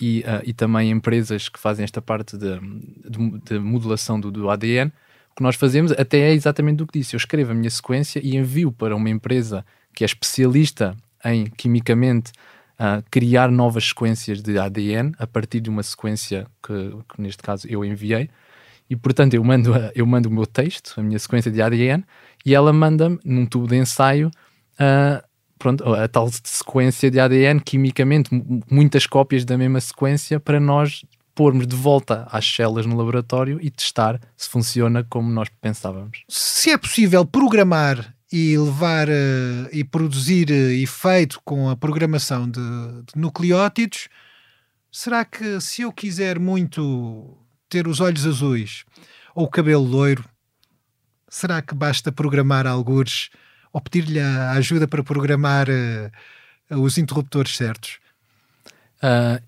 e, 0.00 0.20
uh, 0.20 0.42
e 0.44 0.52
também 0.52 0.90
empresas 0.90 1.48
que 1.48 1.58
fazem 1.58 1.84
esta 1.84 2.02
parte 2.02 2.36
de, 2.36 2.58
de, 2.58 3.38
de 3.44 3.58
modulação 3.58 4.18
do, 4.18 4.30
do, 4.30 4.50
ADN, 4.50 4.90
o 5.30 5.36
que 5.36 5.42
nós 5.42 5.56
fazemos 5.56 5.92
até 5.92 6.18
é 6.18 6.32
exatamente 6.32 6.82
o 6.82 6.86
que 6.86 6.98
disse. 6.98 7.14
Eu 7.14 7.18
escrevo 7.18 7.52
a 7.52 7.54
minha 7.54 7.70
sequência 7.70 8.20
e 8.22 8.36
envio 8.36 8.72
para 8.72 8.94
uma 8.94 9.10
empresa 9.10 9.64
que 9.94 10.04
é 10.04 10.06
especialista 10.06 10.96
em 11.24 11.46
quimicamente 11.46 12.32
uh, 12.74 13.02
criar 13.10 13.50
novas 13.50 13.88
sequências 13.88 14.42
de 14.42 14.58
ADN 14.58 15.12
a 15.18 15.26
partir 15.26 15.60
de 15.60 15.70
uma 15.70 15.82
sequência 15.82 16.46
que, 16.62 16.90
que, 17.08 17.20
neste 17.20 17.42
caso 17.42 17.66
eu 17.68 17.84
enviei. 17.84 18.28
E 18.88 18.96
portanto 18.96 19.34
eu 19.34 19.42
mando, 19.42 19.74
a, 19.74 19.90
eu 19.94 20.06
mando 20.06 20.28
o 20.28 20.32
meu 20.32 20.46
texto, 20.46 20.94
a 20.98 21.02
minha 21.02 21.18
sequência 21.18 21.50
de 21.50 21.62
ADN, 21.62 22.04
e 22.44 22.54
ela 22.54 22.72
manda-me 22.72 23.18
num 23.24 23.46
tubo 23.46 23.66
de 23.66 23.76
ensaio 23.76 24.28
uh, 24.28 25.24
pronto, 25.64 25.94
a 25.94 26.06
tal 26.06 26.28
sequência 26.30 27.10
de 27.10 27.18
ADN, 27.18 27.58
quimicamente, 27.58 28.28
muitas 28.70 29.06
cópias 29.06 29.46
da 29.46 29.56
mesma 29.56 29.80
sequência 29.80 30.38
para 30.38 30.60
nós 30.60 31.06
pormos 31.34 31.66
de 31.66 31.74
volta 31.74 32.28
às 32.30 32.46
células 32.46 32.84
no 32.84 32.94
laboratório 32.94 33.58
e 33.62 33.70
testar 33.70 34.20
se 34.36 34.46
funciona 34.46 35.02
como 35.02 35.30
nós 35.30 35.48
pensávamos. 35.62 36.22
Se 36.28 36.70
é 36.70 36.76
possível 36.76 37.24
programar 37.24 38.14
e 38.30 38.58
levar 38.58 39.08
uh, 39.08 39.68
e 39.72 39.82
produzir 39.82 40.50
uh, 40.50 40.70
efeito 40.82 41.40
com 41.44 41.70
a 41.70 41.76
programação 41.76 42.48
de, 42.48 42.60
de, 42.60 43.18
nucleótidos, 43.18 44.08
será 44.92 45.24
que 45.24 45.62
se 45.62 45.80
eu 45.80 45.90
quiser 45.90 46.38
muito 46.38 47.38
ter 47.70 47.88
os 47.88 48.00
olhos 48.00 48.26
azuis 48.26 48.84
ou 49.34 49.46
o 49.46 49.50
cabelo 49.50 49.82
loiro, 49.82 50.24
será 51.26 51.62
que 51.62 51.74
basta 51.74 52.12
programar 52.12 52.66
algures 52.66 53.30
ou 53.74 53.80
pedir-lhe 53.80 54.20
a 54.20 54.52
ajuda 54.52 54.86
para 54.86 55.02
programar 55.02 55.66
uh, 55.68 56.80
os 56.80 56.96
interruptores 56.96 57.56
certos? 57.56 57.98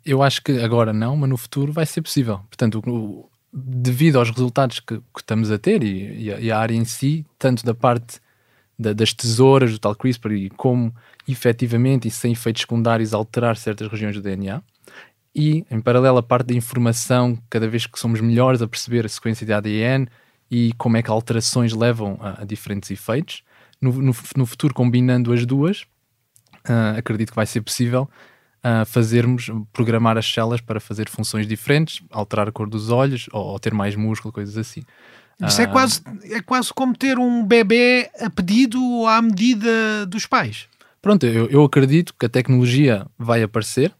eu 0.04 0.22
acho 0.22 0.42
que 0.42 0.52
agora 0.62 0.92
não, 0.92 1.16
mas 1.16 1.30
no 1.30 1.36
futuro 1.38 1.72
vai 1.72 1.86
ser 1.86 2.02
possível. 2.02 2.40
Portanto, 2.50 2.82
o, 2.86 3.26
devido 3.50 4.18
aos 4.18 4.28
resultados 4.28 4.80
que, 4.80 4.98
que 4.98 5.20
estamos 5.20 5.50
a 5.50 5.58
ter 5.58 5.82
e, 5.82 6.24
e, 6.24 6.32
a, 6.32 6.40
e, 6.40 6.50
a, 6.50 6.58
área 6.58 6.74
em 6.74 6.84
si, 6.84 7.24
tanto 7.38 7.64
da 7.64 7.72
parte 7.72 8.20
da, 8.78 8.92
das 8.92 9.14
tesouras 9.14 9.72
do 9.72 9.78
tal 9.78 9.94
CRISPR 9.94 10.32
e 10.32 10.50
como 10.50 10.94
efetivamente 11.26 12.06
e 12.06 12.10
sem 12.10 12.32
efeitos 12.32 12.60
secundários 12.60 13.14
alterar 13.14 13.56
certas 13.56 13.88
regiões 13.88 14.14
do 14.14 14.20
DNA. 14.20 14.62
E, 15.34 15.64
em 15.70 15.80
paralelo, 15.80 16.18
a 16.18 16.22
parte 16.22 16.48
da 16.48 16.54
informação, 16.54 17.38
cada 17.48 17.66
vez 17.66 17.86
que 17.86 17.98
somos 17.98 18.20
melhores 18.20 18.60
a 18.60 18.68
perceber 18.68 19.06
a 19.06 19.08
sequência 19.08 19.46
de 19.46 19.54
ADN 19.54 20.06
e 20.50 20.74
como 20.74 20.98
é 20.98 21.02
que 21.02 21.10
alterações 21.10 21.72
levam 21.72 22.18
a, 22.20 22.42
a 22.42 22.44
diferentes 22.44 22.90
efeitos. 22.90 23.42
No, 23.80 23.92
no, 23.92 24.14
no, 24.36 24.46
futuro, 24.46 24.72
combinando 24.72 25.32
as 25.32 25.44
duas, 25.44 25.82
uh, 26.68 26.98
acredito 26.98 27.30
que 27.30 27.36
vai 27.36 27.46
ser 27.46 27.60
possível 27.60 28.08
uh, 28.64 28.86
fazermos, 28.86 29.50
programar 29.72 30.16
as 30.16 30.26
células 30.26 30.60
para 30.60 30.80
fazer 30.80 31.08
funções 31.08 31.46
diferentes, 31.46 32.02
alterar 32.10 32.48
a 32.48 32.52
cor 32.52 32.68
dos 32.68 32.90
olhos 32.90 33.26
ou, 33.32 33.44
ou 33.44 33.58
ter 33.58 33.74
mais 33.74 33.94
músculo, 33.94 34.32
coisas 34.32 34.56
assim. 34.56 34.82
Isso 35.40 35.60
é, 35.60 35.64
ah. 35.64 35.68
quase, 35.68 36.00
é 36.24 36.40
quase 36.40 36.72
como 36.72 36.96
ter 36.96 37.18
um 37.18 37.44
bebê 37.44 38.10
a 38.18 38.30
pedido 38.30 38.82
ou 38.82 39.06
à 39.06 39.20
medida 39.20 40.06
dos 40.06 40.26
pais. 40.26 40.66
Pronto, 41.02 41.26
eu, 41.26 41.46
eu 41.48 41.62
acredito 41.62 42.14
que 42.18 42.24
a 42.24 42.28
tecnologia 42.28 43.06
vai 43.18 43.42
aparecer 43.42 43.94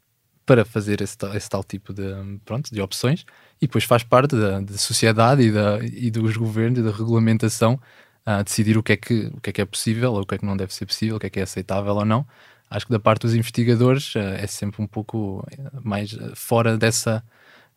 para 0.47 0.65
fazer 0.65 1.03
esse, 1.03 1.17
esse 1.35 1.51
tal 1.51 1.63
tipo 1.63 1.93
de, 1.93 2.03
pronto, 2.45 2.73
de 2.73 2.81
opções 2.81 3.27
e 3.61 3.67
depois 3.67 3.85
faz 3.85 4.03
parte 4.03 4.35
da, 4.35 4.61
da 4.61 4.79
sociedade 4.79 5.43
e, 5.43 5.53
da, 5.53 5.79
e 5.83 6.11
dos 6.11 6.37
governos 6.37 6.79
e 6.79 6.83
da 6.83 6.91
regulamentação 6.91 7.79
a 8.27 8.43
decidir 8.43 8.77
o 8.77 8.83
que, 8.83 8.93
é 8.93 8.97
que, 8.97 9.31
o 9.33 9.41
que 9.41 9.51
é 9.51 9.53
que 9.53 9.61
é 9.61 9.65
possível 9.65 10.13
ou 10.13 10.23
o 10.23 10.27
que 10.27 10.35
é 10.35 10.39
que 10.39 10.45
não 10.45 10.57
deve 10.57 10.75
ser 10.75 10.85
possível, 10.85 11.17
o 11.17 11.21
que 11.21 11.27
é 11.27 11.31
que 11.31 11.39
é 11.39 11.45
aceitável 11.45 11.95
ou 11.95 12.05
não. 12.05 12.27
Acho 12.69 12.85
que 12.85 12.93
da 12.93 12.99
parte 12.99 13.23
dos 13.23 13.35
investigadores 13.35 14.17
uh, 14.17 14.19
é 14.19 14.47
sempre 14.49 14.83
um 14.83 14.87
pouco 14.89 15.47
mais 15.85 16.11
fora 16.35 16.77
dessa, 16.77 17.23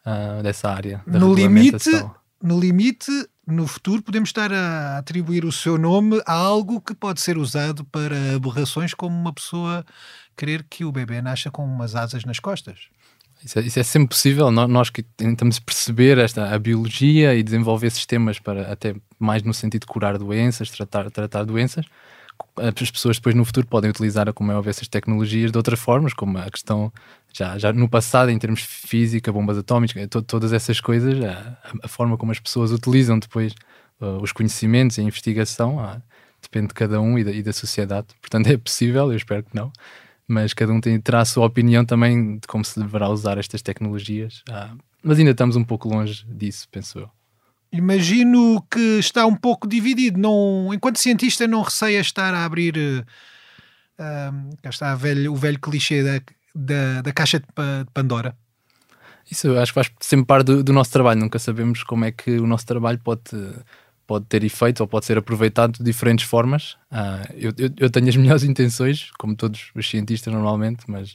uh, 0.03 0.41
dessa 0.41 0.71
área. 0.71 1.03
no 1.05 1.33
limite, 1.35 1.91
no 2.41 2.59
limite, 2.59 3.11
no 3.45 3.67
futuro 3.67 4.01
podemos 4.01 4.29
estar 4.29 4.51
a 4.51 4.97
atribuir 4.97 5.45
o 5.45 5.51
seu 5.51 5.77
nome 5.77 6.19
a 6.25 6.33
algo 6.33 6.81
que 6.81 6.95
pode 6.95 7.21
ser 7.21 7.37
usado 7.37 7.85
para 7.85 8.35
aberrações, 8.35 8.95
como 8.95 9.15
uma 9.15 9.31
pessoa 9.31 9.85
querer 10.35 10.65
que 10.67 10.83
o 10.83 10.91
bebê 10.91 11.21
nasça 11.21 11.51
com 11.51 11.63
umas 11.63 11.95
asas 11.95 12.25
nas 12.25 12.39
costas. 12.39 12.87
Isso 13.43 13.59
é, 13.59 13.61
isso 13.61 13.79
é 13.79 13.83
sempre 13.83 14.09
possível. 14.09 14.51
Nós, 14.51 14.89
que 14.89 15.01
tentamos 15.01 15.59
perceber 15.59 16.17
esta, 16.17 16.53
a 16.53 16.59
biologia 16.59 17.35
e 17.35 17.43
desenvolver 17.43 17.89
sistemas 17.89 18.39
para 18.39 18.71
até 18.71 18.95
mais 19.17 19.43
no 19.43 19.53
sentido 19.53 19.81
de 19.81 19.87
curar 19.87 20.17
doenças, 20.17 20.69
tratar, 20.69 21.09
tratar 21.09 21.43
doenças, 21.43 21.85
as 22.57 22.91
pessoas 22.91 23.17
depois 23.17 23.35
no 23.35 23.45
futuro 23.45 23.67
podem 23.67 23.89
utilizar, 23.89 24.31
como 24.33 24.51
é 24.51 24.55
óbvio, 24.55 24.69
essas 24.69 24.87
tecnologias 24.87 25.51
de 25.51 25.57
outras 25.57 25.79
formas, 25.79 26.13
como 26.13 26.37
a 26.37 26.49
questão 26.49 26.91
já, 27.33 27.57
já 27.57 27.71
no 27.73 27.87
passado, 27.89 28.29
em 28.29 28.39
termos 28.39 28.61
de 28.61 28.67
física, 28.67 29.31
bombas 29.31 29.57
atómicas, 29.57 30.07
to, 30.09 30.21
todas 30.21 30.53
essas 30.53 30.79
coisas, 30.79 31.23
a, 31.23 31.57
a, 31.83 31.87
forma 31.87 32.17
como 32.17 32.31
as 32.31 32.39
pessoas 32.39 32.71
utilizam 32.71 33.19
depois 33.19 33.53
uh, 34.01 34.21
os 34.21 34.31
conhecimentos 34.31 34.97
e 34.97 35.01
a 35.01 35.03
investigação 35.03 35.77
uh, 35.77 36.01
depende 36.41 36.67
de 36.67 36.73
cada 36.73 36.99
um 37.01 37.17
e 37.17 37.23
da, 37.23 37.31
e 37.31 37.43
da, 37.43 37.53
sociedade. 37.53 38.07
Portanto, 38.21 38.47
é 38.47 38.57
possível, 38.57 39.11
eu 39.11 39.17
espero 39.17 39.43
que 39.43 39.55
não, 39.55 39.71
mas 40.29 40.53
cada 40.53 40.71
um 40.71 40.79
tem, 40.79 41.01
terá 41.01 41.21
a 41.21 41.25
sua 41.25 41.45
opinião 41.45 41.83
também 41.83 42.37
de 42.37 42.47
como 42.47 42.63
se 42.63 42.79
deverá 42.79 43.09
usar 43.09 43.39
estas 43.39 43.63
tecnologias. 43.63 44.43
Uh, 44.47 44.77
mas 45.01 45.17
ainda 45.17 45.31
estamos 45.31 45.55
um 45.55 45.63
pouco 45.63 45.89
longe 45.89 46.23
disso, 46.29 46.67
penso 46.71 46.99
eu. 46.99 47.09
Imagino 47.71 48.63
que 48.69 48.99
está 48.99 49.25
um 49.25 49.35
pouco 49.35 49.67
dividido. 49.67 50.19
Não, 50.19 50.71
enquanto 50.71 50.97
cientista, 50.97 51.47
não 51.47 51.63
receia 51.63 51.99
estar 51.99 52.33
a 52.33 52.45
abrir. 52.45 52.77
Uh, 52.77 54.55
cá 54.61 54.69
está 54.69 54.95
velho, 54.95 55.33
o 55.33 55.35
velho 55.35 55.59
clichê 55.59 56.03
da, 56.03 56.21
da, 56.53 57.01
da 57.01 57.11
caixa 57.11 57.39
de 57.39 57.45
Pandora. 57.91 58.35
Isso 59.29 59.47
eu 59.47 59.59
acho 59.59 59.71
que 59.71 59.75
faz 59.75 59.91
sempre 59.99 60.25
parte 60.25 60.45
do, 60.45 60.63
do, 60.63 60.73
nosso 60.73 60.91
trabalho. 60.91 61.19
Nunca 61.19 61.39
sabemos 61.39 61.83
como 61.83 62.05
é 62.05 62.11
que 62.11 62.39
o 62.39 62.47
nosso 62.47 62.65
trabalho 62.65 62.99
pode, 62.99 63.21
pode 64.09 64.25
ter 64.25 64.43
efeito 64.43 64.81
ou 64.81 64.87
pode 64.87 65.05
ser 65.05 65.19
aproveitado 65.19 65.77
de 65.77 65.83
diferentes 65.83 66.25
formas. 66.25 66.73
Uh, 66.91 67.31
eu, 67.35 67.53
eu, 67.55 67.69
eu, 67.77 67.89
tenho 67.91 68.09
as 68.09 68.15
melhores 68.17 68.43
intenções, 68.43 69.11
como 69.19 69.35
todos 69.35 69.69
os 69.75 69.87
cientistas 69.87 70.33
normalmente, 70.33 70.85
mas 70.87 71.11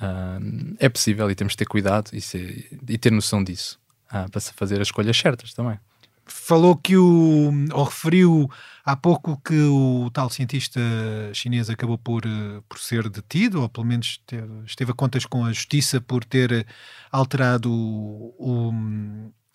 uh, 0.00 0.74
é 0.80 0.88
possível 0.88 1.30
e 1.30 1.34
temos 1.36 1.52
de 1.52 1.58
ter 1.58 1.66
cuidado 1.66 2.10
e, 2.12 2.20
ser, 2.20 2.68
e 2.88 2.98
ter 2.98 3.12
noção 3.12 3.44
disso 3.44 3.78
ah, 4.10 4.26
para 4.28 4.40
fazer 4.40 4.80
as 4.80 4.88
escolhas 4.88 5.16
certas 5.16 5.54
também. 5.54 5.78
Falou 6.26 6.76
que 6.76 6.96
o. 6.96 7.52
ou 7.72 7.84
referiu 7.84 8.50
há 8.84 8.96
pouco 8.96 9.40
que 9.44 9.60
o 9.60 10.10
tal 10.12 10.28
cientista 10.28 10.80
chinês 11.34 11.70
acabou 11.70 11.98
por, 11.98 12.24
eh, 12.24 12.62
por 12.66 12.78
ser 12.78 13.10
detido, 13.10 13.60
ou 13.60 13.68
pelo 13.68 13.86
menos 13.86 14.20
teve, 14.26 14.64
esteve 14.64 14.90
a 14.90 14.94
contas 14.94 15.26
com 15.26 15.44
a 15.44 15.52
justiça 15.52 16.00
por 16.00 16.24
ter 16.24 16.66
alterado 17.12 17.70
o, 17.70 18.72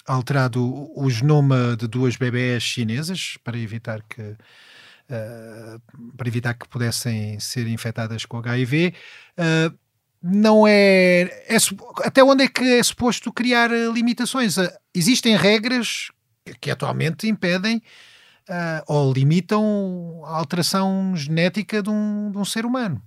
alterado 0.09 0.91
o 0.95 1.09
genoma 1.09 1.77
de 1.77 1.87
duas 1.87 2.15
bebés 2.15 2.63
chinesas 2.63 3.37
para 3.43 3.57
evitar 3.57 4.01
que 4.09 4.21
uh, 4.21 5.79
para 6.17 6.27
evitar 6.27 6.55
que 6.55 6.67
pudessem 6.67 7.39
ser 7.39 7.67
infectadas 7.67 8.25
com 8.25 8.37
HIV. 8.37 8.93
Uh, 9.37 9.77
não 10.21 10.67
é, 10.67 11.21
é, 11.47 11.57
até 12.03 12.21
onde 12.21 12.43
é 12.43 12.47
que 12.47 12.63
é 12.63 12.83
suposto 12.83 13.31
criar 13.31 13.69
limitações? 13.69 14.57
Eh, 14.57 14.77
existem 14.93 15.37
regras 15.37 16.09
que 16.59 16.69
atualmente 16.69 17.25
impedem 17.25 17.77
uh, 17.77 18.83
ou 18.85 19.13
limitam 19.13 20.21
a 20.25 20.35
alteração 20.35 21.13
genética 21.15 21.81
de 21.81 21.89
um, 21.89 22.31
de 22.31 22.37
um 22.37 22.43
ser 22.43 22.65
humano. 22.65 23.01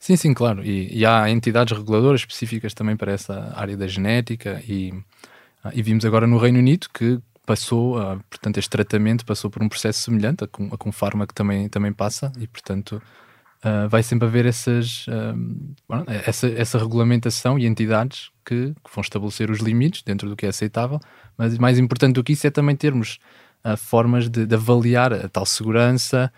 Sim, 0.00 0.16
sim, 0.16 0.32
claro. 0.32 0.64
E, 0.64 1.00
e, 1.00 1.04
há 1.04 1.28
entidades 1.28 1.76
reguladoras 1.76 2.22
específicas 2.22 2.72
também 2.72 2.96
para 2.96 3.12
essa 3.12 3.52
área 3.54 3.76
da 3.76 3.86
genética 3.86 4.62
e, 4.66 4.94
e 5.72 5.82
vimos 5.82 6.04
agora 6.04 6.26
no 6.26 6.38
Reino 6.38 6.58
Unido 6.58 6.88
que 6.92 7.20
passou, 7.46 7.98
uh, 7.98 8.20
portanto, 8.30 8.58
este 8.58 8.70
tratamento 8.70 9.24
passou 9.24 9.50
por 9.50 9.62
um 9.62 9.68
processo 9.68 10.00
semelhante 10.00 10.44
a 10.44 10.46
com, 10.46 10.66
a 10.72 10.78
com 10.78 10.90
fármaco 10.90 11.34
também, 11.34 11.68
também 11.68 11.92
passa 11.92 12.32
e, 12.38 12.46
portanto, 12.46 13.02
uh, 13.64 13.88
vai 13.88 14.02
sempre 14.02 14.26
haver 14.26 14.46
essas, 14.46 15.06
essa, 16.26 16.48
essa 16.48 16.78
regulamentação 16.78 17.58
e 17.58 17.66
entidades 17.66 18.30
que, 18.44 18.74
que, 18.74 18.94
vão 18.94 19.02
estabelecer 19.02 19.50
os 19.50 19.60
limites 19.60 20.02
dentro 20.02 20.28
do 20.28 20.36
que 20.36 20.46
é 20.46 20.48
aceitável, 20.48 20.98
mas 21.36 21.56
mais 21.58 21.78
importante 21.78 22.14
do 22.14 22.24
que 22.24 22.32
isso 22.32 22.46
é 22.46 22.50
também 22.50 22.76
termos 22.76 23.18
formas 23.78 24.28
de, 24.28 24.44
de, 24.44 24.54
avaliar 24.54 25.10
a 25.10 25.26
tal 25.26 25.46
segurança 25.46 26.30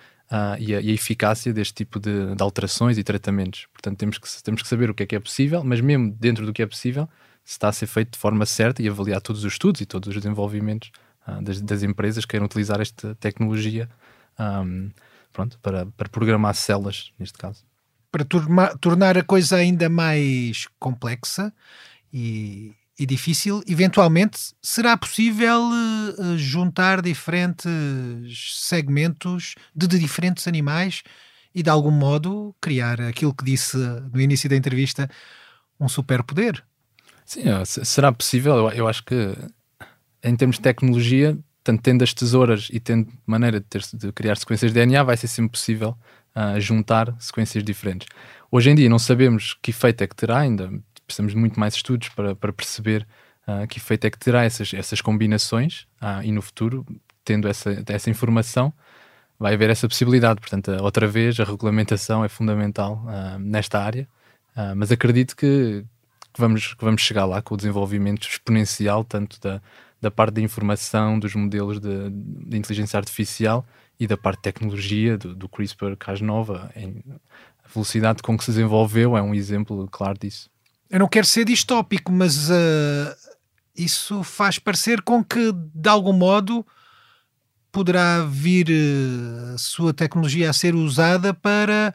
e 0.60 0.72
a, 0.72 0.80
e, 0.80 0.90
a, 0.90 0.92
eficácia 0.92 1.52
deste 1.52 1.74
tipo 1.74 1.98
de, 1.98 2.36
de, 2.36 2.40
alterações 2.40 2.98
e 2.98 3.02
tratamentos. 3.02 3.66
Portanto, 3.72 3.98
temos 3.98 4.16
que, 4.16 4.42
temos 4.44 4.62
que 4.62 4.68
saber 4.68 4.90
o 4.90 4.94
que 4.94 5.02
é 5.02 5.06
que 5.06 5.16
é 5.16 5.18
possível, 5.18 5.64
mas 5.64 5.80
mesmo 5.80 6.12
dentro 6.20 6.46
do 6.46 6.52
que 6.52 6.62
é 6.62 6.66
possível, 6.66 7.08
está 7.46 7.68
a 7.68 7.72
ser 7.72 7.86
feito 7.86 8.12
de 8.12 8.18
forma 8.18 8.44
certa 8.44 8.82
e 8.82 8.88
avaliar 8.88 9.20
todos 9.20 9.44
os 9.44 9.52
estudos 9.52 9.80
e 9.80 9.86
todos 9.86 10.08
os 10.08 10.14
desenvolvimentos 10.14 10.90
das, 11.42 11.60
das, 11.60 11.82
empresas 11.82 12.24
que 12.24 12.32
queiram 12.32 12.46
utilizar 12.46 12.80
esta 12.80 13.14
tecnologia. 13.16 13.88
Um, 14.38 14.90
pronto, 15.32 15.58
para, 15.60 15.86
para 15.86 16.08
programar 16.08 16.54
células, 16.54 17.12
neste 17.18 17.38
caso. 17.38 17.64
Para 18.10 18.24
torma, 18.24 18.76
tornar 18.78 19.18
a 19.18 19.22
coisa 19.22 19.56
ainda 19.56 19.88
mais 19.88 20.66
complexa 20.78 21.52
e, 22.12 22.74
e 22.98 23.04
difícil, 23.04 23.62
eventualmente 23.66 24.38
será 24.62 24.96
possível 24.96 25.62
uh, 25.62 26.38
juntar 26.38 27.02
diferentes 27.02 28.54
segmentos 28.54 29.54
de, 29.74 29.86
de, 29.86 29.98
diferentes 29.98 30.46
animais 30.46 31.02
e 31.54 31.62
de 31.62 31.70
algum 31.70 31.90
modo 31.90 32.54
criar 32.60 33.00
aquilo 33.00 33.34
que 33.34 33.44
disse 33.44 33.76
no 33.76 34.20
início 34.20 34.48
da 34.48 34.56
entrevista, 34.56 35.10
um 35.78 35.88
superpoder. 35.88 36.62
Sim, 37.26 37.42
será 37.64 38.10
possível. 38.10 38.70
Eu, 38.70 38.88
acho 38.88 39.04
que 39.04 39.36
em 40.22 40.34
termos 40.34 40.56
de 40.56 40.62
tecnologia 40.62 41.36
Portanto, 41.66 41.82
tendo 41.82 42.04
as 42.04 42.14
tesouras 42.14 42.68
e 42.72 42.78
tendo 42.78 43.08
maneira 43.26 43.58
de, 43.58 43.66
ter, 43.66 43.82
de 43.92 44.12
criar 44.12 44.36
sequências 44.36 44.70
de 44.70 44.78
DNA, 44.78 45.02
vai 45.02 45.16
ser 45.16 45.26
sempre 45.26 45.50
possível 45.50 45.96
uh, 46.36 46.60
juntar 46.60 47.12
sequências 47.18 47.64
diferentes. 47.64 48.06
Hoje 48.52 48.70
em 48.70 48.74
dia 48.76 48.88
não 48.88 49.00
sabemos 49.00 49.58
que 49.60 49.72
efeito 49.72 50.04
é 50.04 50.06
que 50.06 50.14
terá, 50.14 50.38
ainda 50.38 50.70
precisamos 51.04 51.32
de 51.32 51.38
muito 51.38 51.58
mais 51.58 51.74
estudos 51.74 52.08
para, 52.10 52.36
para 52.36 52.52
perceber 52.52 53.04
uh, 53.48 53.66
que 53.66 53.78
efeito 53.78 54.06
é 54.06 54.10
que 54.10 54.18
terá 54.18 54.44
essas, 54.44 54.72
essas 54.74 55.00
combinações 55.00 55.88
uh, 56.00 56.22
e 56.22 56.30
no 56.30 56.40
futuro, 56.40 56.86
tendo 57.24 57.48
essa, 57.48 57.82
essa 57.88 58.10
informação, 58.10 58.72
vai 59.36 59.54
haver 59.54 59.68
essa 59.68 59.88
possibilidade. 59.88 60.40
Portanto, 60.40 60.70
outra 60.80 61.08
vez, 61.08 61.40
a 61.40 61.44
regulamentação 61.44 62.24
é 62.24 62.28
fundamental 62.28 63.04
nesta 63.38 63.82
área, 63.82 64.08
mas 64.74 64.90
acredito 64.90 65.36
que, 65.36 65.84
que, 66.36 66.40
vamos, 66.40 66.74
que 66.74 66.84
vamos 66.84 67.00
chegar 67.00 67.24
lá 67.24 67.40
com 67.40 67.54
o 67.54 67.56
desenvolvimento 67.56 68.28
exponencial, 68.28 69.02
tanto 69.02 69.40
da, 69.40 69.60
da 70.00 70.10
parte 70.10 70.34
da 70.34 70.42
informação, 70.42 71.18
dos 71.18 71.34
modelos 71.34 71.80
de, 71.80 72.10
de 72.10 72.58
inteligência 72.58 72.98
artificial 72.98 73.66
e 73.98 74.06
da 74.06 74.18
parte 74.18 74.36
de 74.36 74.42
tecnologia 74.42 75.16
do, 75.16 75.34
do 75.34 75.48
CRISPR-Cas9. 75.48 76.70
A 77.64 77.68
velocidade 77.72 78.22
com 78.22 78.36
que 78.36 78.44
se 78.44 78.50
desenvolveu 78.50 79.16
é 79.16 79.22
um 79.22 79.34
exemplo 79.34 79.88
claro 79.90 80.18
disso. 80.18 80.50
Eu 80.90 80.98
não 80.98 81.08
quero 81.08 81.26
ser 81.26 81.46
distópico, 81.46 82.12
mas 82.12 82.50
uh, 82.50 83.16
isso 83.74 84.22
faz 84.22 84.58
parecer 84.58 85.00
com 85.00 85.24
que, 85.24 85.52
de 85.52 85.88
algum 85.88 86.12
modo, 86.12 86.64
poderá 87.72 88.22
vir 88.24 88.68
uh, 88.68 89.54
a 89.54 89.58
sua 89.58 89.94
tecnologia 89.94 90.50
a 90.50 90.52
ser 90.52 90.74
usada 90.74 91.32
para, 91.32 91.94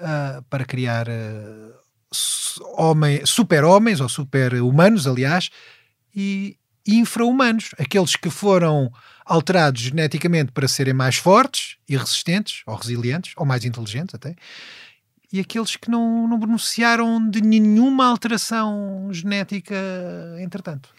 uh, 0.00 0.42
para 0.48 0.64
criar 0.64 1.06
homem, 2.76 3.24
super-homens 3.24 4.00
ou 4.00 4.08
super-humanos, 4.08 5.06
aliás, 5.06 5.50
e 6.14 6.56
infra-humanos, 6.86 7.70
aqueles 7.78 8.16
que 8.16 8.30
foram 8.30 8.92
alterados 9.24 9.80
geneticamente 9.80 10.52
para 10.52 10.68
serem 10.68 10.92
mais 10.92 11.16
fortes 11.16 11.76
e 11.88 11.96
resistentes, 11.96 12.62
ou 12.66 12.76
resilientes, 12.76 13.32
ou 13.36 13.46
mais 13.46 13.64
inteligentes 13.64 14.14
até, 14.14 14.36
e 15.32 15.40
aqueles 15.40 15.76
que 15.76 15.90
não, 15.90 16.28
não 16.28 16.38
beneficiaram 16.38 17.28
de 17.28 17.40
nenhuma 17.40 18.06
alteração 18.06 19.08
genética 19.10 19.74
entretanto. 20.38 20.90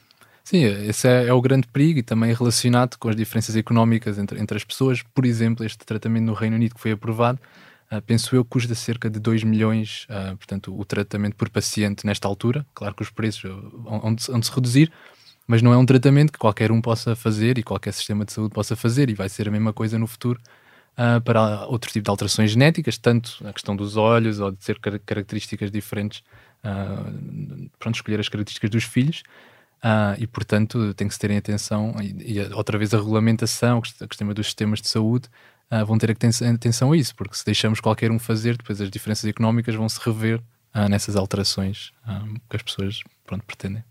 Sim, 0.44 0.64
esse 0.64 1.08
é, 1.08 1.28
é, 1.28 1.34
o 1.34 1.42
grande 1.42 1.68
perigo 1.68 2.00
e 2.00 2.04
também 2.04 2.32
relacionado 2.34 2.98
com 2.98 3.10
as 3.10 3.16
diferenças 3.16 3.56
económicas 3.56 4.20
entre, 4.20 4.40
entre 4.40 4.56
as 4.56 4.64
pessoas. 4.64 5.02
Por 5.02 5.26
exemplo, 5.26 5.66
este 5.66 5.84
tratamento 5.84 6.26
no 6.26 6.34
Reino 6.34 6.56
Unido 6.56 6.76
que 6.76 6.82
foi 6.82 6.92
aprovado, 6.92 7.40
uh, 7.92 8.02
penso 8.02 8.36
eu, 8.36 8.44
custa 8.46 8.74
cerca 8.76 9.10
de 9.10 9.20
2 9.20 9.44
milhões, 9.44 10.06
uh, 10.10 10.36
portanto, 10.38 10.78
o 10.78 10.86
tratamento 10.86 11.36
por 11.36 11.50
paciente 11.50 12.06
nesta 12.06 12.28
altura. 12.28 12.66
Claro 12.74 12.96
que 12.96 13.04
os 13.04 13.10
preços 13.10 13.44
vão, 13.74 14.16
vão 14.16 14.42
se 14.42 14.52
reduzir, 14.52 14.92
mas 15.48 15.62
não 15.62 15.72
é 15.74 15.78
um 15.78 15.86
tratamento 15.86 16.32
que 16.32 16.40
qualquer 16.40 16.72
um 16.72 16.82
possa 16.82 17.16
fazer 17.16 17.58
e 17.58 17.64
qualquer 17.64 17.94
sistema 17.94 18.26
de 18.26 18.34
saúde 18.34 18.54
possa 18.54 18.76
fazer 18.76 19.10
e 19.10 19.14
vai 19.14 19.30
ser 19.30 19.48
a 19.48 19.52
mesma 19.52 19.74
coisa 19.74 20.00
no 20.00 20.08
futuro 20.08 20.40
uh, 20.96 21.22
para 21.22 21.66
outro 21.68 21.92
tipo 21.92 22.04
de 22.04 22.10
alterações 22.10 22.52
genéticas, 22.52 22.98
tanto 22.98 23.38
a 23.46 23.54
questão 23.54 23.76
dos 23.76 23.98
olhos 23.98 24.40
ou 24.40 24.52
de 24.52 24.58
ter 24.58 24.80
car 24.80 25.00
características 25.06 25.72
diferentes, 25.72 26.24
uh, 26.64 27.70
pronto, 27.78 27.96
escolher 27.96 28.20
as 28.20 28.30
características 28.30 28.70
dos 28.70 28.84
filhos. 28.84 29.24
Uh, 29.84 30.18
e 30.18 30.26
portanto 30.26 30.96
tem 30.96 31.08
que 31.08 31.14
se 31.14 31.20
terem 31.20 31.38
atenção 31.38 31.94
e, 32.02 32.40
e, 32.40 32.54
outra 32.54 32.76
vez 32.76 32.92
a 32.94 32.98
regulamentação, 32.98 33.84
a 34.02 34.08
questão 34.08 34.28
dos 34.30 34.48
sistemas 34.48 34.82
de 34.82 34.88
saúde 34.88 35.30
uh, 35.72 35.86
vão 35.86 35.98
ter 35.98 36.12
atenção 36.12 36.92
a 36.92 36.98
isso, 36.98 37.16
porque 37.16 37.36
se 37.36 37.46
deixamos 37.46 37.80
qualquer 37.80 38.12
um 38.12 38.20
fazer, 38.20 38.58
depois 38.58 38.82
as 38.82 38.90
diferenças 38.90 39.26
económicas 39.26 39.76
vão 39.76 39.88
se 39.88 40.00
rever 40.04 40.40
uh, 40.76 40.90
nessas 40.90 41.16
alterações 41.16 41.92
que 42.50 42.56
as 42.56 42.62
pessoas 42.62 43.00
pronto, 43.26 43.44
pretendem. 43.46 43.84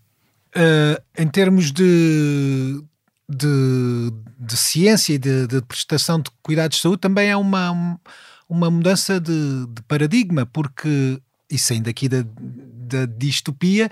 em 1.17 1.27
termos 1.27 1.71
de, 1.71 2.81
de, 3.29 4.13
de 4.39 4.57
ciência 4.57 5.13
e 5.13 5.17
de, 5.17 5.47
de, 5.47 5.61
prestação 5.61 6.19
de 6.19 6.29
cuidados 6.41 6.77
de 6.77 6.83
saúde 6.83 7.01
também 7.01 7.29
é 7.29 7.37
uma, 7.37 7.99
uma 8.47 8.69
mudança 8.69 9.19
de, 9.19 9.65
de 9.67 9.81
paradigma, 9.83 10.45
porque, 10.45 11.19
e 11.49 11.57
saindo 11.57 11.89
aqui 11.89 12.07
da, 12.07 12.23
da 12.23 13.05
distopia, 13.05 13.89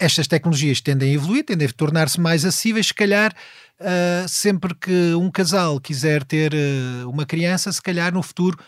estas 0.00 0.26
tecnologias 0.26 0.80
tendem 0.80 1.10
a 1.10 1.14
evoluir, 1.14 1.44
tendem 1.44 1.68
a 1.68 1.72
tornar-se 1.72 2.18
mais 2.18 2.44
acessíveis, 2.44 2.86
se 2.86 2.94
calhar 2.94 3.34
uh, 3.80 4.28
sempre 4.28 4.74
que 4.74 5.14
um 5.14 5.30
casal 5.30 5.80
quiser 5.80 6.24
ter 6.24 6.52
uh, 6.52 7.08
uma 7.08 7.26
criança, 7.26 7.72
se 7.72 7.82
calhar 7.82 8.12
no 8.12 8.22
futuro 8.22 8.58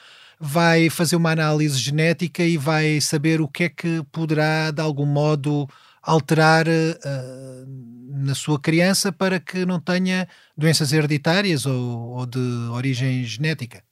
vai 0.41 0.91
fazer 0.91 1.15
uma 1.15 1.31
análise 1.31 1.79
genética 1.79 2.43
e 2.43 2.57
vai 2.57 3.01
saber 3.01 3.41
o 3.41 3.47
que 3.47 3.65
é 3.65 3.69
que 3.69 4.03
poderá 4.11 4.73
de 4.73 4.81
algum 4.81 5.07
modo 5.07 5.69
alterar 6.03 6.67
uh, 6.67 7.67
na 8.09 8.35
sua 8.35 8.59
criança 8.59 9.13
para 9.13 9.39
que 9.39 9.65
não 9.65 9.79
tenha 9.79 10.27
doenças 10.57 10.93
hereditárias 10.93 11.65
ou, 11.65 12.17
ou 12.17 12.27
de 12.27 12.41
origem 12.71 13.23
genética. 13.25 13.85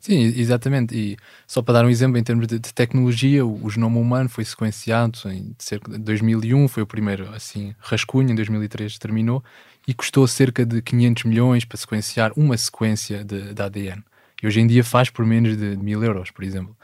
Sim, 0.00 0.22
exatamente. 0.22 0.96
E 0.96 1.16
só 1.46 1.60
para 1.60 1.74
dar 1.74 1.84
um 1.84 1.90
exemplo, 1.90 2.16
em 2.16 2.22
termos 2.22 2.46
de, 2.46 2.58
de 2.58 2.72
tecnologia, 2.72 3.44
o, 3.44 3.66
o, 3.66 3.68
genoma 3.68 3.98
humano 3.98 4.30
foi 4.30 4.46
sequenciado 4.46 5.18
em 5.26 5.54
cerca 5.58 5.92
de 5.92 5.98
2001, 5.98 6.68
foi 6.68 6.82
o 6.82 6.86
primeiro 6.86 7.28
assim 7.34 7.74
rascunho, 7.78 8.30
em 8.30 8.34
2003 8.34 8.96
terminou, 8.96 9.44
e 9.86 9.94
custou 9.94 10.26
cerca 10.26 10.64
de 10.64 10.82
500 10.82 11.24
milhões 11.24 11.64
para 11.64 11.76
sequenciar 11.76 12.32
uma 12.36 12.56
sequência 12.56 13.24
de, 13.24 13.54
de 13.54 13.62
ADN. 13.62 14.02
E 14.42 14.46
hoje 14.46 14.60
em 14.60 14.66
dia 14.66 14.84
faz 14.84 15.10
por 15.10 15.24
menos 15.24 15.56
de 15.56 15.76
mil 15.76 16.02
euros, 16.02 16.30
por 16.30 16.44
exemplo. 16.44 16.76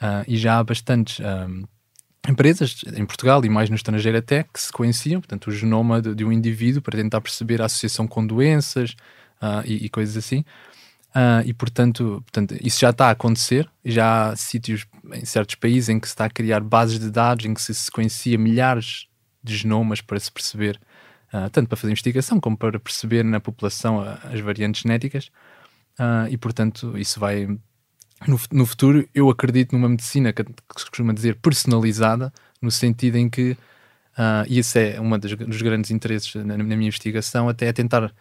Uh, 0.00 0.24
e 0.26 0.36
já 0.36 0.58
há 0.58 0.64
bastantes 0.64 1.20
um, 1.20 1.64
empresas 2.28 2.80
em 2.94 3.04
Portugal 3.04 3.44
e 3.44 3.48
mais 3.48 3.68
no 3.68 3.76
estrangeiro 3.76 4.18
até 4.18 4.44
que 4.44 4.60
sequenciam, 4.60 5.20
portanto, 5.20 5.48
o 5.48 5.52
genoma 5.52 6.00
de, 6.00 6.14
de 6.14 6.24
um 6.24 6.32
indivíduo 6.32 6.82
para 6.82 6.98
tentar 6.98 7.20
perceber 7.20 7.60
a 7.60 7.66
associação 7.66 8.06
com 8.06 8.26
doenças 8.26 8.92
uh, 9.42 9.62
e, 9.64 9.86
e, 9.86 9.88
coisas 9.88 10.16
assim. 10.16 10.44
Uh, 11.10 11.42
e 11.44 11.52
portanto, 11.52 12.22
portanto, 12.24 12.56
isso 12.62 12.80
já 12.80 12.90
está 12.90 13.08
a 13.08 13.10
acontecer. 13.10 13.68
Já 13.84 14.30
há 14.30 14.36
sítios 14.36 14.86
em 15.12 15.24
certos 15.24 15.56
países 15.56 15.88
em 15.88 15.98
que 15.98 16.06
se 16.06 16.12
está 16.12 16.26
a 16.26 16.30
criar 16.30 16.60
bases 16.60 16.98
de 16.98 17.10
dados 17.10 17.44
em 17.44 17.52
que 17.52 17.62
se 17.62 17.74
sequencia 17.74 18.38
milhares 18.38 19.06
de 19.42 19.56
genomas 19.56 20.00
para 20.00 20.20
se 20.20 20.30
perceber, 20.30 20.78
uh, 21.32 21.50
tanto 21.50 21.68
para 21.68 21.76
fazer 21.76 21.92
investigação 21.92 22.40
como 22.40 22.56
para 22.56 22.78
perceber 22.78 23.24
na 23.24 23.40
população 23.40 24.00
as 24.00 24.40
variantes 24.40 24.82
genéticas. 24.82 25.30
e 26.30 26.36
portanto, 26.38 26.96
isso 26.96 27.20
vai 27.20 27.46
no, 28.26 28.38
no 28.52 28.66
futuro, 28.66 29.08
eu 29.14 29.30
acredito 29.30 29.72
numa 29.72 29.88
medicina 29.88 30.32
que, 30.32 30.44
que, 30.44 30.52
se 30.76 30.86
costuma 30.86 31.12
dizer 31.12 31.36
personalizada, 31.36 32.32
no 32.60 32.70
sentido 32.70 33.16
em 33.16 33.30
que, 33.30 33.52
uh, 33.52 34.44
e 34.46 34.58
esse 34.58 34.78
é 34.78 35.00
um 35.00 35.18
dos, 35.18 35.62
grandes 35.62 35.90
interesses 35.90 36.34
na, 36.34 36.56
na, 36.56 36.64
minha 36.64 36.88
investigação, 36.88 37.48
até 37.48 37.66
é 37.66 37.72
tentar. 37.72 38.12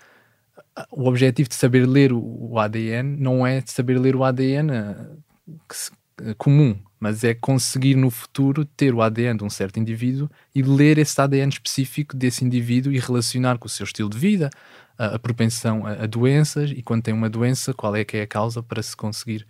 O 0.91 1.07
objetivo 1.07 1.49
de 1.49 1.55
saber 1.55 1.85
ler 1.85 2.13
o, 2.13 2.57
ADN 2.57 3.17
não 3.17 3.45
é 3.45 3.61
saber 3.65 3.99
ler 3.99 4.15
o 4.15 4.23
ADN 4.23 4.71
uh, 4.71 5.49
uh, 5.49 6.35
comum, 6.37 6.79
mas 6.99 7.23
é 7.23 7.33
conseguir 7.33 7.95
no 7.95 8.09
futuro 8.09 8.65
ter 8.65 8.93
o 8.93 9.01
ADN 9.01 9.37
de 9.37 9.43
um 9.43 9.49
certo 9.49 9.79
indivíduo 9.79 10.29
e 10.53 10.61
ler 10.61 10.97
esse 10.97 11.19
ADN 11.19 11.49
específico 11.49 12.15
desse 12.15 12.43
indivíduo 12.43 12.91
e 12.91 12.99
relacionar 12.99 13.57
com 13.57 13.67
o 13.67 13.69
seu 13.69 13.85
estilo 13.85 14.09
de 14.09 14.17
vida, 14.17 14.49
a 14.97 15.17
propensão 15.17 15.85
a, 15.85 16.03
a 16.03 16.05
doenças 16.05 16.71
e 16.71 16.81
quando 16.81 17.03
tem 17.03 17.13
uma 17.13 17.29
doença, 17.29 17.73
qual 17.73 17.95
é 17.95 18.03
que 18.03 18.17
é 18.17 18.23
a 18.23 18.27
causa 18.27 18.61
para 18.61 18.83
se 18.83 18.95
conseguir 18.95 19.47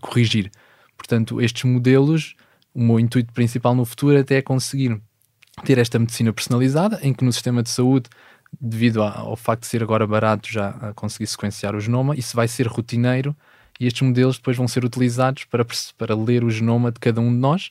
corrigir. 0.00 0.50
Portanto, 0.96 1.40
estes 1.40 1.64
modelos, 1.64 2.34
o 2.74 2.82
meu 2.82 3.00
intuito 3.00 3.32
principal 3.32 3.74
no 3.74 3.84
futuro 3.84 4.18
até 4.18 4.36
é 4.36 4.42
conseguir 4.42 5.00
ter 5.64 5.78
esta 5.78 5.98
medicina 5.98 6.32
personalizada, 6.32 6.98
em 7.02 7.12
que 7.12 7.24
no 7.24 7.32
sistema 7.32 7.62
de 7.62 7.70
saúde, 7.70 8.08
devido 8.60 9.02
ao 9.02 9.36
facto 9.36 9.62
de 9.62 9.68
ser 9.68 9.82
agora 9.82 10.06
barato 10.06 10.50
já 10.50 10.68
a 10.68 10.94
conseguir 10.94 11.26
sequenciar 11.26 11.74
o 11.74 11.80
genoma, 11.80 12.14
isso 12.16 12.36
vai 12.36 12.48
ser 12.48 12.66
rotineiro 12.66 13.34
e 13.80 13.86
estes 13.86 14.02
modelos 14.02 14.36
depois 14.36 14.56
vão 14.56 14.68
ser 14.68 14.84
utilizados 14.84 15.44
para, 15.44 15.66
para 15.96 16.14
ler 16.14 16.44
o 16.44 16.50
genoma 16.50 16.92
de 16.92 17.00
cada 17.00 17.20
um 17.20 17.32
de 17.32 17.38
nós. 17.38 17.70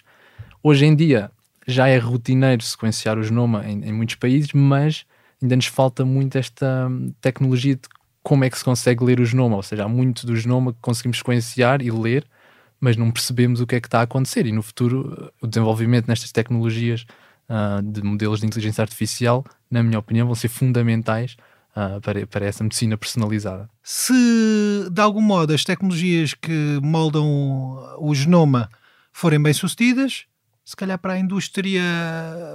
Hoje 0.64 0.86
em 0.86 0.96
dia 0.96 1.32
já 1.68 1.88
é 1.88 1.98
rotineiro 2.00 2.64
sequenciar 2.64 3.20
o 3.20 3.24
genoma 3.24 3.64
em, 3.66 3.86
em 3.86 3.94
muitos 3.94 4.16
países, 4.16 4.52
mas 4.52 5.06
ainda 5.42 5.56
nos 5.56 5.68
falta 5.68 6.04
muito 6.04 6.36
esta 6.36 6.88
hum, 6.90 7.14
tecnologia 7.22 7.76
de 7.76 7.84
como 8.24 8.44
é 8.44 8.50
que 8.50 8.58
se 8.58 8.64
consegue 8.64 9.04
ler 9.04 9.20
o 9.20 9.26
genoma, 9.26 9.56
ou 9.56 9.64
seja, 9.64 9.86
há 9.86 9.88
muito 9.88 10.26
do 10.26 10.36
genoma 10.36 10.74
que 10.74 10.80
conseguimos 10.82 11.20
sequenciar 11.20 11.82
e 11.82 11.92
ler, 11.92 12.26
mas 12.80 12.98
não 12.98 13.12
percebemos 13.12 13.62
o 13.62 13.68
que 13.68 13.76
é 13.76 13.82
que 13.82 13.88
está 13.88 14.00
a 14.00 14.04
acontecer. 14.04 14.46
E 14.46 14.52
no 14.52 14.62
futuro, 14.62 15.32
o 15.42 15.48
desenvolvimento 15.48 16.08
nestas 16.08 16.32
tecnologias 16.32 17.06
uh, 17.50 17.82
de 17.82 18.02
modelos 18.04 18.40
de 18.40 18.46
inteligência 18.46 18.82
artificial, 18.82 19.46
na 19.70 19.82
minha 19.84 20.00
opinião, 20.00 20.26
vão 20.26 20.36
ser 20.36 20.50
fundamentais 20.50 21.38
uh, 21.76 22.02
para, 22.02 22.26
para 22.28 22.46
essa 22.46 22.64
medicina 22.64 22.98
personalizada. 22.98 23.70
Se 23.84 24.14
de 24.92 25.02
algum 25.02 25.22
modo 25.22 25.54
as 25.54 25.64
tecnologias 25.64 26.34
que 26.34 26.80
moldam 26.82 27.26
o 27.98 28.14
genoma 28.14 28.70
forem 29.12 29.42
bem 29.42 29.54
sucedidas, 29.54 30.26
se 30.64 30.76
calhar 30.76 31.00
para 31.00 31.14
a 31.14 31.20
indústria 31.20 31.82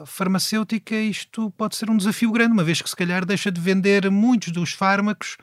farmacêutica 0.06 0.94
isto 0.94 1.50
pode 1.52 1.76
ser 1.76 1.90
um 1.90 1.96
desafio 1.96 2.30
grande, 2.30 2.52
uma 2.52 2.64
vez 2.64 2.80
que 2.80 2.88
se 2.88 2.96
calhar 2.96 3.24
deixa 3.24 3.50
de 3.50 3.60
vender 3.60 4.08
muitos 4.10 4.52
dos 4.52 4.72
fármacos 4.72 5.36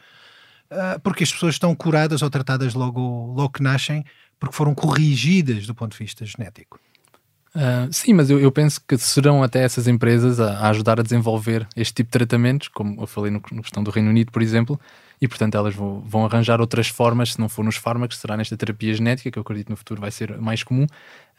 uh, 0.72 1.00
porque 1.02 1.24
as 1.24 1.32
pessoas 1.32 1.56
estão 1.56 1.76
curadas 1.76 2.22
ou 2.22 2.30
tratadas 2.30 2.74
logo, 2.74 3.34
logo 3.36 3.50
que 3.50 3.64
nascem 3.64 4.06
porque 4.40 4.56
foram 4.56 4.74
corrigidas 4.74 5.68
do 5.68 5.76
ponto 5.76 5.92
de 5.92 6.00
vista 6.00 6.26
genético. 6.26 6.80
Uh, 7.54 7.92
sim, 7.92 8.14
mas 8.14 8.30
eu, 8.30 8.40
eu, 8.40 8.50
penso 8.50 8.80
que 8.88 8.98
serão 8.98 9.44
até 9.44 9.62
essas 9.62 9.86
empresas 9.86 10.40
a, 10.40 10.54
a, 10.60 10.70
ajudar 10.70 11.02
a 11.02 11.04
desenvolver 11.04 11.68
este 11.76 11.96
tipo 11.96 12.08
de 12.08 12.12
tratamentos, 12.20 12.70
como 12.70 13.02
eu 13.02 13.06
falei 13.06 13.30
no, 13.30 13.42
questão 13.42 13.84
do 13.84 13.92
Reino 13.92 14.10
Unido, 14.10 14.32
por 14.32 14.42
exemplo, 14.42 14.80
e 15.22 15.28
portanto 15.28 15.56
elas 15.56 15.76
vão, 15.76 16.00
vão, 16.00 16.26
arranjar 16.26 16.62
outras 16.62 16.88
formas, 16.88 17.34
se 17.34 17.40
não 17.40 17.50
for 17.50 17.66
nos 17.66 17.76
fármacos, 17.76 18.20
será 18.20 18.38
nesta 18.38 18.56
terapia 18.56 18.94
genética, 18.94 19.30
que 19.30 19.38
eu 19.38 19.42
acredito 19.42 19.70
no 19.70 19.76
futuro 19.76 20.00
vai 20.00 20.12
ser 20.12 20.38
mais 20.38 20.64
comum, 20.64 20.88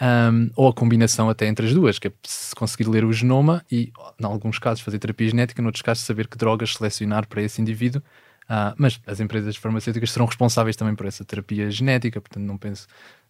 um, 0.02 0.50
ou 0.54 0.68
a 0.68 0.72
combinação 0.74 1.30
até 1.30 1.46
entre 1.46 1.66
as 1.66 1.72
duas, 1.72 1.98
que 1.98 2.08
é 2.08 2.12
se 2.24 2.54
conseguir 2.54 2.90
ler 2.90 3.06
o 3.06 3.12
genoma 3.12 3.64
e, 3.72 3.90
em 4.20 4.24
alguns 4.26 4.58
casos, 4.58 4.84
fazer 4.84 4.98
terapia 4.98 5.28
genética, 5.28 5.62
noutros 5.62 5.82
casos, 5.82 6.04
saber 6.04 6.28
que 6.28 6.36
drogas 6.36 6.74
selecionar 6.74 7.26
para 7.26 7.40
esse 7.40 7.60
indivíduo. 7.62 8.02
Uh, 8.44 8.74
mas 8.76 9.00
as 9.06 9.18
empresas 9.18 9.56
farmacêuticas 9.56 10.10
serão 10.10 10.26
responsáveis 10.26 10.76
também 10.76 10.94
por 10.94 11.06
essa 11.06 11.24
terapia 11.24 11.70
genética, 11.70 12.20
portanto 12.20 12.42
não 12.42 12.58
penso 12.58 12.86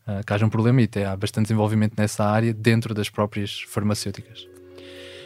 uh, 0.07 0.25
que 0.25 0.33
haja 0.33 0.47
um 0.47 0.51
problema 0.51 0.81
e 0.81 0.85
até 0.85 1.07
há 1.07 1.17
bastante 1.17 1.47
desenvolvimento 1.47 1.95
nessa 1.97 2.25
área 2.25 2.53
dentro 2.53 2.95
das 2.95 3.09
próprias 3.09 3.63
farmacêuticas. 3.69 4.53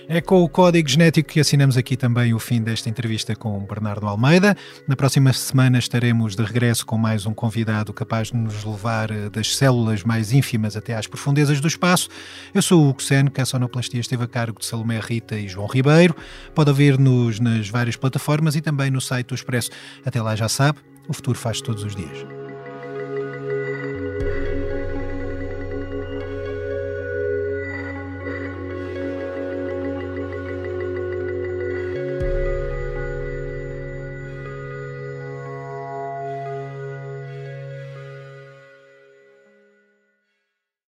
É 0.09 0.21
com 0.21 0.41
o 0.45 0.49
código 0.49 0.89
genético 0.89 1.31
que 1.31 1.41
assinamos 1.41 1.77
aqui 1.77 1.97
também 1.97 2.33
o 2.33 2.39
fim 2.39 2.63
desta 2.63 2.89
entrevista 2.89 3.35
com 3.35 3.59
Bernardo 3.67 4.07
Almeida. 4.07 4.57
Na 4.87 4.95
próxima 4.95 5.33
semana 5.33 5.81
estaremos 5.81 6.37
de 6.37 6.45
regresso 6.45 6.87
com 6.87 6.97
mais 6.97 7.27
um 7.27 7.35
convidado 7.35 7.93
capaz 7.93 8.29
de 8.29 8.37
nos 8.37 8.63
levar 8.63 9.11
eh, 9.11 9.29
das 9.29 9.57
células 9.57 10.05
mais 10.05 10.33
ínfimas 10.33 10.77
até 10.77 10.95
às 10.95 11.09
profundezas 11.09 11.61
do 11.61 11.67
espaço. 11.67 12.09
Eu 12.55 12.63
sou 12.63 12.85
o 12.85 12.89
Hugo 12.91 13.01
que 13.35 13.41
a 13.41 13.45
sonoplastia 13.45 14.01
esteve 14.01 14.23
a 14.23 14.29
cargo 14.29 14.61
de 14.61 14.67
Salomé 14.67 15.01
Rita 15.01 15.35
e 15.37 15.49
João 15.49 15.67
Ribeiro. 15.67 16.15
Pode 16.55 16.71
ouvir-nos 16.71 17.41
nas 17.41 17.69
várias 17.69 17.97
plataformas 17.97 18.55
e 18.55 18.61
também 18.61 18.93
no 18.93 19.01
site 19.01 19.27
do 19.27 19.35
Expresso. 19.35 19.71
Até 20.05 20.23
lá 20.23 20.37
já 20.37 20.49
sabe, 20.49 20.79
o 21.09 21.13
futuro 21.13 21.37
faz 21.37 21.61
todos 21.61 21.83
os 21.83 21.97
dias. 21.97 22.46